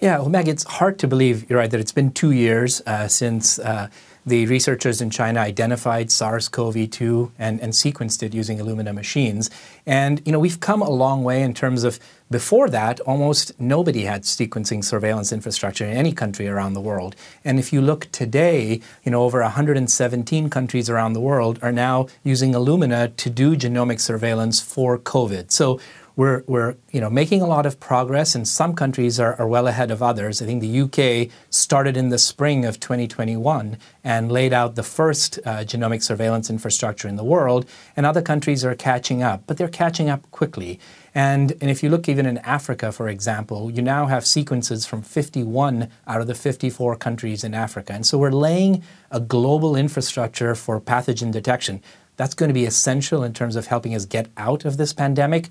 Yeah, 0.00 0.16
well, 0.20 0.30
Meg, 0.30 0.48
it's 0.48 0.64
hard 0.64 0.98
to 1.00 1.06
believe, 1.06 1.48
you're 1.50 1.58
right, 1.58 1.70
that 1.70 1.78
it's 1.78 1.92
been 1.92 2.10
two 2.10 2.30
years 2.30 2.80
uh, 2.86 3.06
since 3.06 3.58
uh, 3.58 3.88
the 4.24 4.46
researchers 4.46 5.02
in 5.02 5.10
China 5.10 5.40
identified 5.40 6.10
SARS-CoV-2 6.10 7.32
and, 7.38 7.60
and 7.60 7.74
sequenced 7.74 8.22
it 8.22 8.32
using 8.32 8.58
Illumina 8.58 8.94
machines. 8.94 9.50
And, 9.84 10.22
you 10.24 10.32
know, 10.32 10.38
we've 10.38 10.58
come 10.58 10.80
a 10.80 10.88
long 10.88 11.22
way 11.22 11.42
in 11.42 11.52
terms 11.52 11.84
of 11.84 12.00
before 12.30 12.70
that, 12.70 13.00
almost 13.00 13.58
nobody 13.60 14.04
had 14.04 14.22
sequencing 14.22 14.84
surveillance 14.84 15.32
infrastructure 15.32 15.84
in 15.84 15.96
any 15.96 16.12
country 16.12 16.48
around 16.48 16.74
the 16.74 16.80
world. 16.80 17.16
And 17.44 17.58
if 17.58 17.72
you 17.72 17.82
look 17.82 18.10
today, 18.12 18.80
you 19.04 19.10
know, 19.10 19.24
over 19.24 19.42
117 19.42 20.48
countries 20.48 20.88
around 20.88 21.14
the 21.14 21.20
world 21.20 21.58
are 21.60 21.72
now 21.72 22.06
using 22.22 22.52
Illumina 22.52 23.14
to 23.16 23.30
do 23.30 23.56
genomic 23.56 24.00
surveillance 24.00 24.60
for 24.60 24.96
COVID. 24.96 25.50
So 25.50 25.80
we're, 26.16 26.44
we're 26.46 26.76
you 26.90 27.00
know, 27.00 27.10
making 27.10 27.40
a 27.42 27.46
lot 27.46 27.66
of 27.66 27.80
progress, 27.80 28.34
and 28.34 28.46
some 28.46 28.74
countries 28.74 29.18
are, 29.18 29.34
are 29.40 29.46
well 29.46 29.66
ahead 29.66 29.90
of 29.90 30.02
others. 30.02 30.42
I 30.42 30.46
think 30.46 30.60
the 30.60 30.80
UK 30.82 31.30
started 31.50 31.96
in 31.96 32.08
the 32.08 32.18
spring 32.18 32.64
of 32.64 32.80
2021 32.80 33.78
and 34.04 34.32
laid 34.32 34.52
out 34.52 34.74
the 34.74 34.82
first 34.82 35.38
uh, 35.44 35.58
genomic 35.58 36.02
surveillance 36.02 36.50
infrastructure 36.50 37.08
in 37.08 37.16
the 37.16 37.24
world, 37.24 37.66
and 37.96 38.06
other 38.06 38.22
countries 38.22 38.64
are 38.64 38.74
catching 38.74 39.22
up, 39.22 39.44
but 39.46 39.56
they're 39.56 39.68
catching 39.68 40.08
up 40.08 40.28
quickly. 40.30 40.78
And, 41.14 41.52
and 41.60 41.70
if 41.70 41.82
you 41.82 41.90
look 41.90 42.08
even 42.08 42.26
in 42.26 42.38
Africa, 42.38 42.92
for 42.92 43.08
example, 43.08 43.70
you 43.70 43.82
now 43.82 44.06
have 44.06 44.26
sequences 44.26 44.86
from 44.86 45.02
51 45.02 45.88
out 46.06 46.20
of 46.20 46.26
the 46.26 46.34
54 46.34 46.96
countries 46.96 47.42
in 47.42 47.54
Africa. 47.54 47.92
And 47.92 48.06
so 48.06 48.18
we're 48.18 48.30
laying 48.30 48.82
a 49.10 49.18
global 49.20 49.74
infrastructure 49.74 50.54
for 50.54 50.80
pathogen 50.80 51.32
detection. 51.32 51.82
That's 52.16 52.34
going 52.34 52.48
to 52.48 52.54
be 52.54 52.64
essential 52.64 53.24
in 53.24 53.32
terms 53.32 53.56
of 53.56 53.66
helping 53.66 53.94
us 53.94 54.04
get 54.04 54.28
out 54.36 54.64
of 54.64 54.76
this 54.76 54.92
pandemic. 54.92 55.48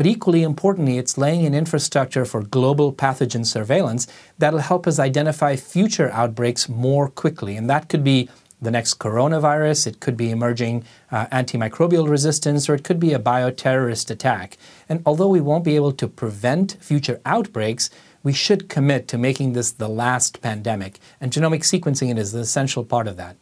But 0.00 0.06
equally 0.06 0.42
importantly, 0.44 0.96
it's 0.96 1.18
laying 1.18 1.44
an 1.44 1.52
infrastructure 1.52 2.24
for 2.24 2.42
global 2.42 2.90
pathogen 2.90 3.44
surveillance 3.44 4.06
that'll 4.38 4.60
help 4.60 4.86
us 4.86 4.98
identify 4.98 5.56
future 5.56 6.10
outbreaks 6.12 6.70
more 6.70 7.10
quickly. 7.10 7.54
And 7.54 7.68
that 7.68 7.90
could 7.90 8.02
be 8.02 8.30
the 8.62 8.70
next 8.70 8.94
coronavirus, 8.94 9.86
it 9.86 10.00
could 10.00 10.16
be 10.16 10.30
emerging 10.30 10.84
uh, 11.12 11.26
antimicrobial 11.26 12.08
resistance, 12.08 12.66
or 12.66 12.74
it 12.76 12.82
could 12.82 12.98
be 12.98 13.12
a 13.12 13.18
bioterrorist 13.18 14.10
attack. 14.10 14.56
And 14.88 15.02
although 15.04 15.28
we 15.28 15.42
won't 15.42 15.64
be 15.64 15.76
able 15.76 15.92
to 15.92 16.08
prevent 16.08 16.78
future 16.80 17.20
outbreaks, 17.26 17.90
we 18.22 18.32
should 18.32 18.70
commit 18.70 19.06
to 19.08 19.18
making 19.18 19.52
this 19.52 19.70
the 19.70 19.88
last 19.90 20.40
pandemic. 20.40 20.98
And 21.20 21.30
genomic 21.30 21.60
sequencing 21.60 22.16
is 22.16 22.32
an 22.32 22.40
essential 22.40 22.86
part 22.86 23.06
of 23.06 23.18
that. 23.18 23.36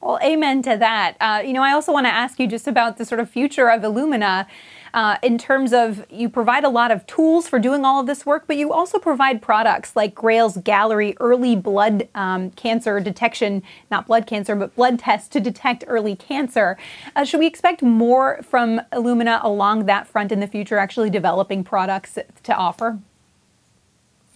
Well, 0.00 0.18
amen 0.22 0.62
to 0.62 0.76
that. 0.76 1.16
Uh, 1.20 1.42
you 1.44 1.52
know, 1.52 1.62
I 1.62 1.72
also 1.72 1.92
want 1.92 2.06
to 2.06 2.12
ask 2.12 2.38
you 2.38 2.46
just 2.46 2.68
about 2.68 2.96
the 2.96 3.04
sort 3.04 3.20
of 3.20 3.30
future 3.30 3.68
of 3.70 3.82
Illumina 3.82 4.46
uh, 4.94 5.16
in 5.22 5.36
terms 5.36 5.72
of 5.72 6.06
you 6.10 6.28
provide 6.28 6.64
a 6.64 6.68
lot 6.68 6.90
of 6.90 7.06
tools 7.06 7.48
for 7.48 7.58
doing 7.58 7.84
all 7.84 8.00
of 8.00 8.06
this 8.06 8.24
work, 8.24 8.44
but 8.46 8.56
you 8.56 8.72
also 8.72 8.98
provide 8.98 9.42
products 9.42 9.96
like 9.96 10.14
Grail's 10.14 10.58
Galleri 10.58 11.16
early 11.18 11.56
blood 11.56 12.08
um, 12.14 12.50
cancer 12.52 13.00
detection, 13.00 13.62
not 13.90 14.06
blood 14.06 14.26
cancer, 14.26 14.54
but 14.54 14.74
blood 14.74 14.98
tests 14.98 15.28
to 15.30 15.40
detect 15.40 15.84
early 15.86 16.14
cancer. 16.14 16.78
Uh, 17.14 17.24
should 17.24 17.40
we 17.40 17.46
expect 17.46 17.82
more 17.82 18.40
from 18.42 18.80
Illumina 18.92 19.42
along 19.42 19.86
that 19.86 20.06
front 20.06 20.30
in 20.30 20.40
the 20.40 20.46
future, 20.46 20.78
actually 20.78 21.10
developing 21.10 21.64
products 21.64 22.18
to 22.42 22.54
offer? 22.54 22.98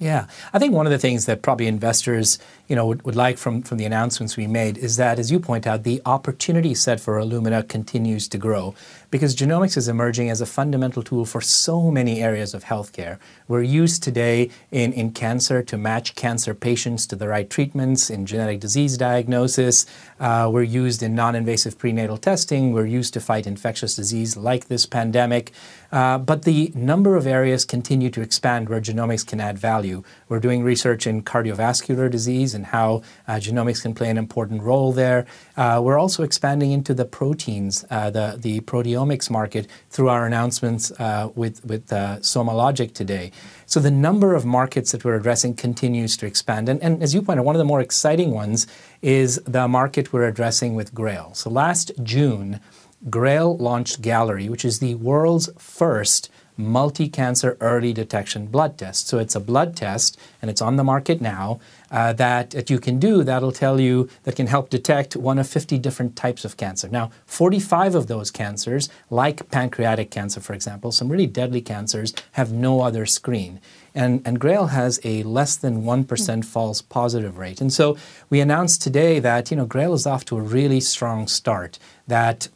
Yeah, 0.01 0.29
I 0.55 0.59
think 0.59 0.73
one 0.73 0.87
of 0.87 0.93
the 0.93 0.99
things 0.99 1.27
that 1.27 1.43
probably 1.43 1.67
investors, 1.67 2.39
you 2.69 2.75
know, 2.75 2.87
would, 2.87 3.03
would, 3.03 3.17
like 3.17 3.37
from, 3.37 3.61
from 3.61 3.77
the 3.77 3.85
announcements 3.85 4.35
we 4.35 4.47
made 4.47 4.79
is 4.79 4.97
that, 4.97 5.19
as 5.19 5.31
you 5.31 5.39
point 5.39 5.67
out, 5.67 5.83
the 5.83 6.01
opportunity 6.07 6.75
set 6.75 7.01
for 7.01 7.19
Illumina 7.19 7.69
continues 7.69 8.27
to 8.29 8.39
grow 8.39 8.75
because 9.11 9.37
genomics 9.37 9.77
is 9.77 9.89
emerging 9.89 10.31
as 10.31 10.41
a 10.41 10.47
fundamental 10.47 11.03
tool 11.03 11.27
for 11.27 11.43
so 11.43 11.91
many 11.91 12.23
areas 12.23 12.55
of 12.55 12.65
healthcare. 12.65 13.19
We're 13.47 13.63
used 13.63 14.03
today 14.03 14.49
in, 14.71 14.95
in 14.95 15.13
cancer 15.13 15.63
to 15.65 15.77
match 15.77 16.15
cancer 16.15 16.55
patients 16.55 17.07
to 17.09 17.17
the 17.17 17.29
right 17.29 17.51
treatments, 17.51 18.09
in 18.09 18.25
genetic 18.25 18.61
disease 18.61 18.97
diagnosis. 18.97 19.85
Uh, 20.19 20.49
we're 20.51 20.63
used 20.63 21.03
in 21.03 21.15
non 21.15 21.35
invasive 21.35 21.77
prenatal 21.77 22.17
testing. 22.17 22.73
We're 22.73 22.87
used 22.87 23.13
to 23.15 23.21
fight 23.21 23.47
infectious 23.47 23.97
disease 23.97 24.35
like 24.35 24.69
this 24.69 24.87
pandemic. 24.87 25.53
Uh, 25.93 26.19
but 26.19 26.43
the 26.43 26.71
number 26.75 27.17
of 27.17 27.27
areas 27.27 27.65
continue 27.65 28.11
to 28.11 28.21
expand 28.21 28.69
where 28.69 28.81
genomics 28.81 29.27
can 29.27 29.41
add 29.41 29.59
value. 29.59 30.03
We're 30.29 30.41
doing 30.41 30.63
research 30.63 31.07
in 31.07 31.23
cardiovascular 31.23 32.11
disease 32.11 32.55
and 32.55 32.67
how 32.67 33.03
uh, 33.27 33.35
genomics 33.35 33.83
can 33.83 33.95
play 33.95 34.09
an 34.09 34.19
important 34.19 34.63
role 34.63 34.93
there. 34.93 35.27
Uh, 35.57 35.81
we're 35.83 35.99
also 35.99 36.23
expanding 36.23 36.71
into 36.71 36.95
the 36.95 37.05
proteins, 37.05 37.85
uh, 37.91 38.11
the, 38.11 38.37
the 38.39 38.61
proteomics 38.61 39.31
market 39.31 39.67
through 39.91 40.09
our 40.09 40.27
announcements 40.27 40.91
uh, 40.93 41.29
with, 41.35 41.65
with 41.65 41.89
SomaLogic 41.89 42.95
today. 42.95 43.33
So 43.67 43.81
the 43.81 43.91
number 43.91 44.35
of 44.35 44.45
markets 44.45 44.93
that 44.93 45.05
we're 45.05 45.15
addressing 45.15 45.55
continues 45.55 46.17
to 46.19 46.27
expand. 46.27 46.69
And, 46.69 46.83
and 46.83 47.03
as 47.03 47.15
you 47.15 47.23
pointed, 47.23 47.45
one 47.45 47.55
of 47.55 47.59
the 47.59 47.65
more 47.65 47.81
exciting 47.81 48.33
ones 48.33 48.67
is 49.03 49.41
the 49.47 49.69
market 49.69 50.13
we're 50.13 50.27
addressing 50.27 50.75
with 50.75 50.93
Grail. 50.93 51.35
So 51.35 51.51
last 51.51 51.93
June, 52.03 52.61
Grail 53.09 53.57
launched 53.57 54.03
Galleri, 54.03 54.49
which 54.51 54.65
is 54.65 54.79
the 54.79 54.95
world's 54.97 55.49
first 55.57 56.31
multi 56.61 57.09
cancer 57.09 57.57
early 57.61 57.93
detection 57.93 58.47
blood 58.47 58.79
test. 58.79 59.09
So 59.09 59.19
it's 59.19 59.35
a 59.35 59.41
blood 59.41 59.77
test, 59.77 60.19
and 60.41 60.51
it's 60.51 60.61
on 60.61 60.77
the 60.77 60.85
market 60.85 61.21
now, 61.21 61.61
uh, 61.91 62.13
that, 62.15 62.51
that 62.51 62.71
you 62.71 62.79
can 62.79 62.99
do 62.99 63.25
that'll 63.25 63.53
tell 63.53 63.81
you 63.81 64.09
that 64.25 64.37
can 64.37 64.47
help 64.47 64.71
detect 64.71 65.17
one 65.17 65.39
of 65.39 65.49
50 65.49 65.79
different 65.79 66.17
types 66.17 66.45
of 66.45 66.57
cancer. 66.57 66.89
Now, 66.89 67.11
45 67.27 67.95
of 67.95 68.07
those 68.07 68.31
cancers, 68.31 68.89
like 69.09 69.51
pancreatic 69.51 70.11
cancer, 70.11 70.41
for 70.41 70.53
example, 70.53 70.93
some 70.93 71.09
really 71.09 71.27
deadly 71.27 71.61
cancers, 71.61 72.13
have 72.33 72.53
no 72.53 72.83
other 72.83 73.07
screen. 73.07 73.61
And, 73.95 74.23
and 74.25 74.39
Grail 74.39 74.67
has 74.67 75.01
a 75.03 75.25
less 75.25 75.57
than 75.57 75.83
1% 75.83 76.45
false 76.45 76.83
positive 76.83 77.39
rate. 77.39 77.61
And 77.61 77.73
so 77.73 77.97
we 78.29 78.41
announced 78.41 78.83
today 78.83 79.19
that, 79.19 79.51
you 79.51 79.57
know, 79.57 79.67
Grail 79.67 79.95
is 79.95 80.07
off 80.07 80.25
to 80.27 80.37
a 80.37 80.43
really 80.43 80.81
strong 80.81 81.27
start, 81.27 81.79
that 82.07 82.49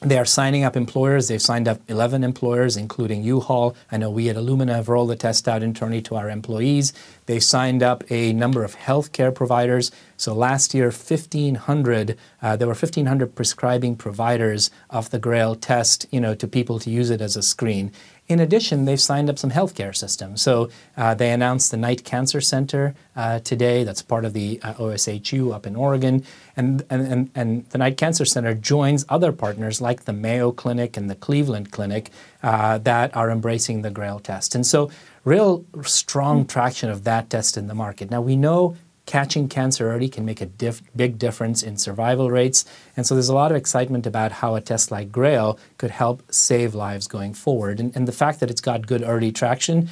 they 0.00 0.16
are 0.16 0.24
signing 0.24 0.62
up 0.62 0.76
employers. 0.76 1.26
They've 1.26 1.42
signed 1.42 1.66
up 1.66 1.80
11 1.88 2.22
employers, 2.22 2.76
including 2.76 3.24
U-Haul. 3.24 3.74
I 3.90 3.96
know 3.96 4.10
we 4.10 4.28
at 4.28 4.36
Illumina 4.36 4.76
have 4.76 4.88
rolled 4.88 5.10
the 5.10 5.16
test 5.16 5.48
out 5.48 5.60
internally 5.60 6.00
to 6.02 6.14
our 6.14 6.30
employees. 6.30 6.92
They've 7.26 7.42
signed 7.42 7.82
up 7.82 8.04
a 8.08 8.32
number 8.32 8.62
of 8.62 8.76
healthcare 8.76 9.34
providers. 9.34 9.90
So 10.16 10.34
last 10.34 10.72
year, 10.72 10.86
1,500, 10.86 12.16
uh, 12.40 12.56
there 12.56 12.68
were 12.68 12.74
1,500 12.74 13.34
prescribing 13.34 13.96
providers 13.96 14.70
of 14.88 15.10
the 15.10 15.18
Grail 15.18 15.56
test, 15.56 16.06
you 16.12 16.20
know, 16.20 16.34
to 16.36 16.46
people 16.46 16.78
to 16.78 16.90
use 16.90 17.10
it 17.10 17.20
as 17.20 17.36
a 17.36 17.42
screen. 17.42 17.90
In 18.28 18.40
addition, 18.40 18.84
they've 18.84 19.00
signed 19.00 19.30
up 19.30 19.38
some 19.38 19.50
healthcare 19.50 19.96
systems. 19.96 20.42
So 20.42 20.68
uh, 20.98 21.14
they 21.14 21.30
announced 21.30 21.70
the 21.70 21.78
Knight 21.78 22.04
Cancer 22.04 22.42
Center 22.42 22.94
uh, 23.16 23.38
today. 23.40 23.84
That's 23.84 24.02
part 24.02 24.26
of 24.26 24.34
the 24.34 24.60
uh, 24.62 24.74
OHSU 24.74 25.54
up 25.54 25.66
in 25.66 25.74
Oregon. 25.74 26.24
And, 26.54 26.84
and, 26.90 27.30
and 27.34 27.64
the 27.70 27.78
Knight 27.78 27.96
Cancer 27.96 28.26
Center 28.26 28.52
joins 28.52 29.06
other 29.08 29.32
partners 29.32 29.80
like 29.80 30.04
the 30.04 30.12
Mayo 30.12 30.52
Clinic 30.52 30.98
and 30.98 31.08
the 31.08 31.14
Cleveland 31.14 31.72
Clinic 31.72 32.10
uh, 32.42 32.76
that 32.78 33.16
are 33.16 33.30
embracing 33.30 33.80
the 33.80 33.90
GRAIL 33.90 34.20
test. 34.20 34.54
And 34.54 34.66
so, 34.66 34.90
real 35.24 35.64
strong 35.82 36.46
traction 36.46 36.90
of 36.90 37.04
that 37.04 37.30
test 37.30 37.56
in 37.56 37.66
the 37.66 37.74
market. 37.74 38.10
Now, 38.10 38.20
we 38.20 38.36
know 38.36 38.76
catching 39.08 39.48
cancer 39.48 39.90
early 39.90 40.10
can 40.10 40.26
make 40.26 40.42
a 40.42 40.46
diff- 40.46 40.82
big 40.94 41.18
difference 41.18 41.62
in 41.62 41.78
survival 41.78 42.30
rates. 42.30 42.66
And 42.94 43.06
so 43.06 43.14
there's 43.14 43.30
a 43.30 43.34
lot 43.34 43.50
of 43.50 43.56
excitement 43.56 44.06
about 44.06 44.32
how 44.32 44.54
a 44.54 44.60
test 44.60 44.90
like 44.90 45.10
GRAIL 45.10 45.58
could 45.78 45.90
help 45.90 46.22
save 46.30 46.74
lives 46.74 47.08
going 47.08 47.32
forward. 47.32 47.80
And, 47.80 47.96
and 47.96 48.06
the 48.06 48.12
fact 48.12 48.38
that 48.40 48.50
it's 48.50 48.60
got 48.60 48.86
good 48.86 49.02
early 49.02 49.32
traction, 49.32 49.88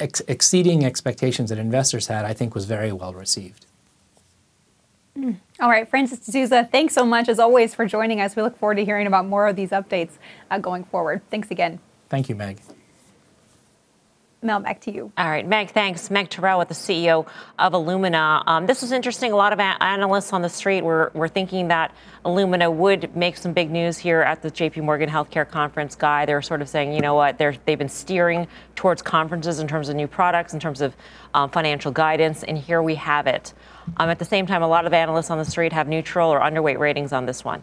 ex- 0.00 0.22
exceeding 0.26 0.86
expectations 0.86 1.50
that 1.50 1.58
investors 1.58 2.06
had, 2.06 2.24
I 2.24 2.32
think 2.32 2.54
was 2.54 2.64
very 2.64 2.92
well 2.92 3.12
received. 3.12 3.66
Mm. 5.18 5.36
All 5.60 5.68
right, 5.68 5.86
Francis 5.86 6.18
D'Souza, 6.20 6.68
thanks 6.72 6.94
so 6.94 7.04
much 7.04 7.28
as 7.28 7.38
always 7.38 7.74
for 7.74 7.84
joining 7.84 8.22
us. 8.22 8.36
We 8.36 8.42
look 8.42 8.58
forward 8.58 8.76
to 8.76 8.86
hearing 8.86 9.06
about 9.06 9.26
more 9.26 9.48
of 9.48 9.56
these 9.56 9.70
updates 9.70 10.12
uh, 10.50 10.58
going 10.58 10.84
forward. 10.84 11.20
Thanks 11.30 11.50
again. 11.50 11.78
Thank 12.08 12.30
you, 12.30 12.34
Meg. 12.34 12.58
Mel, 14.46 14.60
back 14.60 14.80
to 14.82 14.92
you. 14.92 15.12
All 15.18 15.28
right, 15.28 15.46
Meg, 15.46 15.70
thanks. 15.70 16.10
Meg 16.10 16.30
Terrell 16.30 16.58
with 16.58 16.68
the 16.68 16.74
CEO 16.74 17.26
of 17.58 17.72
Illumina. 17.72 18.42
Um, 18.46 18.66
this 18.66 18.80
was 18.80 18.92
interesting. 18.92 19.32
A 19.32 19.36
lot 19.36 19.52
of 19.52 19.58
a- 19.58 19.82
analysts 19.82 20.32
on 20.32 20.42
the 20.42 20.48
street 20.48 20.82
were, 20.82 21.10
were 21.14 21.28
thinking 21.28 21.68
that 21.68 21.94
Illumina 22.24 22.72
would 22.72 23.14
make 23.16 23.36
some 23.36 23.52
big 23.52 23.70
news 23.70 23.98
here 23.98 24.22
at 24.22 24.42
the 24.42 24.50
JP 24.50 24.84
Morgan 24.84 25.10
Healthcare 25.10 25.48
Conference. 25.48 25.96
Guy, 25.96 26.24
they're 26.24 26.42
sort 26.42 26.62
of 26.62 26.68
saying, 26.68 26.94
you 26.94 27.00
know 27.00 27.14
what, 27.14 27.38
they're, 27.38 27.56
they've 27.66 27.78
been 27.78 27.88
steering 27.88 28.46
towards 28.76 29.02
conferences 29.02 29.58
in 29.58 29.68
terms 29.68 29.88
of 29.88 29.96
new 29.96 30.06
products, 30.06 30.54
in 30.54 30.60
terms 30.60 30.80
of 30.80 30.96
um, 31.34 31.50
financial 31.50 31.92
guidance, 31.92 32.42
and 32.42 32.56
here 32.56 32.82
we 32.82 32.94
have 32.94 33.26
it. 33.26 33.52
Um, 33.96 34.08
at 34.08 34.18
the 34.18 34.24
same 34.24 34.46
time, 34.46 34.62
a 34.62 34.68
lot 34.68 34.86
of 34.86 34.92
analysts 34.92 35.30
on 35.30 35.38
the 35.38 35.44
street 35.44 35.72
have 35.72 35.88
neutral 35.88 36.32
or 36.32 36.40
underweight 36.40 36.78
ratings 36.78 37.12
on 37.12 37.26
this 37.26 37.44
one. 37.44 37.62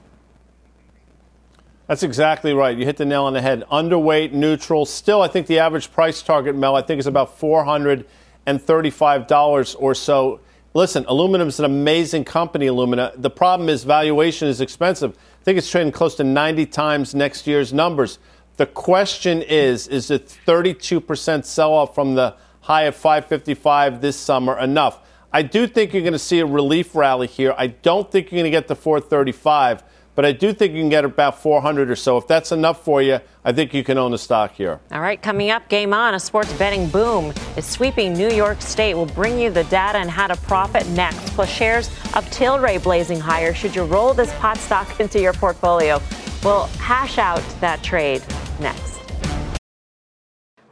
That's 1.88 2.04
exactly 2.04 2.54
right. 2.54 2.78
You 2.78 2.86
hit 2.86 2.98
the 2.98 3.06
nail 3.06 3.24
on 3.26 3.34
the 3.34 3.42
head. 3.42 3.64
Underweight, 3.72 4.32
neutral. 4.32 4.86
Still, 4.86 5.22
I 5.22 5.28
think 5.28 5.48
the 5.48 5.60
average 5.60 5.92
price 5.92 6.22
target, 6.22 6.56
Mel, 6.56 6.78
I 6.78 6.82
think 6.82 7.00
is 7.00 7.08
about 7.08 7.38
$435 7.40 9.76
or 9.78 9.94
so. 9.94 10.40
Listen, 10.74 11.04
aluminum 11.08 11.50
is 11.50 11.60
an 11.60 11.66
amazing 11.66 12.24
company, 12.24 12.68
Illumina. 12.68 13.22
The 13.22 13.30
problem 13.30 13.68
is 13.68 13.84
valuation 13.84 14.48
is 14.48 14.62
expensive. 14.62 15.12
I 15.12 15.44
think 15.44 15.58
it's 15.58 15.70
trading 15.70 15.92
close 15.92 16.16
to 16.16 16.24
90 16.24 16.68
times 16.68 17.14
next 17.14 17.46
year's 17.46 17.74
numbers. 17.74 18.18
The 18.56 18.66
question 18.66 19.42
is, 19.42 19.88
is 19.88 20.10
a 20.10 20.20
32% 20.20 21.44
sell 21.44 21.74
off 21.74 21.94
from 21.94 22.16
the 22.16 22.36
high 22.62 22.84
of 22.84 22.96
555 22.96 24.00
this 24.00 24.16
summer 24.16 24.58
enough? 24.58 25.00
I 25.34 25.42
do 25.42 25.68
think 25.68 25.92
you're 25.94 26.02
going 26.02 26.14
to 26.14 26.20
see 26.20 26.40
a 26.40 26.46
relief 26.46 26.96
rally 26.96 27.28
here. 27.28 27.54
I 27.58 27.68
don't 27.68 28.10
think 28.10 28.32
you're 28.32 28.40
going 28.40 28.50
to 28.52 28.58
get 28.58 28.70
to 28.70 28.76
435 28.76 29.84
but 30.16 30.26
I 30.26 30.32
do 30.32 30.54
think 30.54 30.74
you 30.74 30.82
can 30.82 30.90
get 30.90 31.06
about 31.06 31.42
400 31.42 31.90
or 31.90 31.96
so. 31.96 32.18
If 32.18 32.28
that's 32.28 32.52
enough 32.52 32.84
for 32.84 33.02
you, 33.02 33.20
I 33.44 33.52
think 33.52 33.74
you 33.74 33.84
can 33.84 33.98
own 33.98 34.12
the 34.12 34.18
stock 34.18 34.54
here. 34.54 34.80
All 34.92 35.02
right, 35.02 35.22
coming 35.22 35.50
up, 35.50 35.68
game 35.70 35.94
on. 35.94 36.14
A 36.14 36.20
sports 36.20 36.54
betting 36.54 36.88
boom 36.90 37.34
is 37.58 37.66
sweeping 37.66 38.14
New 38.14 38.30
York 38.30 38.62
State. 38.62 38.94
We'll 38.94 39.06
bring 39.08 39.40
you 39.40 39.50
the 39.50 39.64
data 39.66 39.98
and 39.98 40.10
how 40.10 40.28
to 40.28 40.36
profit 40.36 40.88
next. 40.90 41.34
Plus, 41.34 41.50
shares 41.50 41.88
of 42.16 42.26
Tilray 42.30 42.82
blazing 42.82 43.20
higher. 43.20 43.54
Should 43.54 43.76
you 43.76 43.84
roll 43.84 44.14
this 44.14 44.34
pot 44.36 44.58
stock 44.58 45.00
into 45.00 45.20
your 45.20 45.34
portfolio? 45.34 46.02
We'll 46.44 46.68
hash 46.78 47.18
out 47.18 47.44
that 47.62 47.82
trade 47.84 48.24
next. 48.60 48.93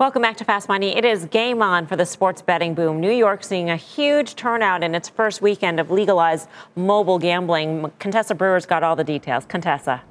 Welcome 0.02 0.24
back 0.24 0.38
to 0.38 0.44
Fast 0.44 0.68
Money. 0.68 0.98
It 0.98 1.06
is 1.06 1.26
game 1.26 1.62
on 1.62 1.86
for 1.86 1.96
the 1.96 2.08
sports 2.08 2.42
betting 2.42 2.74
boom. 2.74 3.00
New 3.00 3.12
York 3.12 3.44
seeing 3.44 3.70
a 3.70 3.76
huge 3.76 4.34
turnout 4.34 4.82
in 4.82 4.96
its 4.96 5.08
first 5.08 5.44
weekend 5.44 5.80
of 5.80 5.92
legalized 5.92 6.50
mobile 6.76 7.20
gambling. 7.20 7.92
Contessa 8.00 8.34
Brewer's 8.34 8.66
got 8.66 8.82
all 8.82 8.96
the 8.96 9.04
details. 9.04 9.46
Contessa. 9.46 10.02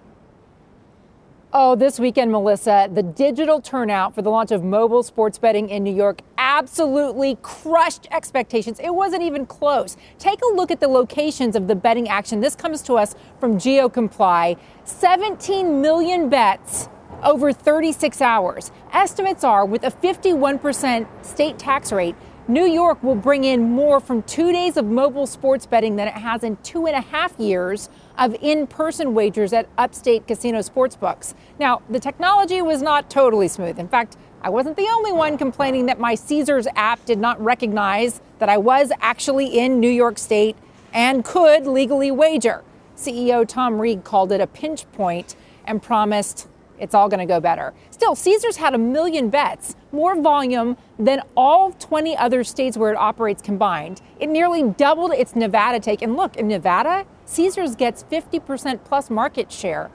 Oh, 1.53 1.75
this 1.75 1.99
weekend, 1.99 2.31
Melissa, 2.31 2.89
the 2.95 3.03
digital 3.03 3.61
turnout 3.61 4.15
for 4.15 4.23
the 4.23 4.31
launch 4.31 4.53
of 4.53 4.63
mobile 4.63 5.03
sports 5.03 5.39
betting 5.39 5.69
in 5.69 5.83
New 5.83 5.93
York 5.93 6.21
absolutely 6.39 7.37
crushed 7.43 8.07
expectations. 8.13 8.79
It 8.79 8.95
wasn't 8.95 9.25
even 9.25 9.45
close. 9.45 9.97
Take 10.21 10.41
a 10.43 10.55
look 10.55 10.71
at 10.71 10.79
the 10.79 10.87
locations 10.87 11.57
of 11.57 11.67
the 11.67 11.75
betting 11.75 12.09
action. 12.09 12.39
This 12.39 12.55
comes 12.55 12.81
to 12.83 12.95
us 12.95 13.17
from 13.41 13.57
GeoComply 13.57 14.57
17 14.85 15.81
million 15.81 16.29
bets 16.29 16.89
over 17.23 17.53
36 17.53 18.21
hours. 18.21 18.71
Estimates 18.93 19.45
are 19.45 19.65
with 19.65 19.85
a 19.85 19.91
51% 19.91 21.07
state 21.25 21.59
tax 21.59 21.93
rate, 21.93 22.17
New 22.51 22.65
York 22.65 23.01
will 23.05 23.15
bring 23.15 23.45
in 23.45 23.63
more 23.63 24.01
from 24.01 24.25
two 24.25 24.51
days 24.51 24.77
of 24.77 24.85
mobile 24.85 25.29
sports 25.29 25.67
betting 25.67 25.95
than 25.95 26.09
it 26.09 26.15
has 26.15 26.43
in 26.43 26.57
two 26.65 26.89
and 26.89 26.97
a 26.97 27.01
half 27.01 27.39
years 27.39 27.89
of 28.19 28.35
in 28.41 28.67
person 28.67 29.15
wagers 29.15 29.53
at 29.53 29.69
upstate 29.79 30.27
casino 30.27 30.61
sports 30.61 30.97
books. 30.97 31.33
Now, 31.61 31.81
the 31.89 32.01
technology 32.01 32.61
was 32.61 32.83
not 32.83 33.09
totally 33.09 33.47
smooth. 33.47 33.79
In 33.79 33.87
fact, 33.87 34.17
I 34.43 34.51
wasn't 34.51 34.77
the 34.77 34.89
only 34.89 35.13
one 35.13 35.39
complaining 35.39 35.87
that 35.87 36.01
my 36.01 36.17
Caesars 36.17 36.67
app 36.75 37.05
did 37.05 37.21
not 37.21 37.41
recognize 37.41 38.21
that 38.41 38.49
I 38.49 38.57
was 38.57 38.91
actually 39.01 39.57
in 39.57 39.79
New 39.79 39.89
York 39.89 40.19
State 40.19 40.57
and 40.93 41.25
could 41.25 41.69
legally 41.69 42.11
wager. 42.11 42.65
CEO 42.97 43.47
Tom 43.47 43.81
Reeg 43.81 44.03
called 44.03 44.33
it 44.33 44.41
a 44.41 44.49
pinch 44.49 44.91
point 44.91 45.37
and 45.67 45.81
promised 45.81 46.49
it's 46.81 46.95
all 46.95 47.09
going 47.09 47.21
to 47.21 47.27
go 47.27 47.41
better. 47.41 47.73
Still, 47.91 48.15
Caesars 48.15 48.57
had 48.57 48.75
a 48.75 48.79
million 48.79 49.31
bets, 49.31 49.77
more 49.93 50.21
volume 50.21 50.77
than 50.99 51.23
all 51.37 51.73
20 51.73 52.17
other 52.17 52.43
states 52.43 52.77
where 52.77 52.93
it 52.93 52.97
operates 52.97 53.43
combined. 53.43 54.01
It 54.19 54.29
nearly 54.29 54.63
doubled 54.63 55.13
its 55.13 55.37
Nevada 55.37 55.79
take. 55.79 56.03
And 56.03 56.17
look, 56.17 56.37
in 56.37 56.49
Nevada, 56.49 57.07
Caesars 57.27 57.77
gets 57.77 58.05
50% 58.05 58.85
plus 58.85 59.11
market 59.11 59.53
share. 59.53 59.91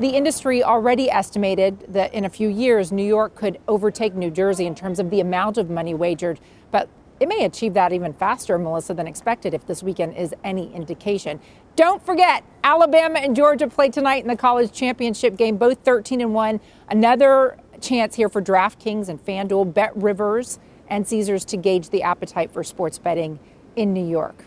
The 0.00 0.08
industry 0.08 0.64
already 0.64 1.10
estimated 1.10 1.84
that 1.92 2.14
in 2.14 2.24
a 2.24 2.30
few 2.30 2.48
years, 2.48 2.90
New 2.90 3.04
York 3.04 3.34
could 3.34 3.58
overtake 3.68 4.14
New 4.14 4.30
Jersey 4.30 4.64
in 4.64 4.74
terms 4.74 4.98
of 4.98 5.10
the 5.10 5.20
amount 5.20 5.58
of 5.58 5.68
money 5.68 5.92
wagered. 5.92 6.40
But 6.70 6.88
it 7.20 7.28
may 7.28 7.44
achieve 7.44 7.74
that 7.74 7.92
even 7.92 8.14
faster, 8.14 8.58
Melissa, 8.58 8.94
than 8.94 9.06
expected 9.06 9.52
if 9.52 9.66
this 9.66 9.82
weekend 9.82 10.16
is 10.16 10.34
any 10.42 10.72
indication. 10.72 11.38
Don't 11.76 12.04
forget, 12.04 12.44
Alabama 12.62 13.18
and 13.20 13.34
Georgia 13.34 13.68
play 13.68 13.88
tonight 13.88 14.22
in 14.22 14.28
the 14.28 14.36
college 14.36 14.72
championship 14.72 15.36
game, 15.36 15.56
both 15.56 15.78
13 15.78 16.20
and 16.20 16.34
1. 16.34 16.60
Another 16.88 17.58
chance 17.80 18.16
here 18.16 18.28
for 18.28 18.42
DraftKings 18.42 19.08
and 19.08 19.24
FanDuel, 19.24 19.72
Bet 19.72 19.96
Rivers, 19.96 20.58
and 20.88 21.06
Caesars 21.06 21.44
to 21.46 21.56
gauge 21.56 21.90
the 21.90 22.02
appetite 22.02 22.50
for 22.52 22.62
sports 22.62 22.98
betting 22.98 23.38
in 23.76 23.92
New 23.92 24.06
York. 24.06 24.44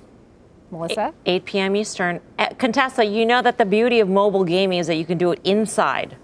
Melissa? 0.69 1.13
8 1.25 1.45
p.m. 1.45 1.75
Eastern. 1.75 2.19
Uh, 2.37 2.49
Contessa, 2.57 3.05
you 3.05 3.25
know 3.25 3.41
that 3.41 3.57
the 3.57 3.65
beauty 3.65 3.99
of 3.99 4.09
mobile 4.09 4.43
gaming 4.43 4.79
is 4.79 4.87
that 4.87 4.95
you 4.95 5.05
can 5.05 5.17
do 5.17 5.31
it 5.31 5.39
inside, 5.43 6.17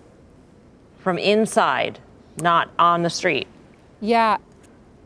from 0.97 1.17
inside, 1.17 1.99
not 2.41 2.69
on 2.77 3.03
the 3.03 3.09
street. 3.09 3.47
Yeah, 4.01 4.37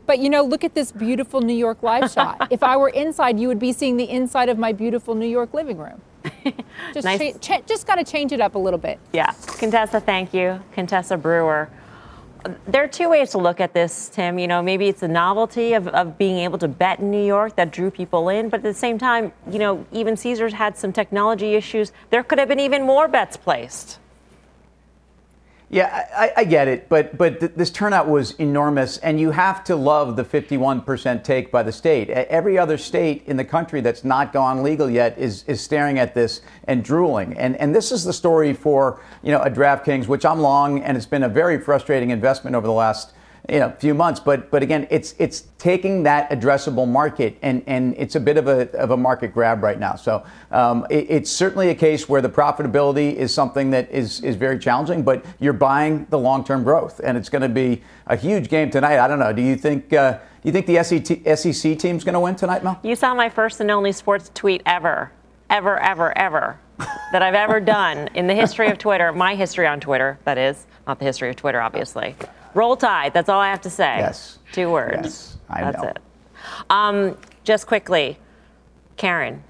but 0.06 0.18
you 0.18 0.30
know, 0.30 0.42
look 0.42 0.64
at 0.64 0.74
this 0.74 0.92
beautiful 0.92 1.40
New 1.40 1.54
York 1.54 1.82
live 1.82 2.10
shot. 2.10 2.48
if 2.50 2.62
I 2.62 2.76
were 2.76 2.90
inside, 2.90 3.38
you 3.38 3.48
would 3.48 3.58
be 3.58 3.72
seeing 3.72 3.96
the 3.96 4.08
inside 4.08 4.48
of 4.48 4.58
my 4.58 4.72
beautiful 4.72 5.14
New 5.14 5.28
York 5.28 5.54
living 5.54 5.78
room. 5.78 6.00
Just, 6.94 7.04
nice. 7.04 7.38
cha- 7.38 7.60
just 7.66 7.86
got 7.86 7.96
to 7.96 8.04
change 8.04 8.32
it 8.32 8.40
up 8.40 8.54
a 8.54 8.58
little 8.58 8.78
bit. 8.78 8.98
Yeah. 9.12 9.32
Contessa, 9.58 10.00
thank 10.00 10.32
you. 10.32 10.60
Contessa 10.72 11.16
Brewer. 11.16 11.68
There 12.66 12.82
are 12.82 12.88
two 12.88 13.08
ways 13.08 13.30
to 13.30 13.38
look 13.38 13.60
at 13.60 13.72
this, 13.72 14.08
Tim. 14.08 14.38
You 14.38 14.48
know, 14.48 14.62
maybe 14.62 14.88
it's 14.88 15.00
the 15.00 15.08
novelty 15.08 15.74
of, 15.74 15.88
of 15.88 16.18
being 16.18 16.38
able 16.38 16.58
to 16.58 16.68
bet 16.68 17.00
in 17.00 17.10
New 17.10 17.24
York 17.24 17.56
that 17.56 17.70
drew 17.72 17.90
people 17.90 18.28
in, 18.28 18.48
but 18.48 18.58
at 18.58 18.62
the 18.64 18.74
same 18.74 18.98
time, 18.98 19.32
you 19.50 19.58
know, 19.58 19.86
even 19.92 20.16
Caesars 20.16 20.52
had 20.52 20.76
some 20.76 20.92
technology 20.92 21.54
issues. 21.54 21.92
There 22.10 22.22
could 22.22 22.38
have 22.38 22.48
been 22.48 22.60
even 22.60 22.82
more 22.82 23.08
bets 23.08 23.36
placed. 23.36 23.98
Yeah, 25.70 26.06
I, 26.14 26.32
I, 26.36 26.44
get 26.44 26.68
it, 26.68 26.88
but 26.88 27.16
but 27.16 27.40
th- 27.40 27.52
this 27.56 27.70
turnout 27.70 28.06
was 28.06 28.32
enormous, 28.32 28.98
and 28.98 29.18
you 29.18 29.30
have 29.30 29.64
to 29.64 29.74
love 29.74 30.14
the 30.14 30.24
51% 30.24 31.24
take 31.24 31.50
by 31.50 31.62
the 31.62 31.72
state. 31.72 32.10
Every 32.10 32.58
other 32.58 32.76
state 32.76 33.24
in 33.26 33.38
the 33.38 33.44
country 33.44 33.80
that's 33.80 34.04
not 34.04 34.32
gone 34.32 34.62
legal 34.62 34.90
yet 34.90 35.16
is 35.18 35.42
is 35.44 35.60
staring 35.62 35.98
at 35.98 36.14
this 36.14 36.42
and 36.64 36.84
drooling. 36.84 37.36
And 37.38 37.56
and 37.56 37.74
this 37.74 37.92
is 37.92 38.04
the 38.04 38.12
story 38.12 38.52
for 38.52 39.00
you 39.22 39.32
know 39.32 39.40
a 39.40 39.50
DraftKings, 39.50 40.06
which 40.06 40.24
I'm 40.24 40.38
long, 40.38 40.82
and 40.82 40.96
it's 40.96 41.06
been 41.06 41.22
a 41.22 41.28
very 41.30 41.58
frustrating 41.58 42.10
investment 42.10 42.54
over 42.54 42.66
the 42.66 42.72
last 42.72 43.14
you 43.48 43.58
know, 43.58 43.66
a 43.66 43.72
few 43.72 43.94
months. 43.94 44.20
But 44.20 44.50
but 44.50 44.62
again, 44.62 44.86
it's 44.90 45.14
it's 45.18 45.44
taking 45.58 46.02
that 46.04 46.30
addressable 46.30 46.88
market 46.88 47.36
and 47.42 47.62
and 47.66 47.94
it's 47.98 48.14
a 48.14 48.20
bit 48.20 48.36
of 48.36 48.48
a 48.48 48.70
of 48.72 48.90
a 48.90 48.96
market 48.96 49.34
grab 49.34 49.62
right 49.62 49.78
now. 49.78 49.96
So 49.96 50.24
um, 50.50 50.86
it, 50.90 51.06
it's 51.10 51.30
certainly 51.30 51.68
a 51.68 51.74
case 51.74 52.08
where 52.08 52.22
the 52.22 52.28
profitability 52.28 53.14
is 53.14 53.34
something 53.34 53.70
that 53.70 53.90
is 53.90 54.20
is 54.20 54.36
very 54.36 54.58
challenging. 54.58 55.02
But 55.02 55.24
you're 55.40 55.52
buying 55.52 56.06
the 56.10 56.18
long 56.18 56.44
term 56.44 56.64
growth, 56.64 57.00
and 57.04 57.18
it's 57.18 57.28
going 57.28 57.42
to 57.42 57.48
be 57.48 57.82
a 58.06 58.16
huge 58.16 58.48
game 58.48 58.70
tonight. 58.70 58.98
I 58.98 59.08
don't 59.08 59.18
know. 59.18 59.32
Do 59.32 59.42
you 59.42 59.56
think? 59.56 59.92
Uh, 59.92 60.18
you 60.42 60.52
think 60.52 60.66
the 60.66 60.82
SEC, 60.84 61.38
SEC 61.38 61.78
team's 61.78 62.04
going 62.04 62.12
to 62.12 62.20
win 62.20 62.36
tonight, 62.36 62.62
Mel? 62.62 62.78
You 62.82 62.94
saw 62.96 63.14
my 63.14 63.30
first 63.30 63.60
and 63.60 63.70
only 63.70 63.92
sports 63.92 64.30
tweet 64.34 64.60
ever, 64.66 65.10
ever, 65.48 65.78
ever, 65.78 66.16
ever 66.18 66.58
that 67.12 67.22
I've 67.22 67.34
ever 67.34 67.60
done 67.60 68.10
in 68.14 68.26
the 68.26 68.34
history 68.34 68.68
of 68.68 68.76
Twitter, 68.76 69.10
my 69.10 69.34
history 69.36 69.66
on 69.66 69.80
Twitter, 69.80 70.18
that 70.24 70.36
is, 70.36 70.66
not 70.86 70.98
the 70.98 71.06
history 71.06 71.30
of 71.30 71.36
Twitter, 71.36 71.62
obviously. 71.62 72.14
Roll 72.54 72.76
Tide. 72.76 73.12
That's 73.12 73.28
all 73.28 73.40
I 73.40 73.50
have 73.50 73.60
to 73.62 73.70
say. 73.70 73.96
Yes. 73.98 74.38
Two 74.52 74.70
words. 74.70 74.96
Yes. 75.02 75.38
I 75.48 75.60
That's 75.62 75.82
know. 75.82 75.88
it. 75.88 75.98
Um, 76.70 77.18
just 77.42 77.66
quickly, 77.66 78.18
Karen. 78.96 79.42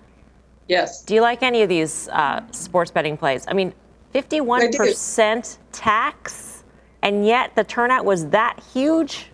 Yes. 0.68 1.02
Do 1.02 1.14
you 1.14 1.20
like 1.20 1.42
any 1.42 1.62
of 1.62 1.68
these 1.68 2.09
uh, 2.09 2.42
sports 2.50 2.90
betting 2.90 3.16
plays? 3.16 3.44
I 3.46 3.52
mean, 3.52 3.72
51% 4.14 5.59
tax, 5.72 6.64
and 7.02 7.26
yet 7.26 7.55
the 7.55 7.64
turnout 7.64 8.05
was 8.05 8.28
that 8.28 8.62
huge? 8.72 9.26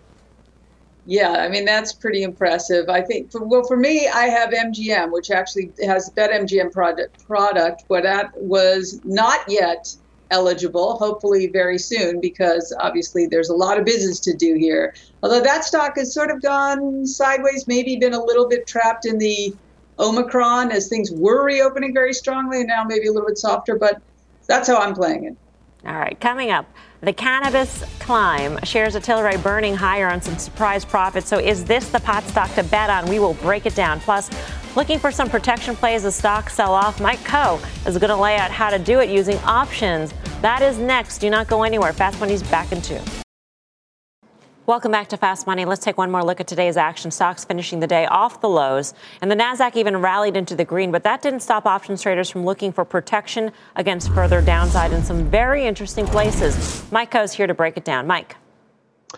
Yeah, 1.07 1.31
I 1.31 1.49
mean 1.49 1.65
that's 1.65 1.93
pretty 1.93 2.21
impressive. 2.21 2.87
I 2.87 3.01
think 3.01 3.31
for 3.31 3.43
well 3.43 3.63
for 3.63 3.75
me, 3.75 4.07
I 4.07 4.25
have 4.25 4.51
MGM, 4.51 5.11
which 5.11 5.31
actually 5.31 5.71
has 5.83 6.11
BetMGM 6.11 6.71
product 6.71 7.25
product, 7.25 7.85
but 7.89 8.03
that 8.03 8.31
was 8.39 9.01
not 9.03 9.39
yet 9.47 9.95
eligible, 10.31 10.97
hopefully 10.97 11.47
very 11.47 11.77
soon, 11.77 12.19
because 12.19 12.73
obviously 12.79 13.27
there's 13.27 13.49
a 13.49 13.55
lot 13.55 13.77
of 13.77 13.85
business 13.85 14.19
to 14.21 14.33
do 14.33 14.55
here. 14.55 14.95
Although 15.21 15.41
that 15.41 15.63
stock 15.63 15.97
has 15.97 16.13
sort 16.13 16.31
of 16.31 16.41
gone 16.41 17.05
sideways, 17.05 17.67
maybe 17.67 17.95
been 17.97 18.13
a 18.13 18.23
little 18.23 18.47
bit 18.47 18.65
trapped 18.65 19.05
in 19.05 19.17
the 19.17 19.53
Omicron 19.99 20.71
as 20.71 20.87
things 20.87 21.11
were 21.11 21.43
reopening 21.43 21.93
very 21.93 22.13
strongly, 22.13 22.59
and 22.59 22.67
now 22.67 22.83
maybe 22.83 23.07
a 23.07 23.11
little 23.11 23.27
bit 23.27 23.37
softer, 23.37 23.75
but 23.75 24.01
that's 24.47 24.67
how 24.67 24.77
I'm 24.77 24.95
playing 24.95 25.25
it. 25.25 25.37
All 25.85 25.95
right, 25.95 26.19
coming 26.19 26.51
up, 26.51 26.67
the 27.01 27.13
cannabis 27.13 27.83
climb 27.99 28.59
shares 28.63 28.93
of 28.93 29.03
Tilray 29.03 29.41
burning 29.41 29.75
higher 29.75 30.07
on 30.07 30.21
some 30.21 30.37
surprise 30.37 30.85
profits. 30.85 31.27
So, 31.27 31.39
is 31.39 31.65
this 31.65 31.89
the 31.89 31.99
pot 31.99 32.23
stock 32.25 32.53
to 32.53 32.63
bet 32.63 32.91
on? 32.91 33.09
We 33.09 33.17
will 33.17 33.33
break 33.35 33.65
it 33.65 33.73
down. 33.73 33.99
Plus, 33.99 34.29
looking 34.75 34.99
for 34.99 35.11
some 35.11 35.27
protection 35.27 35.75
plays 35.75 36.05
as 36.05 36.13
stocks 36.13 36.53
sell 36.53 36.75
off, 36.75 37.01
Mike 37.01 37.19
Khouw 37.21 37.59
is 37.87 37.97
going 37.97 38.11
to 38.11 38.15
lay 38.15 38.35
out 38.35 38.51
how 38.51 38.69
to 38.69 38.77
do 38.77 38.99
it 38.99 39.09
using 39.09 39.37
options. 39.39 40.13
That 40.41 40.63
is 40.63 40.79
next. 40.79 41.19
Do 41.19 41.29
not 41.29 41.47
go 41.47 41.61
anywhere. 41.61 41.93
Fast 41.93 42.19
Money's 42.19 42.41
back 42.41 42.71
in 42.71 42.81
two. 42.81 42.99
Welcome 44.65 44.91
back 44.91 45.07
to 45.09 45.17
Fast 45.17 45.45
Money. 45.45 45.65
Let's 45.65 45.83
take 45.83 45.99
one 45.99 46.09
more 46.09 46.23
look 46.23 46.39
at 46.39 46.47
today's 46.47 46.77
action. 46.77 47.11
Stocks 47.11 47.45
finishing 47.45 47.79
the 47.79 47.87
day 47.87 48.05
off 48.07 48.41
the 48.41 48.49
lows, 48.49 48.93
and 49.21 49.29
the 49.29 49.35
Nasdaq 49.35 49.75
even 49.75 49.97
rallied 49.97 50.37
into 50.37 50.55
the 50.55 50.65
green, 50.65 50.91
but 50.91 51.03
that 51.03 51.21
didn't 51.21 51.41
stop 51.41 51.65
options 51.65 52.01
traders 52.01 52.29
from 52.29 52.45
looking 52.45 52.71
for 52.71 52.85
protection 52.85 53.51
against 53.75 54.11
further 54.13 54.41
downside 54.41 54.93
in 54.93 55.03
some 55.03 55.29
very 55.29 55.65
interesting 55.65 56.07
places. 56.07 56.89
Mike 56.91 57.11
Khouw's 57.11 57.33
here 57.33 57.47
to 57.47 57.53
break 57.53 57.77
it 57.77 57.85
down. 57.85 58.07
Mike. 58.07 58.35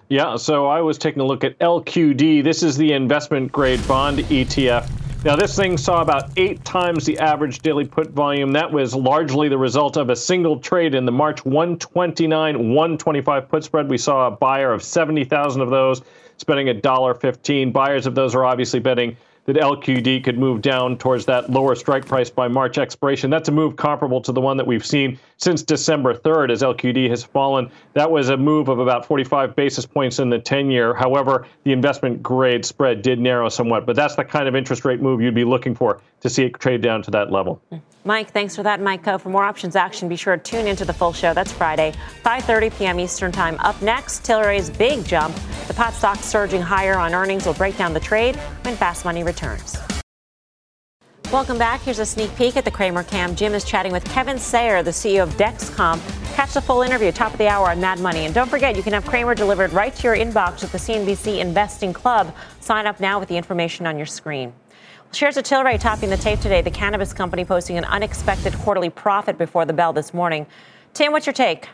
Yeah, 0.09 0.35
so 0.35 0.65
I 0.65 0.81
was 0.81 0.97
taking 0.97 1.21
a 1.21 1.25
look 1.25 1.43
at 1.43 1.57
LQD. 1.59 2.43
This 2.43 2.63
is 2.63 2.75
the 2.75 2.91
investment 2.91 3.51
grade 3.51 3.85
bond 3.87 4.19
ETF. 4.19 4.89
Now, 5.25 5.37
this 5.37 5.55
thing 5.55 5.77
saw 5.77 6.01
about 6.01 6.31
eight 6.35 6.65
times 6.65 7.05
the 7.05 7.17
average 7.17 7.59
daily 7.59 7.85
put 7.85 8.09
volume. 8.09 8.51
That 8.51 8.69
was 8.69 8.93
largely 8.93 9.47
the 9.47 9.57
result 9.57 9.95
of 9.95 10.09
a 10.09 10.17
single 10.17 10.59
trade 10.59 10.95
in 10.95 11.05
the 11.05 11.13
March 11.13 11.45
129 11.45 12.73
125 12.73 13.47
put 13.47 13.63
spread. 13.63 13.89
We 13.89 13.97
saw 13.97 14.27
a 14.27 14.31
buyer 14.31 14.73
of 14.73 14.83
70,000 14.83 15.61
of 15.61 15.69
those, 15.69 16.01
spending 16.35 16.67
$1.15. 16.67 17.71
Buyers 17.71 18.05
of 18.05 18.15
those 18.15 18.35
are 18.35 18.43
obviously 18.43 18.81
betting 18.81 19.15
that 19.45 19.55
LQD 19.55 20.25
could 20.25 20.37
move 20.37 20.61
down 20.61 20.97
towards 20.97 21.25
that 21.27 21.49
lower 21.49 21.75
strike 21.75 22.05
price 22.05 22.29
by 22.29 22.49
March 22.49 22.77
expiration. 22.77 23.29
That's 23.29 23.47
a 23.47 23.53
move 23.53 23.77
comparable 23.77 24.19
to 24.21 24.33
the 24.33 24.41
one 24.41 24.57
that 24.57 24.67
we've 24.67 24.85
seen 24.85 25.17
since 25.43 25.61
December 25.61 26.13
3rd 26.13 26.51
as 26.51 26.61
LQD 26.61 27.09
has 27.09 27.23
fallen. 27.23 27.69
That 27.93 28.09
was 28.09 28.29
a 28.29 28.37
move 28.37 28.69
of 28.69 28.79
about 28.79 29.05
45 29.05 29.55
basis 29.55 29.85
points 29.85 30.19
in 30.19 30.29
the 30.29 30.39
10 30.39 30.71
year. 30.71 30.93
However, 30.93 31.45
the 31.65 31.73
investment 31.73 32.23
grade 32.23 32.65
spread 32.65 33.01
did 33.01 33.19
narrow 33.19 33.49
somewhat, 33.49 33.85
but 33.85 33.95
that's 33.95 34.15
the 34.15 34.23
kind 34.23 34.47
of 34.47 34.55
interest 34.55 34.85
rate 34.85 35.01
move 35.01 35.21
you'd 35.21 35.35
be 35.35 35.43
looking 35.43 35.75
for 35.75 35.99
to 36.21 36.29
see 36.29 36.45
it 36.45 36.53
trade 36.59 36.81
down 36.81 37.01
to 37.03 37.11
that 37.11 37.29
level. 37.29 37.61
Mike, 38.05 38.31
thanks 38.31 38.55
for 38.55 38.63
that, 38.63 38.81
Mike 38.81 39.03
Khouw. 39.03 39.19
For 39.19 39.29
more 39.29 39.43
options 39.43 39.75
action, 39.75 40.09
be 40.09 40.15
sure 40.15 40.35
to 40.35 40.43
tune 40.43 40.67
into 40.67 40.85
the 40.85 40.93
full 40.93 41.13
show. 41.13 41.33
That's 41.33 41.51
Friday, 41.51 41.93
5:30 42.23 42.77
p.m. 42.77 42.99
Eastern 42.99 43.31
Time. 43.31 43.57
Up 43.59 43.81
next, 43.81 44.23
Tilray's 44.23 44.69
big 44.69 45.05
jump. 45.05 45.35
The 45.67 45.73
pot 45.73 45.93
stock 45.93 46.17
surging 46.17 46.61
higher 46.61 46.97
on 46.97 47.13
earnings 47.13 47.45
will 47.45 47.53
break 47.53 47.77
down 47.77 47.93
the 47.93 47.99
trade 47.99 48.35
when 48.63 48.75
Fast 48.75 49.05
Money 49.05 49.23
returns. 49.23 49.77
Welcome 51.33 51.57
back. 51.57 51.81
Here's 51.81 51.97
a 51.97 52.05
sneak 52.05 52.35
peek 52.35 52.57
at 52.57 52.63
the 52.63 52.69
Cramer 52.69 53.01
Cam. 53.01 53.35
Jim 53.35 53.55
is 53.55 53.63
chatting 53.63 53.91
with 53.91 54.05
Kevin 54.05 54.37
Sayer, 54.37 54.83
the 54.83 54.91
CEO 54.91 55.23
of 55.23 55.31
Dexcom. 55.31 55.99
Catch 56.35 56.53
the 56.53 56.61
full 56.61 56.83
interview 56.83 57.11
top 57.11 57.31
of 57.31 57.39
the 57.39 57.47
hour 57.47 57.71
on 57.71 57.81
Mad 57.81 57.99
Money. 57.99 58.25
And 58.25 58.35
don't 58.35 58.47
forget, 58.47 58.75
you 58.75 58.83
can 58.83 58.93
have 58.93 59.03
Cramer 59.03 59.33
delivered 59.33 59.73
right 59.73 59.95
to 59.95 60.03
your 60.03 60.15
inbox 60.15 60.61
with 60.61 60.71
the 60.71 60.77
CNBC 60.77 61.39
Investing 61.39 61.91
Club. 61.91 62.35
Sign 62.59 62.85
up 62.85 62.99
now 62.99 63.19
with 63.19 63.29
the 63.29 63.35
information 63.35 63.87
on 63.87 63.97
your 63.97 64.05
screen. 64.05 64.53
Shares 65.11 65.35
of 65.35 65.43
Tilray 65.43 65.79
topping 65.79 66.11
the 66.11 66.17
tape 66.17 66.39
today. 66.39 66.61
The 66.61 66.69
cannabis 66.69 67.13
company 67.13 67.43
posting 67.45 67.79
an 67.79 67.85
unexpected 67.85 68.53
quarterly 68.59 68.91
profit 68.91 69.39
before 69.39 69.65
the 69.65 69.73
bell 69.73 69.91
this 69.91 70.13
morning. 70.13 70.45
Tim, 70.93 71.13
what's 71.13 71.25
your 71.25 71.33
take? 71.33 71.67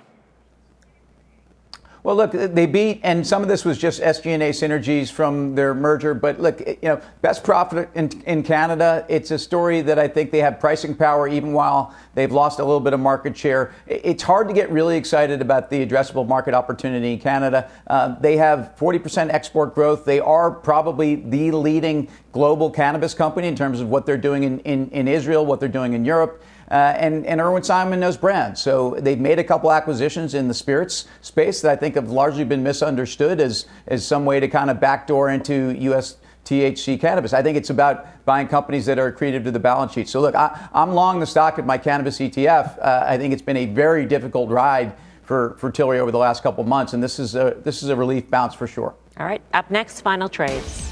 Well, 2.02 2.16
look, 2.16 2.32
they 2.32 2.66
beat, 2.66 3.02
and 3.04 3.28
some 3.28 3.42
of 3.42 3.50
this 3.50 3.66
was 3.66 3.78
just 3.78 4.02
SG&A 4.02 4.52
synergies 4.52 5.12
from 5.12 5.56
their 5.56 5.74
merger. 5.74 6.14
But 6.14 6.40
look, 6.40 6.62
you 6.62 6.78
know, 6.82 7.02
best 7.22 7.44
profit 7.44 7.90
in, 7.94 8.10
in 8.26 8.42
Canada. 8.42 9.06
It's 9.10 9.32
a 9.32 9.38
story 9.38 9.82
that 9.82 10.00
I 10.00 10.08
think 10.08 10.32
they 10.32 10.40
have 10.40 10.62
pricing 10.62 10.96
power, 10.96 11.28
even 11.28 11.52
while 11.52 11.94
they've 12.16 12.32
lost 12.32 12.60
a 12.60 12.64
little 12.64 12.80
bit 12.80 12.94
of 12.94 13.02
market 13.02 13.36
share. 13.36 13.74
It's 13.86 14.24
hard 14.24 14.48
to 14.48 14.54
get 14.54 14.72
really 14.72 14.96
excited 14.96 15.42
about 15.42 15.70
the 15.70 15.86
addressable 15.86 16.26
market 16.26 16.54
opportunity 16.54 17.14
in 17.14 17.20
Canada. 17.20 17.70
Uh, 17.88 18.18
they 18.20 18.38
have 18.38 18.74
40% 18.80 19.30
export 19.34 19.76
growth. 19.76 20.06
They 20.06 20.22
are 20.22 20.52
probably 20.52 21.16
the 21.16 21.52
leading 21.52 22.08
global 22.32 22.70
cannabis 22.70 23.14
company 23.14 23.48
in 23.48 23.56
terms 23.56 23.82
of 23.82 23.90
what 23.90 24.06
they're 24.06 24.18
doing 24.18 24.44
in, 24.44 24.60
in, 24.60 24.90
in 24.92 25.08
Israel, 25.10 25.46
what 25.46 25.60
they're 25.60 25.68
doing 25.68 25.94
in 25.94 26.06
Europe. 26.06 26.42
Uh, 26.70 26.94
and, 26.98 27.26
and 27.26 27.42
Irwin 27.42 27.64
Simon 27.64 28.00
knows 28.00 28.16
brands. 28.18 28.62
So 28.62 28.96
they've 29.00 29.20
made 29.20 29.40
a 29.40 29.44
couple 29.44 29.72
acquisitions 29.72 30.36
in 30.36 30.48
the 30.48 30.54
spirits 30.54 31.06
space 31.22 31.62
that 31.62 31.72
I 31.72 31.76
think 31.76 31.96
have 31.96 32.12
largely 32.12 32.44
been 32.44 32.62
misunderstood 32.62 33.40
as, 33.40 33.66
as 33.88 34.06
some 34.06 34.24
way 34.24 34.40
to 34.40 34.48
kind 34.48 34.70
of 34.70 34.80
backdoor 34.80 35.30
into 35.30 35.76
U.S. 35.80 36.18
THC 36.46 37.00
cannabis. 37.00 37.34
I 37.34 37.42
think 37.42 37.58
it's 37.58 37.70
about 37.70 38.26
buying 38.26 38.48
companies 38.48 38.86
that 38.86 38.98
are 39.00 39.12
accretive 39.12 39.44
to 39.44 39.52
the 39.52 39.60
balance 39.60 39.94
sheet. 39.94 40.08
So 40.10 40.22
look, 40.22 40.36
I, 40.36 40.70
am 40.74 40.92
long 40.94 41.20
the 41.20 41.28
stock 41.28 41.58
of 41.58 41.66
my 41.66 41.78
cannabis 41.78 42.20
ETF. 42.20 42.78
Uh, 42.80 43.04
I 43.06 43.18
think 43.18 43.34
it's 43.34 43.42
been 43.42 43.58
a 43.58 43.66
very 43.66 44.06
difficult 44.06 44.50
ride 44.50 44.94
for, 45.24 45.56
for 45.60 45.72
Tilray 45.72 46.00
over 46.00 46.12
the 46.12 46.18
last 46.18 46.42
couple 46.42 46.64
months, 46.64 46.94
and 46.94 47.04
this 47.04 47.20
is 47.20 47.36
a 47.36 47.56
this 47.64 47.84
is 47.84 47.90
a 47.90 47.96
relief 47.96 48.32
bounce 48.32 48.56
for 48.56 48.66
sure. 48.66 48.96
All 49.18 49.28
right, 49.28 49.44
up 49.54 49.70
next, 49.70 50.02
final 50.02 50.28
trades. 50.28 50.92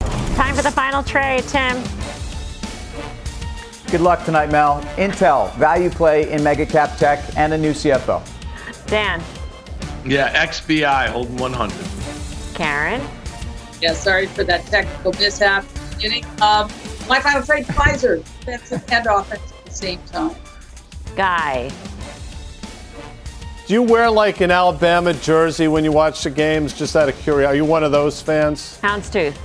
Time 0.00 0.56
for 0.56 0.62
the 0.62 0.72
final 0.72 1.04
trade, 1.04 1.44
Tim. 1.44 1.80
Good 3.92 4.00
luck 4.00 4.24
tonight, 4.24 4.50
Mel. 4.50 4.80
Intel, 4.96 5.54
value 5.56 5.90
play 5.90 6.32
in 6.32 6.42
mega 6.42 6.64
cap 6.64 6.96
tech, 6.96 7.22
and 7.36 7.52
a 7.52 7.58
new 7.58 7.72
CFO. 7.72 8.22
Dan. 8.86 9.22
Yeah, 10.06 10.46
XBI 10.46 11.08
holding 11.08 11.36
100. 11.36 12.54
Karen. 12.54 13.06
Yeah, 13.82 13.92
sorry 13.92 14.28
for 14.28 14.44
that 14.44 14.64
technical 14.64 15.12
mishap 15.20 15.64
at 15.64 15.70
the 15.74 15.96
beginning. 15.96 16.24
Um, 16.40 16.70
my 17.06 17.20
final 17.20 17.42
trade, 17.42 17.66
Pfizer, 17.66 18.24
defensive 18.40 18.82
and 18.90 19.06
offensive 19.06 19.52
at 19.58 19.64
the 19.66 19.70
same 19.70 20.00
time. 20.06 20.36
Guy. 21.14 21.70
Do 23.66 23.74
you 23.74 23.82
wear 23.82 24.10
like 24.10 24.40
an 24.40 24.50
Alabama 24.50 25.12
jersey 25.12 25.68
when 25.68 25.84
you 25.84 25.92
watch 25.92 26.22
the 26.22 26.30
games? 26.30 26.72
Just 26.72 26.96
out 26.96 27.10
of 27.10 27.18
curiosity, 27.18 27.46
are 27.46 27.54
you 27.54 27.66
one 27.66 27.84
of 27.84 27.92
those 27.92 28.22
fans? 28.22 28.78
Houndstooth. 28.82 29.36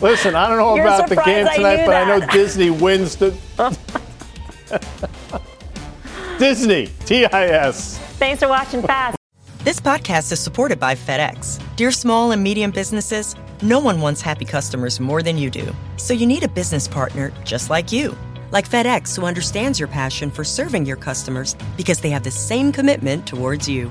Listen, 0.00 0.34
I 0.34 0.48
don't 0.48 0.58
know 0.58 0.76
You're 0.76 0.86
about 0.86 1.08
the 1.08 1.16
game 1.16 1.46
surprised 1.46 1.48
I 1.48 1.56
tonight, 1.56 1.76
knew 1.76 1.86
but 1.86 1.94
I 1.94 2.18
know. 2.18 2.26
Disney 2.32 2.70
wins 2.70 3.16
the. 3.16 3.36
Disney, 6.38 6.88
T 7.04 7.24
I 7.24 7.46
S. 7.46 7.98
Thanks 8.18 8.42
for 8.42 8.48
watching 8.48 8.82
Fast. 8.82 9.16
This 9.64 9.80
podcast 9.80 10.30
is 10.32 10.40
supported 10.40 10.78
by 10.78 10.94
FedEx. 10.94 11.60
Dear 11.76 11.90
small 11.90 12.32
and 12.32 12.42
medium 12.42 12.70
businesses, 12.70 13.34
no 13.62 13.80
one 13.80 14.00
wants 14.00 14.20
happy 14.20 14.44
customers 14.44 15.00
more 15.00 15.22
than 15.22 15.38
you 15.38 15.50
do. 15.50 15.74
So 15.96 16.14
you 16.14 16.26
need 16.26 16.44
a 16.44 16.48
business 16.48 16.86
partner 16.86 17.32
just 17.44 17.70
like 17.70 17.90
you. 17.90 18.16
Like 18.52 18.68
FedEx, 18.68 19.16
who 19.16 19.26
understands 19.26 19.80
your 19.80 19.88
passion 19.88 20.30
for 20.30 20.44
serving 20.44 20.86
your 20.86 20.96
customers 20.96 21.56
because 21.76 22.00
they 22.00 22.10
have 22.10 22.22
the 22.22 22.30
same 22.30 22.70
commitment 22.70 23.26
towards 23.26 23.68
you. 23.68 23.90